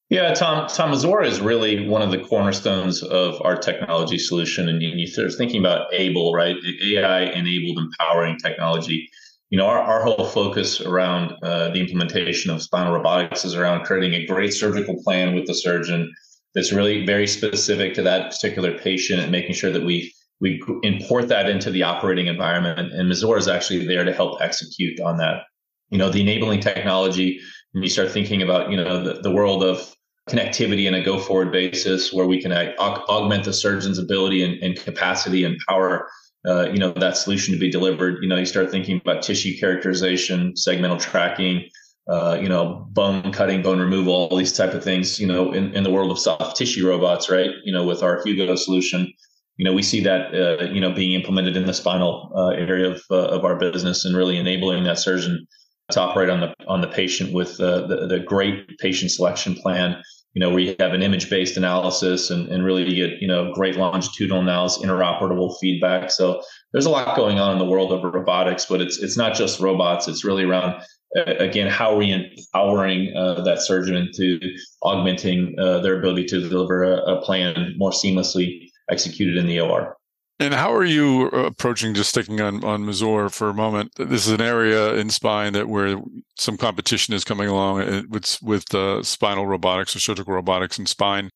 Yeah, 0.08 0.34
Tom, 0.34 0.68
Tom 0.68 0.92
is 0.92 1.40
really 1.40 1.88
one 1.88 2.00
of 2.00 2.12
the 2.12 2.18
cornerstones 2.18 3.02
of 3.02 3.40
our 3.42 3.56
technology 3.56 4.18
solution. 4.18 4.68
And 4.68 4.80
you, 4.80 4.90
you 4.90 5.30
thinking 5.30 5.60
about 5.60 5.90
AiBLE, 5.92 6.32
right? 6.32 6.56
AI 6.84 7.22
enabled 7.22 7.78
empowering 7.78 8.38
technology. 8.38 9.10
You 9.50 9.58
know, 9.58 9.66
our, 9.66 9.80
our 9.80 10.04
whole 10.04 10.26
focus 10.26 10.80
around 10.80 11.32
uh, 11.42 11.70
the 11.70 11.80
implementation 11.80 12.52
of 12.52 12.62
spinal 12.62 12.92
robotics 12.92 13.44
is 13.44 13.56
around 13.56 13.84
creating 13.84 14.14
a 14.14 14.26
great 14.26 14.52
surgical 14.52 15.02
plan 15.02 15.34
with 15.34 15.46
the 15.46 15.54
surgeon 15.54 16.12
that's 16.54 16.72
really 16.72 17.04
very 17.04 17.26
specific 17.26 17.94
to 17.94 18.02
that 18.02 18.30
particular 18.30 18.78
patient 18.78 19.20
and 19.20 19.32
making 19.32 19.54
sure 19.54 19.72
that 19.72 19.84
we 19.84 20.12
we 20.40 20.62
import 20.82 21.28
that 21.28 21.48
into 21.48 21.70
the 21.70 21.82
operating 21.82 22.26
environment. 22.26 22.92
And 22.92 23.10
Mazor 23.10 23.38
is 23.38 23.48
actually 23.48 23.86
there 23.86 24.04
to 24.04 24.12
help 24.12 24.40
execute 24.40 25.00
on 25.00 25.16
that. 25.18 25.44
You 25.90 25.98
know, 25.98 26.10
the 26.10 26.20
enabling 26.20 26.60
technology, 26.60 27.40
when 27.72 27.82
you 27.82 27.88
start 27.88 28.10
thinking 28.10 28.42
about, 28.42 28.70
you 28.70 28.76
know, 28.76 29.02
the, 29.02 29.20
the 29.22 29.30
world 29.30 29.62
of 29.62 29.94
connectivity 30.28 30.86
in 30.86 30.94
a 30.94 31.04
go 31.04 31.18
forward 31.18 31.52
basis 31.52 32.12
where 32.12 32.26
we 32.26 32.42
can 32.42 32.52
augment 32.52 33.44
the 33.44 33.52
surgeon's 33.52 33.98
ability 33.98 34.42
and, 34.42 34.62
and 34.62 34.76
capacity 34.76 35.44
and 35.44 35.56
power 35.68 36.08
uh, 36.46 36.68
you 36.70 36.78
know 36.78 36.92
that 36.92 37.16
solution 37.16 37.54
to 37.54 37.60
be 37.60 37.70
delivered 37.70 38.18
you 38.22 38.28
know 38.28 38.36
you 38.36 38.46
start 38.46 38.70
thinking 38.70 39.00
about 39.04 39.22
tissue 39.22 39.56
characterization 39.58 40.52
segmental 40.54 41.00
tracking 41.00 41.68
uh, 42.08 42.36
you 42.40 42.48
know 42.48 42.86
bone 42.90 43.32
cutting 43.32 43.62
bone 43.62 43.78
removal 43.78 44.12
all 44.12 44.36
these 44.36 44.52
type 44.52 44.74
of 44.74 44.82
things 44.82 45.20
you 45.20 45.26
know 45.26 45.52
in, 45.52 45.72
in 45.74 45.84
the 45.84 45.90
world 45.90 46.10
of 46.10 46.18
soft 46.18 46.56
tissue 46.56 46.88
robots 46.88 47.30
right 47.30 47.50
you 47.64 47.72
know 47.72 47.84
with 47.84 48.02
our 48.02 48.20
hugo 48.24 48.54
solution 48.56 49.12
you 49.56 49.64
know 49.64 49.72
we 49.72 49.82
see 49.82 50.00
that 50.02 50.34
uh, 50.34 50.64
you 50.64 50.80
know 50.80 50.92
being 50.92 51.12
implemented 51.12 51.56
in 51.56 51.66
the 51.66 51.74
spinal 51.74 52.32
uh, 52.36 52.48
area 52.48 52.90
of, 52.90 53.02
uh, 53.10 53.28
of 53.28 53.44
our 53.44 53.56
business 53.56 54.04
and 54.04 54.16
really 54.16 54.36
enabling 54.36 54.84
that 54.84 54.98
surgeon 54.98 55.46
to 55.90 56.00
operate 56.00 56.28
on 56.28 56.40
the 56.40 56.54
on 56.66 56.80
the 56.80 56.88
patient 56.88 57.32
with 57.32 57.60
uh, 57.60 57.86
the, 57.86 58.06
the 58.06 58.20
great 58.20 58.78
patient 58.78 59.10
selection 59.10 59.54
plan 59.54 60.02
you 60.36 60.40
know, 60.40 60.54
you 60.58 60.76
have 60.78 60.92
an 60.92 61.02
image 61.02 61.30
based 61.30 61.56
analysis 61.56 62.28
and, 62.28 62.50
and 62.50 62.62
really 62.62 62.84
get, 62.94 63.22
you 63.22 63.26
know, 63.26 63.54
great 63.54 63.76
longitudinal 63.76 64.42
analysis, 64.42 64.84
interoperable 64.84 65.56
feedback. 65.58 66.10
So 66.10 66.42
there's 66.72 66.84
a 66.84 66.90
lot 66.90 67.16
going 67.16 67.38
on 67.38 67.52
in 67.52 67.58
the 67.58 67.64
world 67.64 67.90
of 67.90 68.04
robotics, 68.04 68.66
but 68.66 68.82
it's, 68.82 68.98
it's 68.98 69.16
not 69.16 69.34
just 69.34 69.60
robots. 69.60 70.08
It's 70.08 70.26
really 70.26 70.44
around, 70.44 70.82
uh, 71.16 71.36
again, 71.38 71.68
how 71.68 71.94
are 71.94 71.96
we 71.96 72.12
empowering 72.12 73.16
uh, 73.16 73.40
that 73.44 73.62
surgeon 73.62 73.96
into 73.96 74.38
augmenting 74.82 75.54
uh, 75.58 75.78
their 75.78 75.98
ability 75.98 76.26
to 76.26 76.46
deliver 76.46 76.84
a, 76.84 76.96
a 77.14 77.22
plan 77.22 77.72
more 77.78 77.90
seamlessly 77.90 78.65
executed 78.90 79.36
in 79.36 79.46
the 79.46 79.60
OR. 79.60 79.96
And 80.38 80.52
how 80.52 80.74
are 80.74 80.84
you 80.84 81.28
approaching 81.28 81.94
just 81.94 82.10
sticking 82.10 82.42
on 82.42 82.62
on 82.62 82.84
Mazor 82.84 83.32
for 83.32 83.48
a 83.48 83.54
moment? 83.54 83.92
This 83.96 84.26
is 84.26 84.32
an 84.32 84.42
area 84.42 84.94
in 84.94 85.08
spine 85.08 85.54
that 85.54 85.66
where 85.66 85.98
some 86.36 86.58
competition 86.58 87.14
is 87.14 87.24
coming 87.24 87.48
along 87.48 87.80
uh, 87.80 88.02
with 88.10 88.38
with 88.42 88.74
uh, 88.74 89.02
spinal 89.02 89.46
robotics 89.46 89.96
or 89.96 90.00
surgical 90.00 90.34
robotics 90.34 90.76
and 90.76 90.86
spine. 90.86 91.30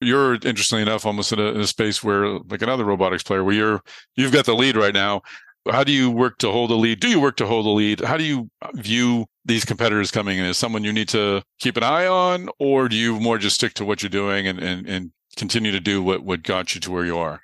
You're 0.00 0.34
interestingly 0.34 0.82
enough 0.82 1.06
almost 1.06 1.32
in 1.32 1.38
a, 1.38 1.44
in 1.52 1.60
a 1.60 1.66
space 1.66 2.02
where 2.02 2.40
like 2.40 2.62
another 2.62 2.84
robotics 2.84 3.22
player 3.22 3.44
where 3.44 3.54
you're 3.54 3.82
you've 4.16 4.32
got 4.32 4.46
the 4.46 4.54
lead 4.56 4.76
right 4.76 4.94
now. 4.94 5.22
How 5.70 5.84
do 5.84 5.92
you 5.92 6.10
work 6.10 6.38
to 6.38 6.50
hold 6.50 6.70
the 6.70 6.74
lead? 6.74 6.98
Do 6.98 7.08
you 7.08 7.20
work 7.20 7.36
to 7.36 7.46
hold 7.46 7.66
the 7.66 7.70
lead? 7.70 8.00
How 8.00 8.16
do 8.16 8.24
you 8.24 8.50
view 8.74 9.26
these 9.44 9.64
competitors 9.64 10.10
coming 10.10 10.38
in? 10.38 10.44
As 10.46 10.58
someone 10.58 10.82
you 10.82 10.92
need 10.92 11.10
to 11.10 11.42
keep 11.60 11.76
an 11.76 11.84
eye 11.84 12.06
on, 12.06 12.48
or 12.58 12.88
do 12.88 12.96
you 12.96 13.20
more 13.20 13.38
just 13.38 13.56
stick 13.56 13.74
to 13.74 13.84
what 13.84 14.02
you're 14.02 14.10
doing 14.10 14.48
and 14.48 14.58
and, 14.58 14.88
and 14.88 15.12
continue 15.36 15.72
to 15.72 15.80
do 15.80 16.02
what 16.02 16.24
what 16.24 16.42
got 16.42 16.74
you 16.74 16.80
to 16.80 16.90
where 16.90 17.04
you 17.04 17.18
are? 17.18 17.40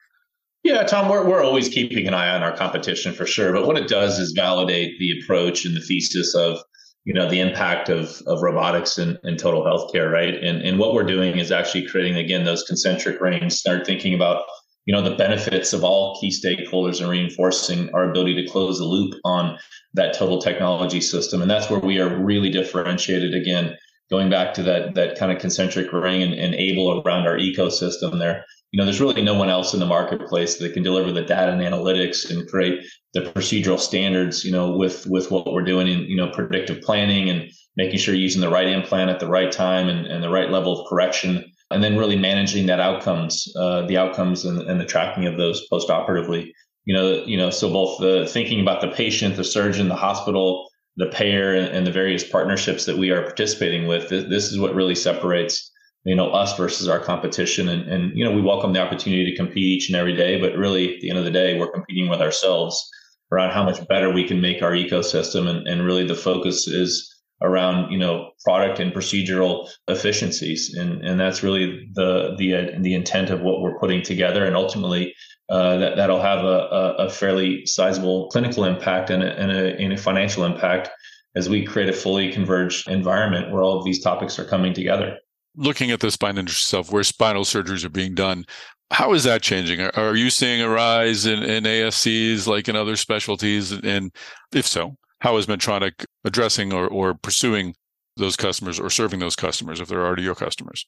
Yeah, 0.66 0.82
Tom, 0.82 1.08
we're, 1.08 1.24
we're 1.24 1.44
always 1.44 1.68
keeping 1.68 2.08
an 2.08 2.14
eye 2.14 2.34
on 2.34 2.42
our 2.42 2.56
competition 2.56 3.14
for 3.14 3.24
sure. 3.24 3.52
But 3.52 3.68
what 3.68 3.78
it 3.78 3.86
does 3.86 4.18
is 4.18 4.32
validate 4.32 4.98
the 4.98 5.20
approach 5.20 5.64
and 5.64 5.76
the 5.76 5.80
thesis 5.80 6.34
of, 6.34 6.58
you 7.04 7.14
know, 7.14 7.30
the 7.30 7.38
impact 7.38 7.88
of, 7.88 8.20
of 8.26 8.42
robotics 8.42 8.98
and, 8.98 9.16
and 9.22 9.38
total 9.38 9.62
healthcare, 9.62 10.10
right? 10.10 10.34
And, 10.34 10.62
and 10.62 10.76
what 10.76 10.92
we're 10.92 11.04
doing 11.04 11.38
is 11.38 11.52
actually 11.52 11.86
creating, 11.86 12.16
again, 12.16 12.44
those 12.44 12.64
concentric 12.64 13.20
rings, 13.20 13.60
start 13.60 13.86
thinking 13.86 14.12
about, 14.12 14.42
you 14.86 14.92
know, 14.92 15.02
the 15.02 15.14
benefits 15.14 15.72
of 15.72 15.84
all 15.84 16.18
key 16.20 16.30
stakeholders 16.30 17.00
and 17.00 17.08
reinforcing 17.08 17.88
our 17.94 18.10
ability 18.10 18.34
to 18.34 18.50
close 18.50 18.78
the 18.78 18.84
loop 18.86 19.14
on 19.24 19.56
that 19.94 20.14
total 20.14 20.40
technology 20.42 21.00
system. 21.00 21.42
And 21.42 21.48
that's 21.48 21.70
where 21.70 21.78
we 21.78 22.00
are 22.00 22.12
really 22.12 22.50
differentiated 22.50 23.34
again 23.34 23.76
going 24.10 24.30
back 24.30 24.54
to 24.54 24.62
that 24.62 24.94
that 24.94 25.18
kind 25.18 25.32
of 25.32 25.38
concentric 25.38 25.92
ring 25.92 26.22
and, 26.22 26.34
and 26.34 26.54
AiBLE 26.54 27.04
around 27.04 27.26
our 27.26 27.36
ecosystem 27.36 28.18
there 28.18 28.44
you 28.72 28.78
know 28.78 28.84
there's 28.84 29.00
really 29.00 29.22
no 29.22 29.34
one 29.34 29.48
else 29.48 29.74
in 29.74 29.80
the 29.80 29.86
marketplace 29.86 30.58
that 30.58 30.72
can 30.74 30.82
deliver 30.82 31.12
the 31.12 31.22
data 31.22 31.52
and 31.52 31.60
analytics 31.60 32.30
and 32.30 32.48
create 32.48 32.84
the 33.14 33.20
procedural 33.20 33.78
standards 33.78 34.44
you 34.44 34.52
know 34.52 34.76
with 34.76 35.06
with 35.06 35.30
what 35.30 35.52
we're 35.52 35.62
doing 35.62 35.88
in 35.88 36.00
you 36.00 36.16
know 36.16 36.30
predictive 36.30 36.80
planning 36.82 37.30
and 37.30 37.50
making 37.76 37.98
sure 37.98 38.14
you're 38.14 38.22
using 38.22 38.40
the 38.40 38.50
right 38.50 38.68
implant 38.68 39.10
at 39.10 39.20
the 39.20 39.28
right 39.28 39.52
time 39.52 39.88
and, 39.88 40.06
and 40.06 40.22
the 40.22 40.30
right 40.30 40.50
level 40.50 40.78
of 40.78 40.88
correction 40.88 41.44
and 41.70 41.82
then 41.82 41.96
really 41.96 42.16
managing 42.16 42.66
that 42.66 42.80
outcomes 42.80 43.52
uh, 43.58 43.84
the 43.86 43.96
outcomes 43.96 44.44
and, 44.44 44.60
and 44.62 44.80
the 44.80 44.84
tracking 44.84 45.26
of 45.26 45.36
those 45.36 45.66
post-operatively. 45.68 46.54
You 46.84 46.94
know 46.94 47.24
you 47.24 47.36
know 47.36 47.50
so 47.50 47.68
both 47.68 47.98
the 47.98 48.26
thinking 48.26 48.60
about 48.60 48.80
the 48.80 48.88
patient 48.88 49.36
the 49.36 49.42
surgeon 49.42 49.88
the 49.88 49.96
hospital 49.96 50.70
the 50.96 51.06
payer 51.06 51.54
and 51.54 51.86
the 51.86 51.92
various 51.92 52.24
partnerships 52.24 52.86
that 52.86 52.96
we 52.96 53.10
are 53.10 53.22
participating 53.22 53.86
with. 53.86 54.08
This 54.08 54.50
is 54.50 54.58
what 54.58 54.74
really 54.74 54.94
separates 54.94 55.70
you 56.04 56.14
know 56.14 56.30
us 56.30 56.56
versus 56.56 56.88
our 56.88 57.00
competition. 57.00 57.68
And, 57.68 57.88
and 57.88 58.16
you 58.16 58.24
know 58.24 58.32
we 58.32 58.40
welcome 58.40 58.72
the 58.72 58.80
opportunity 58.80 59.30
to 59.30 59.36
compete 59.36 59.64
each 59.64 59.88
and 59.88 59.96
every 59.96 60.16
day 60.16 60.40
but 60.40 60.56
really 60.56 60.94
at 60.94 61.00
the 61.00 61.10
end 61.10 61.18
of 61.18 61.24
the 61.24 61.30
day 61.30 61.58
we're 61.58 61.72
competing 61.72 62.08
with 62.08 62.20
ourselves 62.20 62.88
around 63.32 63.52
how 63.52 63.64
much 63.64 63.86
better 63.88 64.12
we 64.12 64.26
can 64.26 64.40
make 64.40 64.62
our 64.62 64.72
ecosystem. 64.72 65.48
And, 65.48 65.66
and 65.66 65.84
really 65.84 66.06
the 66.06 66.14
focus 66.14 66.68
is 66.68 67.12
around 67.42 67.92
you 67.92 67.98
know 67.98 68.30
product 68.44 68.80
and 68.80 68.94
procedural 68.94 69.68
efficiencies. 69.88 70.74
And 70.74 71.04
and 71.04 71.20
that's 71.20 71.42
really 71.42 71.88
the 71.92 72.34
the 72.38 72.78
the 72.80 72.94
intent 72.94 73.30
of 73.30 73.40
what 73.40 73.60
we're 73.60 73.78
putting 73.78 74.02
together. 74.02 74.44
And 74.46 74.56
ultimately 74.56 75.14
uh, 75.48 75.76
that 75.78 75.96
that'll 75.96 76.20
have 76.20 76.44
a, 76.44 76.96
a, 76.98 77.10
fairly 77.10 77.64
sizable 77.66 78.28
clinical 78.30 78.64
impact 78.64 79.10
and 79.10 79.22
a, 79.22 79.38
and 79.38 79.52
a, 79.52 79.76
and 79.78 79.92
a 79.92 79.96
financial 79.96 80.44
impact 80.44 80.90
as 81.36 81.48
we 81.48 81.64
create 81.64 81.88
a 81.88 81.92
fully 81.92 82.32
converged 82.32 82.88
environment 82.88 83.52
where 83.52 83.62
all 83.62 83.78
of 83.78 83.84
these 83.84 84.02
topics 84.02 84.38
are 84.38 84.44
coming 84.44 84.72
together. 84.72 85.18
Looking 85.54 85.90
at 85.90 86.00
the 86.00 86.10
spine 86.10 86.38
industry 86.38 86.62
itself, 86.62 86.92
where 86.92 87.04
spinal 87.04 87.44
surgeries 87.44 87.84
are 87.84 87.90
being 87.90 88.14
done, 88.14 88.44
how 88.90 89.12
is 89.12 89.24
that 89.24 89.42
changing? 89.42 89.80
Are, 89.80 89.94
are 89.94 90.16
you 90.16 90.30
seeing 90.30 90.60
a 90.62 90.68
rise 90.68 91.26
in, 91.26 91.42
in 91.42 91.64
ASCs 91.64 92.46
like 92.46 92.68
in 92.68 92.74
other 92.74 92.96
specialties? 92.96 93.72
And 93.72 94.12
if 94.52 94.66
so, 94.66 94.96
how 95.20 95.36
is 95.36 95.46
Medtronic 95.46 96.04
addressing 96.24 96.72
or, 96.72 96.88
or 96.88 97.14
pursuing 97.14 97.74
those 98.16 98.36
customers 98.36 98.80
or 98.80 98.90
serving 98.90 99.20
those 99.20 99.36
customers 99.36 99.80
if 99.80 99.88
they're 99.88 100.04
already 100.04 100.22
your 100.22 100.34
customers? 100.34 100.86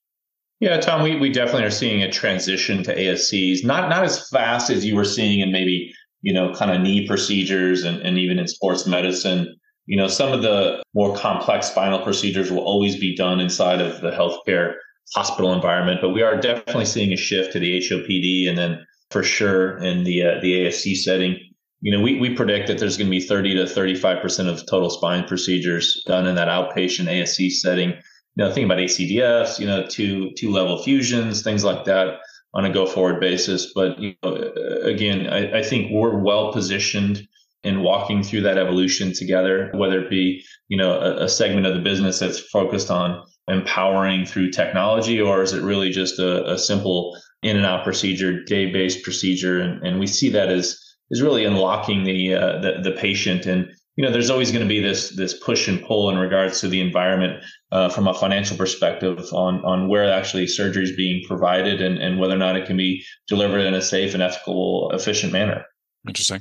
Yeah, 0.60 0.80
Tom, 0.80 1.02
we, 1.02 1.16
we 1.16 1.30
definitely 1.30 1.64
are 1.64 1.70
seeing 1.70 2.02
a 2.02 2.10
transition 2.10 2.82
to 2.82 2.96
ASCs, 2.96 3.64
not 3.64 3.88
not 3.88 4.04
as 4.04 4.28
fast 4.28 4.70
as 4.70 4.84
you 4.84 4.96
were 4.96 5.04
seeing 5.04 5.38
in 5.40 5.52
maybe, 5.52 5.92
you 6.22 6.34
know, 6.34 6.52
kind 6.52 6.72
of 6.72 6.80
knee 6.80 7.06
procedures 7.06 7.84
and, 7.84 8.02
and 8.02 8.18
even 8.18 8.38
in 8.38 8.48
sports 8.48 8.86
medicine. 8.86 9.54
You 9.86 9.96
know, 9.96 10.08
some 10.08 10.32
of 10.32 10.42
the 10.42 10.82
more 10.94 11.16
complex 11.16 11.68
spinal 11.68 12.00
procedures 12.00 12.50
will 12.50 12.64
always 12.64 12.98
be 12.98 13.16
done 13.16 13.40
inside 13.40 13.80
of 13.80 14.00
the 14.00 14.10
healthcare 14.10 14.74
hospital 15.14 15.54
environment, 15.54 16.00
but 16.02 16.10
we 16.10 16.22
are 16.22 16.38
definitely 16.38 16.84
seeing 16.84 17.12
a 17.12 17.16
shift 17.16 17.52
to 17.52 17.60
the 17.60 17.78
HOPD 17.78 18.48
and 18.48 18.58
then 18.58 18.84
for 19.10 19.22
sure 19.22 19.78
in 19.78 20.02
the 20.02 20.24
uh, 20.24 20.40
the 20.42 20.66
ASC 20.66 20.96
setting. 20.96 21.38
You 21.80 21.96
know, 21.96 22.02
we, 22.02 22.18
we 22.18 22.34
predict 22.34 22.66
that 22.66 22.78
there's 22.78 22.96
going 22.96 23.06
to 23.06 23.16
be 23.16 23.24
30 23.24 23.54
to 23.54 23.62
35% 23.62 24.48
of 24.48 24.66
total 24.66 24.90
spine 24.90 25.22
procedures 25.22 26.02
done 26.08 26.26
in 26.26 26.34
that 26.34 26.48
outpatient 26.48 27.06
ASC 27.06 27.52
setting 27.52 27.94
you 28.38 28.44
know, 28.44 28.52
think 28.52 28.66
about 28.66 28.78
ACDFs, 28.78 29.58
you 29.58 29.66
know, 29.66 29.84
two 29.84 30.30
two 30.36 30.52
level 30.52 30.80
fusions, 30.80 31.42
things 31.42 31.64
like 31.64 31.84
that 31.86 32.20
on 32.54 32.64
a 32.64 32.72
go 32.72 32.86
forward 32.86 33.20
basis. 33.20 33.72
But 33.74 33.98
you 33.98 34.14
know, 34.22 34.52
again, 34.84 35.26
I, 35.26 35.58
I 35.58 35.62
think 35.62 35.90
we're 35.90 36.16
well 36.16 36.52
positioned 36.52 37.26
in 37.64 37.82
walking 37.82 38.22
through 38.22 38.42
that 38.42 38.56
evolution 38.56 39.12
together, 39.12 39.72
whether 39.74 40.00
it 40.00 40.08
be 40.08 40.44
you 40.68 40.76
know 40.76 41.00
a, 41.00 41.24
a, 41.24 41.28
segment 41.28 41.66
of 41.66 41.74
the 41.74 41.80
business 41.80 42.20
that's 42.20 42.38
focused 42.38 42.92
on 42.92 43.26
empowering 43.48 44.24
through 44.24 44.52
technology, 44.52 45.20
or 45.20 45.42
is 45.42 45.52
it 45.52 45.62
really 45.62 45.90
just 45.90 46.20
a, 46.20 46.48
a 46.52 46.56
simple 46.56 47.18
in 47.42 47.56
and 47.56 47.66
out 47.66 47.82
procedure, 47.82 48.44
day 48.44 48.70
based 48.70 49.02
procedure, 49.02 49.60
and, 49.60 49.84
and 49.84 49.98
we 49.98 50.06
see 50.06 50.30
that 50.30 50.48
as 50.48 50.78
is 51.10 51.22
really 51.22 51.44
unlocking 51.44 52.04
the, 52.04 52.34
uh, 52.34 52.60
the 52.60 52.82
the 52.84 52.92
patient 52.92 53.46
and 53.46 53.68
you 53.98 54.04
know, 54.04 54.12
there's 54.12 54.30
always 54.30 54.52
going 54.52 54.62
to 54.62 54.68
be 54.68 54.80
this 54.80 55.10
this 55.16 55.34
push 55.40 55.66
and 55.66 55.82
pull 55.82 56.08
in 56.08 56.18
regards 56.18 56.60
to 56.60 56.68
the 56.68 56.80
environment 56.80 57.42
uh, 57.72 57.88
from 57.88 58.06
a 58.06 58.14
financial 58.14 58.56
perspective 58.56 59.18
on 59.32 59.56
on 59.64 59.88
where 59.88 60.10
actually 60.10 60.46
surgery 60.46 60.84
is 60.84 60.94
being 60.94 61.24
provided 61.26 61.82
and, 61.82 61.98
and 61.98 62.20
whether 62.20 62.34
or 62.34 62.38
not 62.38 62.54
it 62.54 62.64
can 62.64 62.76
be 62.76 63.04
delivered 63.26 63.58
in 63.58 63.74
a 63.74 63.82
safe 63.82 64.14
and 64.14 64.22
ethical, 64.22 64.88
efficient 64.94 65.32
manner. 65.32 65.64
Interesting. 66.06 66.40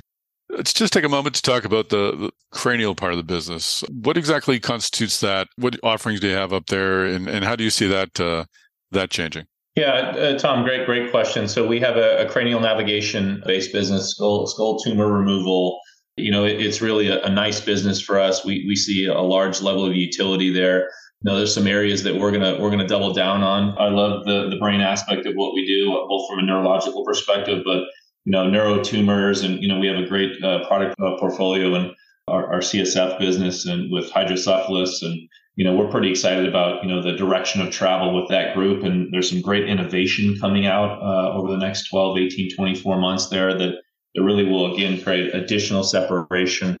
Let's 0.50 0.72
just 0.72 0.92
take 0.92 1.02
a 1.02 1.08
moment 1.08 1.34
to 1.34 1.42
talk 1.42 1.64
about 1.64 1.88
the, 1.88 2.16
the, 2.16 2.30
cranial 2.52 2.94
part 2.94 3.12
of 3.12 3.18
the 3.18 3.24
business. 3.24 3.84
What 3.90 4.16
exactly 4.16 4.60
constitutes 4.60 5.20
that? 5.20 5.48
What 5.56 5.78
offerings 5.82 6.20
do 6.20 6.28
you 6.28 6.34
have 6.34 6.52
up 6.52 6.66
there, 6.66 7.04
and, 7.04 7.28
and 7.28 7.44
how 7.44 7.56
do 7.56 7.64
you 7.64 7.70
see 7.70 7.88
that 7.88 8.20
uh, 8.20 8.44
that 8.92 9.10
changing? 9.10 9.46
Yeah, 9.74 9.92
uh, 9.92 10.38
Tom, 10.38 10.62
great, 10.62 10.86
great 10.86 11.10
question. 11.10 11.48
So 11.48 11.66
we 11.66 11.80
have 11.80 11.96
a, 11.96 12.24
a 12.24 12.30
cranial 12.30 12.60
navigation 12.60 13.42
based 13.44 13.72
business, 13.72 14.10
skull, 14.10 14.46
skull 14.46 14.78
tumor 14.78 15.12
removal, 15.12 15.80
you 16.18 16.30
know, 16.30 16.44
it, 16.44 16.60
it's 16.60 16.80
really 16.80 17.08
a, 17.08 17.22
a, 17.22 17.30
nice 17.30 17.60
business 17.60 18.00
for 18.00 18.18
us. 18.18 18.44
We 18.44 18.64
we 18.66 18.76
see 18.76 19.06
a 19.06 19.20
large 19.20 19.60
level 19.60 19.84
of 19.84 19.94
utility 19.94 20.52
there. 20.52 20.80
You 21.22 21.30
know, 21.30 21.36
there's 21.36 21.54
some 21.54 21.66
areas 21.66 22.02
that 22.04 22.16
we're 22.16 22.30
gonna 22.30 22.58
we're 22.60 22.70
gonna 22.70 22.86
double 22.86 23.12
down 23.12 23.42
on. 23.42 23.76
I 23.78 23.88
love 23.88 24.24
the 24.24 24.48
the 24.50 24.56
brain 24.56 24.80
aspect 24.80 25.26
of 25.26 25.34
what 25.34 25.54
we 25.54 25.66
do, 25.66 25.90
both 26.08 26.28
from 26.28 26.38
a 26.38 26.42
neurological 26.42 27.04
perspective, 27.04 27.62
but 27.64 27.84
you 28.24 28.32
know, 28.32 28.44
neurotumors, 28.44 29.44
and 29.44 29.62
you 29.62 29.68
know, 29.68 29.78
we 29.78 29.86
have 29.86 29.96
a 29.96 30.06
great 30.06 30.32
uh, 30.42 30.66
product 30.66 30.94
uh, 31.00 31.16
portfolio 31.18 31.74
and 31.74 31.92
our, 32.28 32.52
our 32.52 32.60
CSF 32.60 33.18
business 33.18 33.66
and 33.66 33.90
with 33.90 34.10
hydrocephalus 34.10 35.02
and 35.02 35.28
you 35.56 35.64
know 35.64 35.74
we're 35.74 35.90
pretty 35.90 36.10
excited 36.10 36.46
about 36.46 36.82
you 36.82 36.88
know 36.88 37.02
the 37.02 37.16
direction 37.16 37.60
of 37.60 37.70
travel 37.70 38.14
with 38.14 38.28
that 38.30 38.54
group 38.54 38.84
and 38.84 39.12
there's 39.12 39.28
some 39.28 39.40
great 39.40 39.68
innovation 39.68 40.38
coming 40.40 40.66
out 40.66 41.02
uh, 41.02 41.32
over 41.32 41.50
the 41.50 41.58
next 41.58 41.88
12 41.88 42.18
18 42.18 42.54
24 42.54 43.00
months 43.00 43.28
there 43.28 43.56
that 43.56 43.74
it 44.18 44.22
really 44.22 44.44
will 44.44 44.74
again 44.74 45.00
create 45.00 45.34
additional 45.34 45.84
separation 45.84 46.76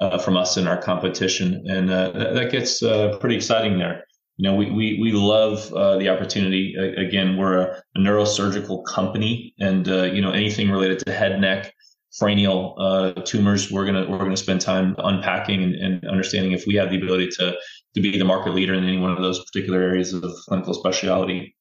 uh, 0.00 0.18
from 0.18 0.36
us 0.36 0.56
and 0.56 0.68
our 0.68 0.80
competition, 0.80 1.64
and 1.68 1.90
uh, 1.90 2.10
that, 2.10 2.50
gets 2.50 2.82
uh, 2.82 3.16
pretty 3.18 3.36
exciting 3.36 3.78
there. 3.78 4.04
You 4.36 4.50
know, 4.50 4.54
we 4.54 4.70
we 4.70 4.98
we 5.00 5.12
love 5.12 5.72
uh, 5.72 5.96
the 5.98 6.08
opportunity. 6.08 6.74
again, 6.96 7.36
we're 7.36 7.58
a, 7.58 7.82
a, 7.96 7.98
neurosurgical 7.98 8.84
company, 8.86 9.54
and 9.60 9.86
you 9.86 10.20
know 10.20 10.32
anything 10.32 10.70
related 10.70 10.98
to 11.00 11.12
head, 11.12 11.40
neck, 11.40 11.72
cranial 12.18 12.74
uh, 12.78 13.12
tumors, 13.22 13.70
we're 13.70 13.86
gonna 13.86 14.08
we're 14.08 14.18
gonna 14.18 14.36
spend 14.36 14.60
time 14.60 14.94
unpacking 14.98 15.62
and, 15.62 15.74
and 15.74 16.04
understanding 16.06 16.52
if 16.52 16.66
we 16.66 16.74
have 16.74 16.90
the 16.90 16.96
ability 16.96 17.28
to 17.28 17.56
to 17.94 18.00
be 18.00 18.18
the 18.18 18.24
market 18.24 18.54
leader 18.54 18.74
in 18.74 18.84
any 18.84 18.98
one 18.98 19.12
of 19.12 19.22
those 19.22 19.44
particular 19.44 19.80
areas 19.80 20.12
of 20.12 20.30
clinical 20.46 20.74
specialty. 20.74 21.54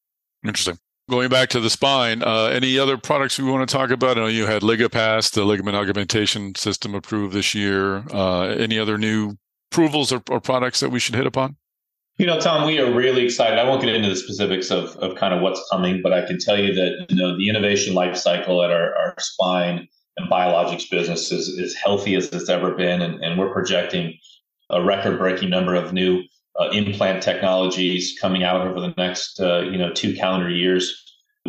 Interesting. 0.44 0.78
Going 1.12 1.28
back 1.28 1.50
to 1.50 1.60
the 1.60 1.70
spine, 1.70 2.24
uh, 2.24 2.46
any 2.46 2.80
other 2.80 2.96
products 2.96 3.38
we 3.38 3.44
want 3.44 3.68
to 3.68 3.76
talk 3.76 3.90
about? 3.90 4.18
I 4.18 4.22
know 4.22 4.28
you 4.28 4.46
had 4.46 4.62
Ligapass, 4.62 5.30
the 5.30 5.44
ligament 5.44 5.76
augmentation 5.76 6.56
system 6.56 6.96
approved 6.96 7.34
this 7.34 7.54
year. 7.54 8.06
Uh, 8.14 8.44
any 8.44 8.80
other 8.80 8.98
new 8.98 9.36
approvals 9.70 10.14
or, 10.14 10.24
or, 10.30 10.40
products 10.40 10.80
that 10.80 10.90
we 10.90 11.02
should 11.02 11.16
hit 11.16 11.28
upon? 11.28 11.58
You 12.16 12.28
know, 12.28 12.40
Tom, 12.40 12.66
we 12.66 12.80
are 12.80 12.90
really 12.90 13.26
excited. 13.26 13.60
I 13.60 13.66
won't 13.66 13.82
get 13.82 13.94
into 13.94 14.08
the 14.08 14.16
specifics 14.16 14.72
of, 14.72 14.96
of 15.00 15.18
kind 15.18 15.34
of 15.34 15.42
what's 15.42 15.62
coming, 15.70 16.02
but 16.02 16.14
I 16.14 16.26
can 16.26 16.40
tell 16.40 16.58
you 16.58 16.74
that 16.76 17.08
you 17.10 17.18
know 17.18 17.38
the 17.38 17.50
innovation 17.50 17.94
life 17.94 18.16
cycle 18.16 18.64
at 18.64 18.72
our, 18.72 18.96
our 18.96 19.14
spine 19.20 19.90
and 20.16 20.32
biologics 20.32 20.90
business 20.90 21.30
is 21.30 21.60
as 21.60 21.74
healthy 21.74 22.16
as 22.16 22.30
it's 22.30 22.48
ever 22.48 22.74
been, 22.74 23.02
and, 23.02 23.22
and 23.22 23.38
we're 23.38 23.52
projecting 23.52 24.18
a 24.70 24.82
record-breaking 24.82 25.50
number 25.50 25.76
of 25.76 25.92
new 25.92 26.24
uh, 26.60 26.70
implant 26.70 27.24
technologies 27.24 28.18
coming 28.20 28.44
out 28.44 28.68
over 28.68 28.80
the 28.80 28.94
next 28.98 29.40
uh, 29.40 29.62
you 29.62 29.78
know 29.78 29.92
two 29.94 30.14
calendar 30.16 30.50
years. 30.50 30.98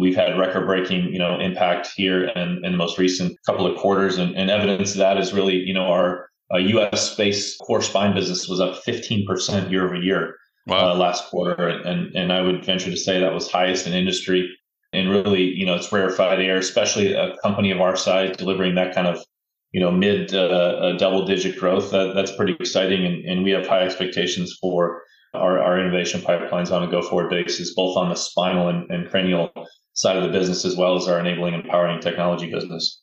We've 0.01 0.17
had 0.17 0.39
record-breaking 0.39 1.13
you 1.13 1.19
know 1.19 1.39
impact 1.39 1.91
here 1.97 2.25
in, 2.25 2.65
in 2.65 2.73
the 2.73 2.79
most 2.79 2.99
recent 2.99 3.37
couple 3.47 3.67
of 3.67 3.77
quarters, 3.79 4.19
and, 4.19 4.37
and 4.37 4.51
evidence 4.51 4.93
of 4.93 4.99
that 4.99 5.19
is 5.19 5.33
really 5.33 5.57
you 5.57 5.75
know 5.75 5.87
our 5.87 6.29
uh, 6.55 6.59
U.S. 6.59 7.11
space 7.13 7.57
core 7.57 7.83
spine 7.83 8.15
business 8.15 8.47
was 8.47 8.61
up 8.61 8.83
15% 8.85 9.71
year 9.71 9.87
over 9.87 9.97
year 9.97 10.37
wow. 10.67 10.93
Uh, 10.93 10.95
last 10.95 11.25
quarter, 11.27 11.69
and 11.69 12.15
and 12.15 12.33
I 12.33 12.41
would 12.43 12.65
venture 12.65 12.91
to 12.91 12.97
say 12.97 13.21
that 13.21 13.35
was 13.35 13.51
highest 13.51 13.87
in 13.87 13.93
industry. 13.93 14.49
And 14.95 15.09
really, 15.09 15.43
you 15.43 15.65
know, 15.65 15.75
it's 15.75 15.91
rarefied 15.91 16.39
air, 16.39 16.59
especially 16.59 17.15
a 17.15 17.35
company 17.43 17.71
of 17.71 17.81
our 17.81 17.97
size 17.97 18.37
delivering 18.37 18.75
that 18.75 18.95
kind 18.95 19.07
of 19.07 19.25
you 19.73 19.81
know 19.81 19.91
mid 19.91 20.35
uh, 20.35 20.39
uh, 20.39 20.97
double 20.97 21.27
digit 21.27 21.59
growth. 21.59 21.91
That, 21.91 22.13
that's 22.15 22.35
pretty 22.37 22.55
exciting, 22.61 23.05
and, 23.05 23.25
and 23.25 23.45
we 23.45 23.51
have 23.51 23.67
high 23.67 23.83
expectations 23.83 24.57
for 24.61 25.03
our, 25.35 25.59
our 25.59 25.81
innovation 25.81 26.21
pipelines 26.21 26.71
on 26.71 26.83
a 26.83 26.91
go 26.91 27.03
forward 27.03 27.31
basis, 27.31 27.75
both 27.75 27.97
on 27.97 28.09
the 28.09 28.15
spinal 28.15 28.69
and, 28.69 28.91
and 28.91 29.09
cranial 29.11 29.51
side 29.95 30.17
of 30.17 30.23
the 30.23 30.29
business 30.29 30.65
as 30.65 30.77
well 30.77 30.97
as 30.97 31.09
our 31.09 31.19
enabling 31.19 31.55
and 31.55 31.65
empowering 31.65 32.01
technology 32.01 32.51
business. 32.51 33.01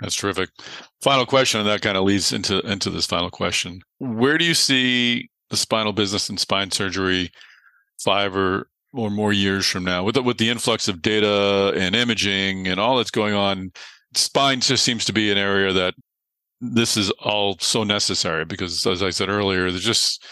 That's 0.00 0.14
terrific. 0.14 0.50
Final 1.02 1.26
question, 1.26 1.60
and 1.60 1.68
that 1.68 1.82
kind 1.82 1.96
of 1.96 2.04
leads 2.04 2.32
into 2.32 2.60
into 2.60 2.90
this 2.90 3.06
final 3.06 3.30
question. 3.30 3.82
Where 3.98 4.38
do 4.38 4.44
you 4.44 4.54
see 4.54 5.30
the 5.50 5.56
spinal 5.56 5.92
business 5.92 6.28
and 6.28 6.38
spine 6.38 6.70
surgery 6.70 7.30
five 8.02 8.36
or 8.36 8.68
or 8.94 9.10
more 9.10 9.32
years 9.32 9.66
from 9.66 9.84
now, 9.84 10.02
with 10.02 10.14
the, 10.14 10.22
with 10.22 10.38
the 10.38 10.48
influx 10.48 10.88
of 10.88 11.02
data 11.02 11.72
and 11.76 11.94
imaging 11.94 12.66
and 12.66 12.80
all 12.80 12.96
that's 12.96 13.10
going 13.10 13.34
on 13.34 13.70
spine 14.14 14.60
just 14.60 14.84
seems 14.84 15.04
to 15.06 15.12
be 15.12 15.30
an 15.30 15.38
area 15.38 15.72
that 15.72 15.94
this 16.60 16.96
is 16.96 17.10
all 17.22 17.56
so 17.60 17.84
necessary 17.84 18.44
because, 18.44 18.86
as 18.86 19.02
I 19.02 19.10
said 19.10 19.28
earlier, 19.28 19.70
there's 19.70 19.84
just 19.84 20.24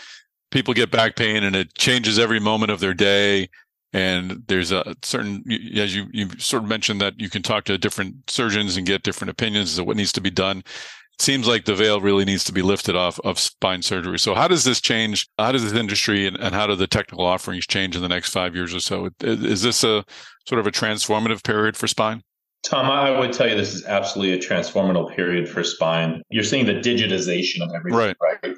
people 0.51 0.75
get 0.75 0.91
back 0.91 1.17
pain 1.17 1.45
and 1.45 1.55
it 1.55 1.75
changes 1.75 2.19
every 2.19 2.41
moment 2.41 2.73
of 2.73 2.81
their 2.81 2.95
day. 2.95 3.49
And 3.93 4.43
there's 4.49 4.73
a 4.73 4.95
certain, 5.03 5.45
as 5.77 5.95
you, 5.95 6.07
you 6.13 6.29
sort 6.39 6.63
of 6.63 6.69
mentioned 6.69 7.01
that 7.01 7.19
you 7.19 7.31
can 7.31 7.43
talk 7.43 7.65
to 7.65 7.79
different 7.79 8.29
surgeons 8.29 8.77
and 8.77 8.87
get 8.87 9.03
different 9.03 9.31
opinions 9.31 9.79
of 9.79 9.87
what 9.87 9.97
needs 9.97 10.13
to 10.13 10.21
be 10.21 10.31
done. 10.31 10.59
It 10.59 11.23
seems 11.23 11.49
like 11.49 11.65
the 11.65 11.75
veil 11.75 12.01
really 12.01 12.27
needs 12.27 12.45
to 12.45 12.53
be 12.53 12.61
lifted 12.61 12.95
off 12.95 13.19
of 13.21 13.39
spine 13.39 13.81
surgery. 13.81 14.19
So 14.19 14.35
how 14.35 14.49
does 14.49 14.65
this 14.65 14.83
change? 14.83 15.27
How 15.39 15.53
does 15.53 15.63
this 15.63 15.73
industry 15.73 16.27
and, 16.27 16.37
and 16.37 16.55
how 16.55 16.67
do 16.67 16.75
the 16.75 16.87
technical 16.87 17.25
offerings 17.25 17.67
change 17.67 17.97
in 17.97 18.03
the 18.03 18.09
next 18.09 18.33
five 18.33 18.55
years 18.55 18.75
or 18.75 18.81
so? 18.81 19.09
Is 19.23 19.63
this 19.63 19.83
a 19.83 20.05
sort 20.47 20.59
of 20.59 20.67
a 20.67 20.73
transformative 20.73 21.43
period 21.43 21.77
for 21.77 21.87
spine? 21.87 22.23
Tom, 22.67 22.91
I 22.91 23.17
would 23.17 23.33
tell 23.33 23.49
you 23.49 23.55
this 23.55 23.75
is 23.75 23.85
absolutely 23.85 24.35
a 24.35 24.41
transformative 24.41 25.15
period 25.15 25.49
for 25.49 25.63
spine. 25.63 26.23
You're 26.31 26.43
seeing 26.43 26.67
the 26.67 26.75
digitization 26.75 27.61
of 27.61 27.73
everything, 27.73 27.97
right? 27.97 28.17
right? 28.43 28.57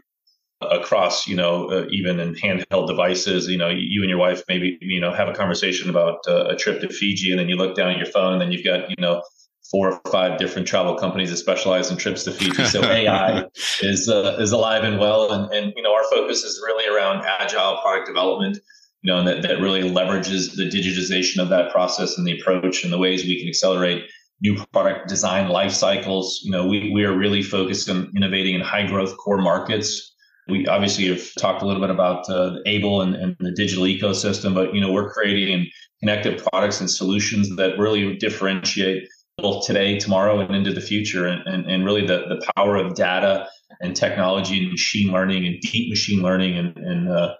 Across, 0.62 1.26
you 1.26 1.36
know, 1.36 1.70
uh, 1.70 1.86
even 1.90 2.18
in 2.18 2.34
handheld 2.34 2.86
devices, 2.86 3.48
you 3.48 3.58
know, 3.58 3.68
you 3.68 4.00
and 4.00 4.08
your 4.08 4.18
wife 4.18 4.42
maybe, 4.48 4.78
you 4.80 4.98
know, 4.98 5.12
have 5.12 5.28
a 5.28 5.34
conversation 5.34 5.90
about 5.90 6.20
uh, 6.26 6.46
a 6.46 6.56
trip 6.56 6.80
to 6.80 6.88
Fiji, 6.88 7.30
and 7.30 7.38
then 7.38 7.50
you 7.50 7.56
look 7.56 7.76
down 7.76 7.90
at 7.90 7.98
your 7.98 8.06
phone, 8.06 8.32
and 8.32 8.40
then 8.40 8.50
you've 8.50 8.64
got, 8.64 8.88
you 8.88 8.96
know, 8.98 9.22
four 9.70 9.92
or 9.92 10.00
five 10.10 10.38
different 10.38 10.66
travel 10.66 10.94
companies 10.94 11.28
that 11.28 11.36
specialize 11.36 11.90
in 11.90 11.98
trips 11.98 12.24
to 12.24 12.32
Fiji. 12.32 12.64
So 12.64 12.82
AI 12.90 13.44
is 13.82 14.08
uh, 14.08 14.38
is 14.40 14.52
alive 14.52 14.84
and 14.84 14.98
well, 14.98 15.30
and 15.30 15.52
and 15.52 15.74
you 15.76 15.82
know, 15.82 15.94
our 15.94 16.04
focus 16.10 16.44
is 16.44 16.58
really 16.64 16.88
around 16.88 17.26
agile 17.26 17.76
product 17.82 18.06
development 18.06 18.58
you 19.02 19.12
know, 19.12 19.18
and 19.18 19.28
that, 19.28 19.42
that 19.42 19.60
really 19.60 19.82
leverages 19.82 20.56
the 20.56 20.68
digitization 20.68 21.40
of 21.40 21.48
that 21.50 21.70
process 21.70 22.18
and 22.18 22.26
the 22.26 22.38
approach 22.38 22.84
and 22.84 22.92
the 22.92 22.98
ways 22.98 23.24
we 23.24 23.38
can 23.38 23.48
accelerate 23.48 24.04
new 24.40 24.56
product 24.72 25.08
design 25.08 25.48
life 25.48 25.72
cycles. 25.72 26.40
You 26.42 26.52
know, 26.52 26.66
we, 26.66 26.90
we 26.92 27.04
are 27.04 27.16
really 27.16 27.42
focused 27.42 27.88
on 27.90 28.10
innovating 28.16 28.54
in 28.54 28.60
high 28.60 28.86
growth 28.86 29.16
core 29.16 29.38
markets. 29.38 30.14
We 30.48 30.66
obviously 30.66 31.08
have 31.08 31.22
talked 31.38 31.62
a 31.62 31.66
little 31.66 31.82
bit 31.82 31.90
about 31.90 32.28
uh, 32.30 32.56
AiBLE 32.66 33.02
and, 33.02 33.14
and 33.14 33.36
the 33.40 33.52
digital 33.52 33.84
ecosystem, 33.84 34.54
but, 34.54 34.74
you 34.74 34.80
know, 34.80 34.90
we're 34.90 35.10
creating 35.10 35.66
connected 36.00 36.42
products 36.42 36.80
and 36.80 36.90
solutions 36.90 37.54
that 37.56 37.78
really 37.78 38.16
differentiate 38.16 39.06
both 39.36 39.66
today, 39.66 39.98
tomorrow, 39.98 40.40
and 40.40 40.54
into 40.54 40.72
the 40.72 40.80
future. 40.80 41.26
And, 41.26 41.46
and, 41.46 41.70
and 41.70 41.84
really 41.84 42.06
the, 42.06 42.24
the 42.28 42.42
power 42.56 42.76
of 42.76 42.94
data 42.94 43.46
and 43.80 43.94
technology 43.94 44.62
and 44.62 44.70
machine 44.70 45.12
learning 45.12 45.46
and 45.46 45.60
deep 45.60 45.90
machine 45.90 46.22
learning 46.22 46.56
and, 46.56 46.76
and 46.78 47.08
uh, 47.08 47.34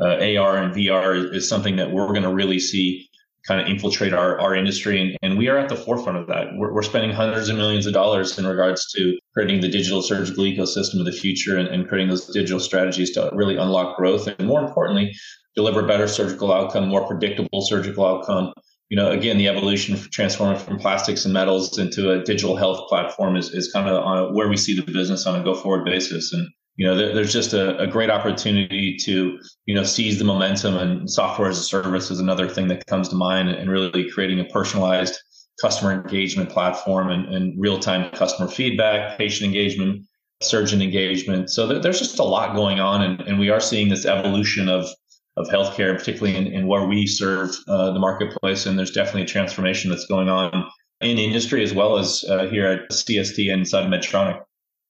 uh, 0.00 0.16
AR 0.38 0.58
and 0.58 0.74
VR 0.74 1.32
is, 1.34 1.48
something 1.48 1.76
that 1.76 1.90
we're 1.92 2.08
going 2.08 2.22
to 2.22 2.32
really 2.32 2.58
see 2.58 3.08
kind 3.46 3.60
of 3.60 3.68
infiltrate 3.68 4.14
our, 4.14 4.40
our 4.40 4.54
industry. 4.54 5.00
And, 5.00 5.16
and 5.22 5.38
we 5.38 5.48
are 5.48 5.58
at 5.58 5.68
the 5.68 5.76
forefront 5.76 6.18
of 6.18 6.26
that. 6.28 6.48
We're, 6.56 6.72
we're 6.72 6.82
spending 6.82 7.10
hundreds 7.10 7.48
of 7.48 7.56
millions 7.56 7.86
of 7.86 7.92
dollars 7.92 8.38
in 8.38 8.46
regards 8.46 8.90
to 8.92 9.18
creating 9.34 9.60
the 9.60 9.68
digital 9.68 10.00
surgical 10.00 10.44
ecosystem 10.44 10.98
of 10.98 11.04
the 11.04 11.12
future 11.12 11.58
and, 11.58 11.68
and 11.68 11.86
creating 11.86 12.08
those 12.08 12.26
digital 12.26 12.60
strategies 12.60 13.10
to 13.12 13.30
really 13.34 13.56
unlock 13.56 13.96
growth. 13.96 14.26
And 14.26 14.48
more 14.48 14.64
importantly, 14.64 15.12
deliver 15.54 15.82
better 15.82 16.08
surgical 16.08 16.52
outcome, 16.52 16.88
more 16.88 17.06
predictable 17.06 17.62
surgical 17.62 18.06
outcome. 18.06 18.52
You 18.88 18.96
know, 18.96 19.10
again, 19.10 19.38
the 19.38 19.48
evolution 19.48 19.94
of 19.94 20.10
transforming 20.10 20.58
from 20.58 20.78
plastics 20.78 21.24
and 21.24 21.34
metals 21.34 21.78
into 21.78 22.12
a 22.12 22.22
digital 22.22 22.56
health 22.56 22.88
platform 22.88 23.36
is, 23.36 23.50
is 23.50 23.72
kind 23.72 23.88
of 23.88 24.34
where 24.34 24.48
we 24.48 24.56
see 24.56 24.74
the 24.74 24.90
business 24.90 25.26
on 25.26 25.40
a 25.40 25.44
go 25.44 25.54
forward 25.54 25.84
basis. 25.84 26.32
And 26.32 26.48
you 26.76 26.86
know, 26.86 26.96
there's 26.96 27.32
just 27.32 27.52
a, 27.52 27.78
a, 27.78 27.86
great 27.86 28.10
opportunity 28.10 28.96
to, 29.04 29.38
you 29.66 29.74
know, 29.74 29.84
seize 29.84 30.18
the 30.18 30.24
momentum 30.24 30.76
and 30.76 31.08
software 31.08 31.48
as 31.48 31.58
a 31.58 31.62
service 31.62 32.10
is 32.10 32.18
another 32.18 32.48
thing 32.48 32.66
that 32.68 32.86
comes 32.86 33.08
to 33.08 33.14
mind 33.14 33.48
and 33.48 33.70
really 33.70 34.10
creating 34.10 34.40
a 34.40 34.44
personalized 34.46 35.16
customer 35.60 35.92
engagement 35.92 36.50
platform 36.50 37.10
and, 37.10 37.32
and 37.32 37.54
real-time 37.60 38.10
customer 38.10 38.48
feedback, 38.48 39.16
patient 39.16 39.46
engagement, 39.46 40.04
surgeon 40.42 40.82
engagement. 40.82 41.48
So 41.48 41.78
there's 41.78 42.00
just 42.00 42.18
a 42.18 42.24
lot 42.24 42.56
going 42.56 42.80
on 42.80 43.02
and, 43.02 43.20
and 43.20 43.38
we 43.38 43.50
are 43.50 43.60
seeing 43.60 43.88
this 43.88 44.04
evolution 44.04 44.68
of, 44.68 44.88
of 45.36 45.46
healthcare, 45.46 45.96
particularly 45.96 46.36
in, 46.36 46.48
in 46.48 46.66
where 46.66 46.86
we 46.86 47.06
serve 47.06 47.54
uh, 47.68 47.92
the 47.92 48.00
marketplace. 48.00 48.66
And 48.66 48.76
there's 48.76 48.90
definitely 48.90 49.22
a 49.22 49.26
transformation 49.26 49.90
that's 49.90 50.06
going 50.06 50.28
on 50.28 50.68
in 51.00 51.18
industry 51.18 51.62
as 51.62 51.72
well 51.72 51.98
as 51.98 52.24
uh, 52.28 52.46
here 52.46 52.66
at 52.66 52.90
CST 52.90 53.50
and 53.52 53.60
inside 53.60 53.86
Medtronic. 53.86 54.40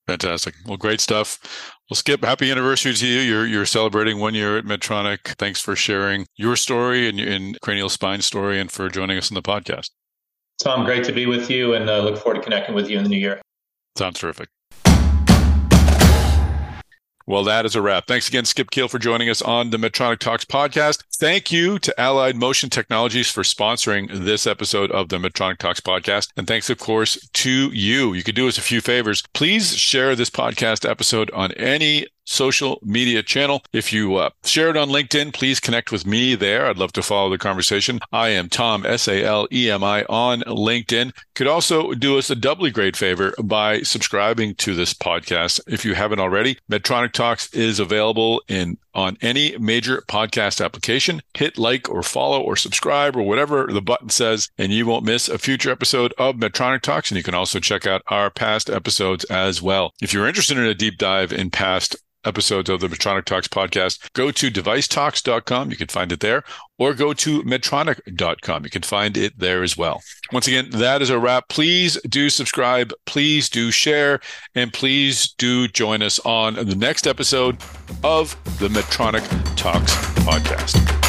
Fantastic. 0.07 0.55
Well, 0.67 0.77
great 0.77 1.01
stuff. 1.01 1.39
Well, 1.89 1.97
Skip, 1.97 2.25
happy 2.25 2.51
anniversary 2.51 2.93
to 2.93 3.07
you. 3.07 3.21
You're 3.21 3.47
you're 3.47 3.67
celebrating 3.67 4.19
one 4.19 4.35
year 4.35 4.59
at 4.59 4.65
Medtronic. 4.65 5.37
Thanks 5.39 5.61
for 5.61 5.75
sharing 5.75 6.27
your 6.37 6.57
story 6.57 7.09
and, 7.09 7.19
and 7.19 7.59
cranial 7.63 7.89
spine 7.89 8.21
story, 8.21 8.61
and 8.61 8.71
for 8.71 8.89
joining 8.89 9.17
us 9.17 9.31
on 9.31 9.35
the 9.35 9.43
podcast. 9.43 9.91
Tom, 10.63 10.85
great 10.85 11.05
to 11.05 11.13
be 11.13 11.27
with 11.27 11.51
you, 11.51 11.75
and 11.75 11.89
uh, 11.89 12.01
look 12.01 12.19
forward 12.19 12.37
to 12.37 12.43
connecting 12.43 12.75
with 12.75 12.89
you 12.89 12.99
in 12.99 13.03
the 13.03 13.09
new 13.09 13.19
year. 13.19 13.41
Sounds 13.97 14.19
terrific. 14.19 14.49
Well, 17.27 17.45
that 17.45 17.65
is 17.65 17.75
a 17.75 17.81
wrap. 17.81 18.07
Thanks 18.07 18.29
again, 18.29 18.45
Skip 18.45 18.71
Kiil, 18.71 18.91
for 18.91 18.99
joining 18.99 19.31
us 19.31 19.41
on 19.41 19.71
the 19.71 19.79
Medtronic 19.79 20.19
Talks 20.19 20.45
podcast. 20.45 21.05
Thank 21.15 21.51
you 21.51 21.79
to 21.79 21.99
Allied 21.99 22.37
Motion 22.37 22.69
Technologies 22.69 23.31
for 23.31 23.43
sponsoring 23.43 24.09
this 24.11 24.47
episode 24.47 24.91
of 24.91 25.09
the 25.09 25.17
Medtronic 25.17 25.57
Talks 25.57 25.81
podcast. 25.81 26.29
And 26.37 26.47
thanks, 26.47 26.69
of 26.69 26.79
course, 26.79 27.15
to 27.33 27.71
you. 27.73 28.13
You 28.13 28.23
could 28.23 28.35
do 28.35 28.47
us 28.47 28.59
a 28.59 28.63
few 28.63 28.83
favors. 28.83 29.23
Please 29.33 29.75
share 29.75 30.15
this 30.15 30.29
podcast 30.29 30.89
episode 30.89 31.31
on 31.31 31.53
any 31.53 32.09
social 32.25 32.79
media 32.83 33.23
channel. 33.23 33.63
If 33.73 33.93
you 33.93 34.17
uh, 34.17 34.31
share 34.45 34.71
it 34.71 34.77
on 34.77 34.89
LinkedIn, 34.89 35.33
please 35.33 35.61
connect 35.61 35.93
with 35.93 36.07
me 36.07 36.35
there. 36.35 36.67
I'd 36.67 36.79
love 36.79 36.93
to 36.93 37.03
follow 37.03 37.31
the 37.31 37.39
conversation. 37.39 38.01
I 38.13 38.29
am 38.31 38.49
Tom, 38.49 38.85
S 38.87 39.09
A 39.09 39.23
L 39.25 39.47
E 39.53 39.71
M 39.71 39.85
I, 39.85 40.05
on 40.05 40.41
LinkedIn. 40.43 41.13
Could 41.35 41.47
also 41.47 41.93
do 41.93 42.19
us 42.19 42.31
a 42.31 42.35
doubly 42.35 42.71
great 42.71 42.97
favor 42.97 43.35
by 43.43 43.83
subscribing 43.83 44.55
to 44.57 44.75
this 44.75 44.95
podcast 44.95 45.61
if 45.67 45.85
you 45.85 45.95
haven't 45.95 46.21
already. 46.21 46.59
Medtronic 46.71 47.13
Talks 47.13 47.53
is 47.55 47.79
available 47.79 48.43
in 48.49 48.79
on 48.95 49.19
any 49.21 49.57
major 49.59 50.03
podcast 50.09 50.65
application. 50.65 51.21
Hit 51.35 51.59
like 51.59 51.89
or 51.89 52.03
follow 52.03 52.41
or 52.41 52.57
subscribe 52.57 53.17
or 53.17 53.23
whatever 53.23 53.67
the 53.67 53.83
button 53.83 54.09
says, 54.09 54.49
and 54.59 54.73
you 54.73 54.87
won't 54.87 55.05
miss 55.05 55.29
a 55.29 55.39
future 55.39 55.71
episode 55.71 56.15
of 56.19 56.37
Medtronic 56.37 56.83
Talks. 56.83 57.11
And 57.11 57.17
you 57.17 57.25
can 57.25 57.35
also 57.35 57.61
check 57.61 57.87
out 57.87 58.03
our 58.09 58.31
past 58.31 58.71
episodes 58.71 59.25
as 59.25 59.61
well. 59.61 59.93
If 60.01 60.13
you're 60.13 60.29
interested 60.29 60.59
in 60.59 60.65
a 60.65 60.75
deep 60.75 60.99
dive 60.99 61.33
in 61.33 61.51
past 61.51 61.97
episodes 62.25 62.71
of 62.71 62.81
the 62.81 62.89
Medtronic 62.89 63.25
Talks 63.25 63.49
podcast, 63.49 64.13
go 64.13 64.31
to 64.31 64.51
devicetalks.com. 64.51 65.71
You 65.71 65.77
can 65.77 65.89
find 65.89 66.13
it 66.13 66.21
there, 66.21 66.43
or 66.79 66.95
go 66.95 67.13
to 67.13 67.43
medtronic.com. 67.43 68.65
You 68.65 68.71
can 68.71 68.83
find 68.83 69.17
it 69.17 69.39
there 69.39 69.63
as 69.63 69.77
well. 69.77 70.03
Once 70.33 70.47
again, 70.47 70.71
that 70.71 71.03
is 71.03 71.11
a 71.11 71.19
wrap. 71.19 71.49
Please 71.49 72.01
do 72.09 72.31
subscribe. 72.31 72.93
Please 73.07 73.49
do 73.49 73.71
share. 73.71 74.21
And 74.55 74.73
please 74.73 75.33
do 75.35 75.69
join 75.69 76.03
us 76.03 76.19
on 76.21 76.55
the 76.55 76.77
next 76.77 77.07
episode 77.07 77.59
of 78.03 78.37
the 78.59 78.69
Medtronic 78.85 79.25
Talks 79.57 79.95
podcast. 80.27 81.04